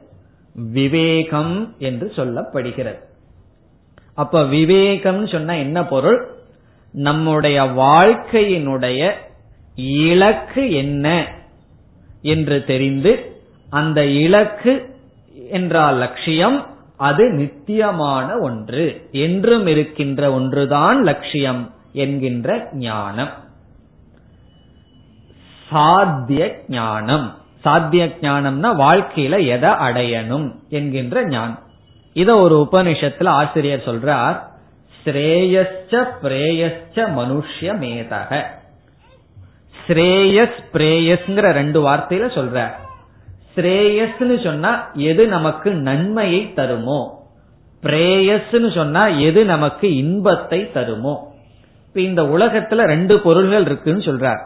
விவேகம் 0.53 1.75
என்று 1.77 2.13
சொல்லப்படுகிறது. 2.15 2.99
அப்ப 4.13 4.43
விவேகம் 4.43 5.27
சொன்ன 5.27 5.57
என்ன 5.57 5.85
பொருள்? 5.85 6.27
நம்முடைய 6.91 7.61
வாழ்க்கையினுடைய 7.61 9.11
இலக்கு 9.75 10.71
என்ன 10.71 11.27
என்று 12.21 12.63
தெரிந்து 12.63 13.39
அந்த 13.69 14.05
இலக்கு 14.05 14.99
என்றால் 15.49 15.97
லட்சியம் 15.97 16.65
அது 17.01 17.29
நித்தியமான 17.29 18.37
ஒன்று. 18.37 19.09
என்றும் 19.11 19.67
இருக்கின்ற 19.67 20.33
ஒன்றுதான் 20.33 21.03
லட்சியம் 21.03 21.73
என்கின்ற 21.93 22.69
ஞானம். 22.73 23.29
சாத்திய 25.69 26.63
ஞானம். 26.67 27.35
சாத்திய 27.61 28.05
ஞானம்னா 28.21 28.69
வாழ்க்கையில 28.83 29.47
எதை 29.47 29.69
அடையணும் 29.69 30.53
என்கின்ற 30.69 31.27
ஞானம். 31.27 31.59
இத 32.13 32.35
ஒரு 32.35 32.67
உபனிஷத்துல 32.71 33.27
ஆசிரியர் 33.27 33.85
சொல்றார். 33.85 34.39
ஸ்ரேயஸ்ச 35.05 36.05
பிரேயஸ்ச 36.23 37.05
மனுஷ்ய 37.17 37.75
மேதக. 37.83 38.43
ஸ்ரேயஸ் 39.87 40.59
பிரேயஸ்ங்கிற 40.73 41.51
ரெண்டு 41.51 41.79
வார்த்தையில 41.87 42.27
சொல்ற 42.37 42.71
ஸ்ரேயஸ்னு 43.55 44.43
சொன்னா 44.43 44.91
எது 44.93 45.27
நமக்கு 45.27 45.73
நன்மையை 45.73 46.53
தருமோ? 46.55 47.09
பிரேயஸ்னு 47.83 48.75
சொன்னா 48.75 49.07
எது 49.07 49.45
நமக்கு 49.45 49.95
இன்பத்தை 49.95 50.69
தருமோ? 50.73 51.15
இப்ப 51.87 52.01
இந்த 52.01 52.21
உலகத்துல 52.21 52.85
ரெண்டு 52.85 53.19
பொருள்கள் 53.19 53.65
இருக்குன்னு 53.65 54.01
சொல்றார். 54.01 54.41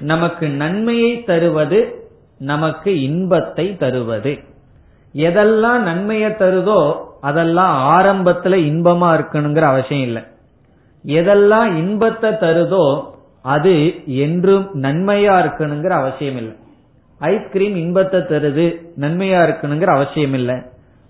நமக்கு 0.00 0.48
நன்மையை 0.48 1.24
தருவது 1.24 2.08
நமக்கு 2.38 3.00
இன்பத்தை 3.00 3.76
தருவது. 3.76 4.38
எதெல்லாம் 5.14 5.78
நன்மையை 5.78 6.30
தருதோ 6.30 6.96
அதெல்லாம் 7.20 7.74
ஆரம்பத்துல 7.98 8.54
இன்பமா 8.70 9.08
இருக்கணுங்கிற 9.14 9.60
அவசியம் 9.60 10.02
இல்லை. 10.02 10.22
எதெல்லாம் 11.06 11.76
இன்பத்தை 11.76 12.30
தருதோ 12.30 13.04
அது 13.42 14.06
என்றும் 14.06 14.70
நன்மையா 14.74 15.34
இருக்கணுங்கிற 15.44 15.88
அவசியம் 15.88 16.36
இல்லை. 16.36 16.56
ஐஸ்கிரீம் 17.18 17.76
இன்பத்தை 17.76 18.20
தருது 18.20 18.90
நன்மையா 19.00 19.40
இருக்கணுங்கிற 19.48 19.84
அவசியம் 19.84 20.32
இல்லை. 20.32 20.56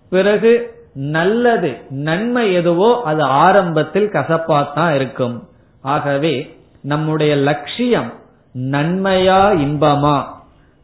பிறகு 0.09 0.77
நல்லது 0.95 1.77
நன்மை 1.91 2.53
எதுவோ 2.53 3.03
அது 3.05 3.23
ஆரம்பத்தில் 3.23 4.09
கசப்பாத்தான் 4.09 4.95
இருக்கும். 4.95 5.49
ஆகவே 5.81 6.57
நம்முடைய 6.83 7.37
லட்சியம் 7.37 8.13
நன்மையா 8.55 9.43
இன்பமா? 9.67 10.25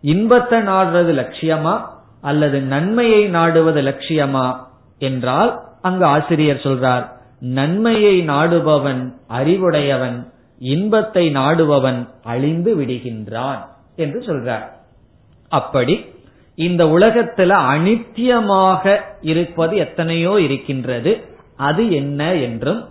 இன்பத்தை 0.00 0.58
நாடுறது 0.58 1.12
லட்சியமா? 1.20 1.80
அல்லது 2.20 2.60
நன்மையை 2.60 3.28
நாடுவது 3.28 3.82
லட்சியமா? 3.82 4.56
என்றால் 4.98 5.62
அங்கு 5.82 6.04
ஆசிரியர் 6.04 6.56
சொல்றார் 6.56 7.12
நன்மையை 7.40 8.28
நாடுபவன் 8.28 9.12
அறிவுடையவன் 9.28 10.26
இன்பத்தை 10.58 11.30
நாடுபவன் 11.30 12.08
அழிந்து 12.22 12.76
விடுகின்றான் 12.76 13.60
என்று 13.96 14.20
சொல்றார். 14.20 14.72
அப்படி 15.60 15.94
இந்த 16.58 16.82
உலகத்துல 16.96 17.52
அனித்தியமாக 17.74 18.82
இருப்பது 19.32 19.74
எத்தனையோ 19.76 20.34
இருக்கின்றது. 20.46 21.12
அது 21.68 21.82
என்ன 21.92 22.20
என்றும் 22.46 22.82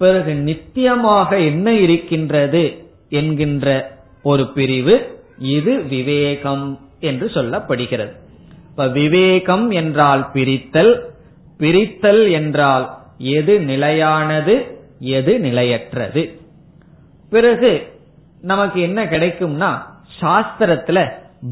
பிறகு 0.00 0.32
நித்தியமாக 0.48 1.30
என்ன 1.50 1.72
இருக்கின்றது 1.84 2.62
என்கின்ற 3.20 3.66
ஒரு 4.24 4.44
பிரிவு 4.56 4.94
இது 5.54 5.72
விவேகம் 5.94 6.66
என்று 7.00 7.26
சொல்லப்படுகிறது. 7.34 8.12
இப்ப 8.70 8.86
விவேகம் 8.98 9.66
என்றால் 9.80 10.22
பிரித்தல் 10.32 10.92
பிரித்தல் 11.60 12.22
என்றால் 12.30 12.86
எது 13.38 13.54
நிலையானது 13.70 14.54
எது 15.16 15.32
நிலையற்றது. 15.38 16.22
பிறகு 17.32 17.70
நமக்கு 18.42 18.78
என்ன 18.80 19.00
கிடைக்கும்னா 19.04 19.70
சாஸ்திரத்துல 20.20 20.98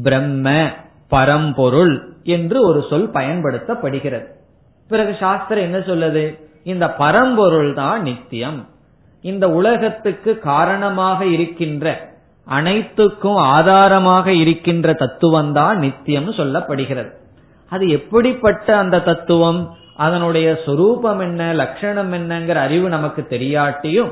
பிரம்ம 0.03 0.69
பரம்பொருள் 1.07 2.13
என்று 2.23 2.67
ஒரு 2.67 2.85
சொல் 2.89 3.11
பயன்படுத்தப்படுகிறது. 3.11 4.25
பிறகு 4.87 5.15
சாஸ்திரம் 5.19 5.63
என்ன 5.63 5.77
சொல்லுது? 5.77 6.39
இந்த 6.63 6.91
பரம்பொருள் 6.91 7.73
தான் 7.73 8.01
நித்தியம். 8.01 8.67
இந்த 9.21 9.49
உலகத்துக்கு 9.49 10.39
காரணமாக 10.39 11.25
இருக்கின்ற 11.25 12.07
அனைத்துக்கும் 12.45 13.35
ஆதாரமாக 13.35 14.31
இருக்கின்ற 14.31 14.93
தத்துவம் 14.93 15.53
தான் 15.53 15.79
நித்தியம் 15.79 16.31
சொல்லப்படுகிறது. 16.31 17.11
அது 17.69 17.89
எப்படிப்பட்ட 17.89 18.77
அந்த 18.77 18.99
தத்துவம்? 18.99 19.75
அதனுடைய 19.95 20.59
சொரூபம் 20.65 21.19
என்ன? 21.19 21.53
லட்சணம் 21.53 22.13
என்னங்கிற 22.13 22.55
அறிவு 22.55 22.89
நமக்கு 22.89 23.27
தெரியாட்டியும் 23.29 24.11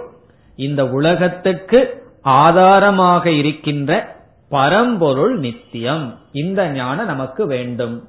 இந்த 0.55 0.87
உலகத்துக்கு 0.87 2.03
ஆதாரமாக 2.21 3.29
இருக்கின்ற 3.29 4.16
பரம்பொருள் 4.49 5.39
நித்தியம். 5.39 6.19
இந்த 6.31 6.69
ஞானம் 6.69 7.05
நமக்கு 7.05 7.47
வேண்டும். 7.47 8.07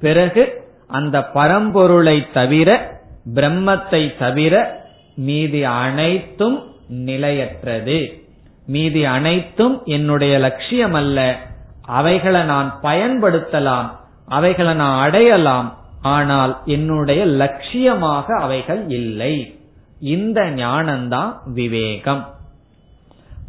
பிறகு 0.00 0.70
அந்த 0.86 1.20
பரம்பொருளை 1.34 2.32
தவிர 2.32 3.00
பிரம்மத்தை 3.34 4.18
தவிர 4.18 4.84
மீதி 5.16 5.64
அனைத்தும் 5.64 6.66
நிலையற்றது. 6.88 8.24
மீதி 8.66 9.04
அனைத்தும் 9.04 9.82
என்னுடைய 9.84 10.38
லட்சியம் 10.38 10.94
அல்ல 10.94 11.36
அவைகளை 11.82 12.42
நான் 12.42 12.78
பயன்படுத்தலாம் 12.82 13.90
அவைகளை 14.28 14.74
நான் 14.74 15.00
அடையலாம். 15.00 15.78
ஆனால் 16.02 16.58
என்னுடைய 16.64 17.26
லட்சியமாக 17.26 18.24
அவைகள் 18.40 18.88
இல்லை. 18.88 19.58
இந்த 20.00 20.40
ஞானம்தான் 20.40 21.32
விவேகம். 21.46 22.35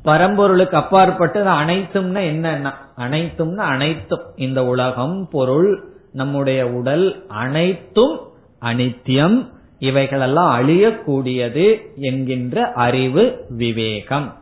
பரம்பொருளுக்கு 0.08 0.76
அப்பாற்பட்டது 0.76 1.50
அனைத்தும்னா 1.50 2.22
என்னன்னா? 2.34 2.74
அனைத்தும்னா 2.98 3.58
அனைத்தும். 3.58 4.22
இந்த 4.36 4.66
உலகம் 4.66 5.28
பொருள் 5.32 5.84
நம்முடைய 6.12 6.68
உடல் 6.68 7.26
அனைத்தும் 7.28 8.20
அனித்தியம் 8.62 9.50
இவைகளெல்லாம் 9.80 10.52
அழியக்கூடியது 10.60 11.78
என்கின்ற 11.96 12.72
அறிவு 12.72 13.46
விவேகம். 13.50 14.34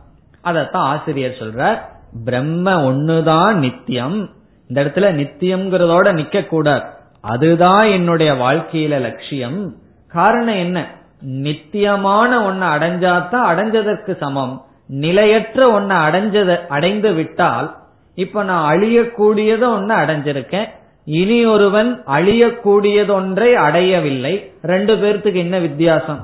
அதத்தான் 0.44 0.86
ஆசிரியர் 0.86 1.36
சொல்றார் 1.38 1.78
பிரம்ம 2.24 2.92
ஒண்ணுதான் 2.92 3.54
நித்தியம் 3.54 4.30
இந்த 4.68 4.84
இடத்துல 4.84 4.98
நித்தியம்ங்கிறதோட 4.98 6.12
நிக்க 6.12 6.46
கூடாது 6.46 6.84
அதுதான் 7.20 7.86
என்னுடைய 7.86 8.34
வாழ்க்கையில 8.34 9.00
லட்சியம். 9.00 9.74
காரணம் 10.08 10.54
என்ன? 10.54 10.86
நித்தியமான 11.20 12.50
ஒன்ன 12.50 12.78
அடைஞ்சாதான் 12.78 13.46
அடைஞ்சதற்கு 13.50 14.16
சமம். 14.16 14.65
நிலையற்ற 14.88 15.80
ஒன்ன 15.80 15.92
அடைஞ்சத 16.08 16.66
அடைந்து 16.66 17.12
விட்டால் 17.12 17.76
இப்ப 18.14 18.42
நான் 18.42 18.76
அழியக்கூடியத 18.76 19.62
ஒன்னு 19.68 19.94
அடைஞ்சிருக்கேன். 19.94 20.68
இனி 21.04 21.44
ஒருவன் 21.44 22.02
அழியக்கூடியதொன்றை 22.06 23.52
அடையவில்லை. 23.52 24.52
ரெண்டு 24.62 24.94
பேர்த்துக்கு 24.94 25.34
என்ன 25.34 25.58
வித்தியாசம்? 25.58 26.20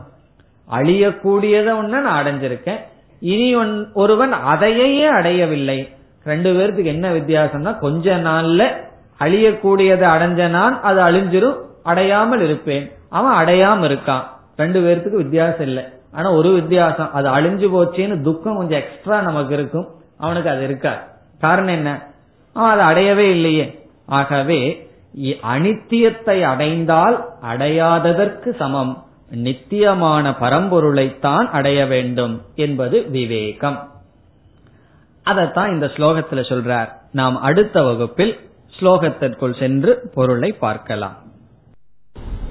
அழியக்கூடியத 0.70 1.68
ஒன்ன 1.80 2.00
நான் 2.00 2.26
அடைஞ்சிருக்கேன். 2.26 2.80
இனி 3.20 3.54
ஒருவன் 3.92 4.32
அதையே 4.32 5.04
அடையவில்லை. 5.04 5.88
ரெண்டு 6.24 6.52
பேர்த்துக்கு 6.52 6.84
என்ன 6.84 7.10
வித்தியாசம்னா 7.10 7.78
கொஞ்ச 7.78 8.16
நாள்ல 8.16 8.62
அழியக்கூடியதை 9.20 10.06
அடைஞ்ச 10.14 10.48
நான் 10.48 10.82
அது 10.82 11.00
அழிஞ்சிரும் 11.00 11.58
அடையாமல் 11.82 12.40
இருப்பேன். 12.40 12.92
அவன் 13.08 13.32
அடையாம 13.32 13.86
இருக்கான். 13.90 14.22
ரெண்டு 14.56 14.80
பேர்த்துக்கு 14.80 15.22
வித்தியாசம் 15.24 15.66
இல்லை. 15.66 15.84
ஆனா 16.12 16.32
ஒரு 16.32 16.52
வித்தியாசம் 16.52 17.12
அது 17.12 17.28
அழிஞ்சு 17.28 17.68
போச்சேன்னு 17.74 18.22
துக்கம் 18.22 18.56
கொஞ்சம் 18.56 18.80
எக்ஸ்ட்ரா 18.80 19.20
நமக்கு 19.20 19.54
இருக்கும். 19.54 19.88
அவனுக்கு 20.18 20.50
அது 20.50 20.64
இருக்கா 20.64 21.02
காரணம் 21.40 21.74
என்ன? 21.74 22.06
அவன் 22.52 22.70
அதை 22.70 22.84
அடையவே 22.84 23.30
இல்லையே. 23.30 23.86
ஆகவே 24.06 24.90
அனித்தியத்தை 25.42 26.42
அடைந்தால் 26.42 27.28
அடையாததற்கு 27.42 28.56
சமம். 28.56 29.04
நித்தியமான 29.30 30.30
பரம்பொருளைத்தான் 30.30 31.50
அடைய 31.50 31.86
வேண்டும் 31.86 32.42
என்பது 32.54 33.10
விவேகம். 33.10 33.90
அதைத்தான் 35.22 35.70
இந்த 35.70 35.86
ஸ்லோகத்தில் 35.86 36.48
சொல்றார். 36.48 36.88
நாம் 37.12 37.42
அடுத்த 37.42 37.82
வகுப்பில் 37.82 38.50
ஸ்லோகத்திற்குள் 38.80 39.58
சென்று 39.58 40.10
பொருளை 40.14 40.52
பார்க்கலாம். 40.52 41.21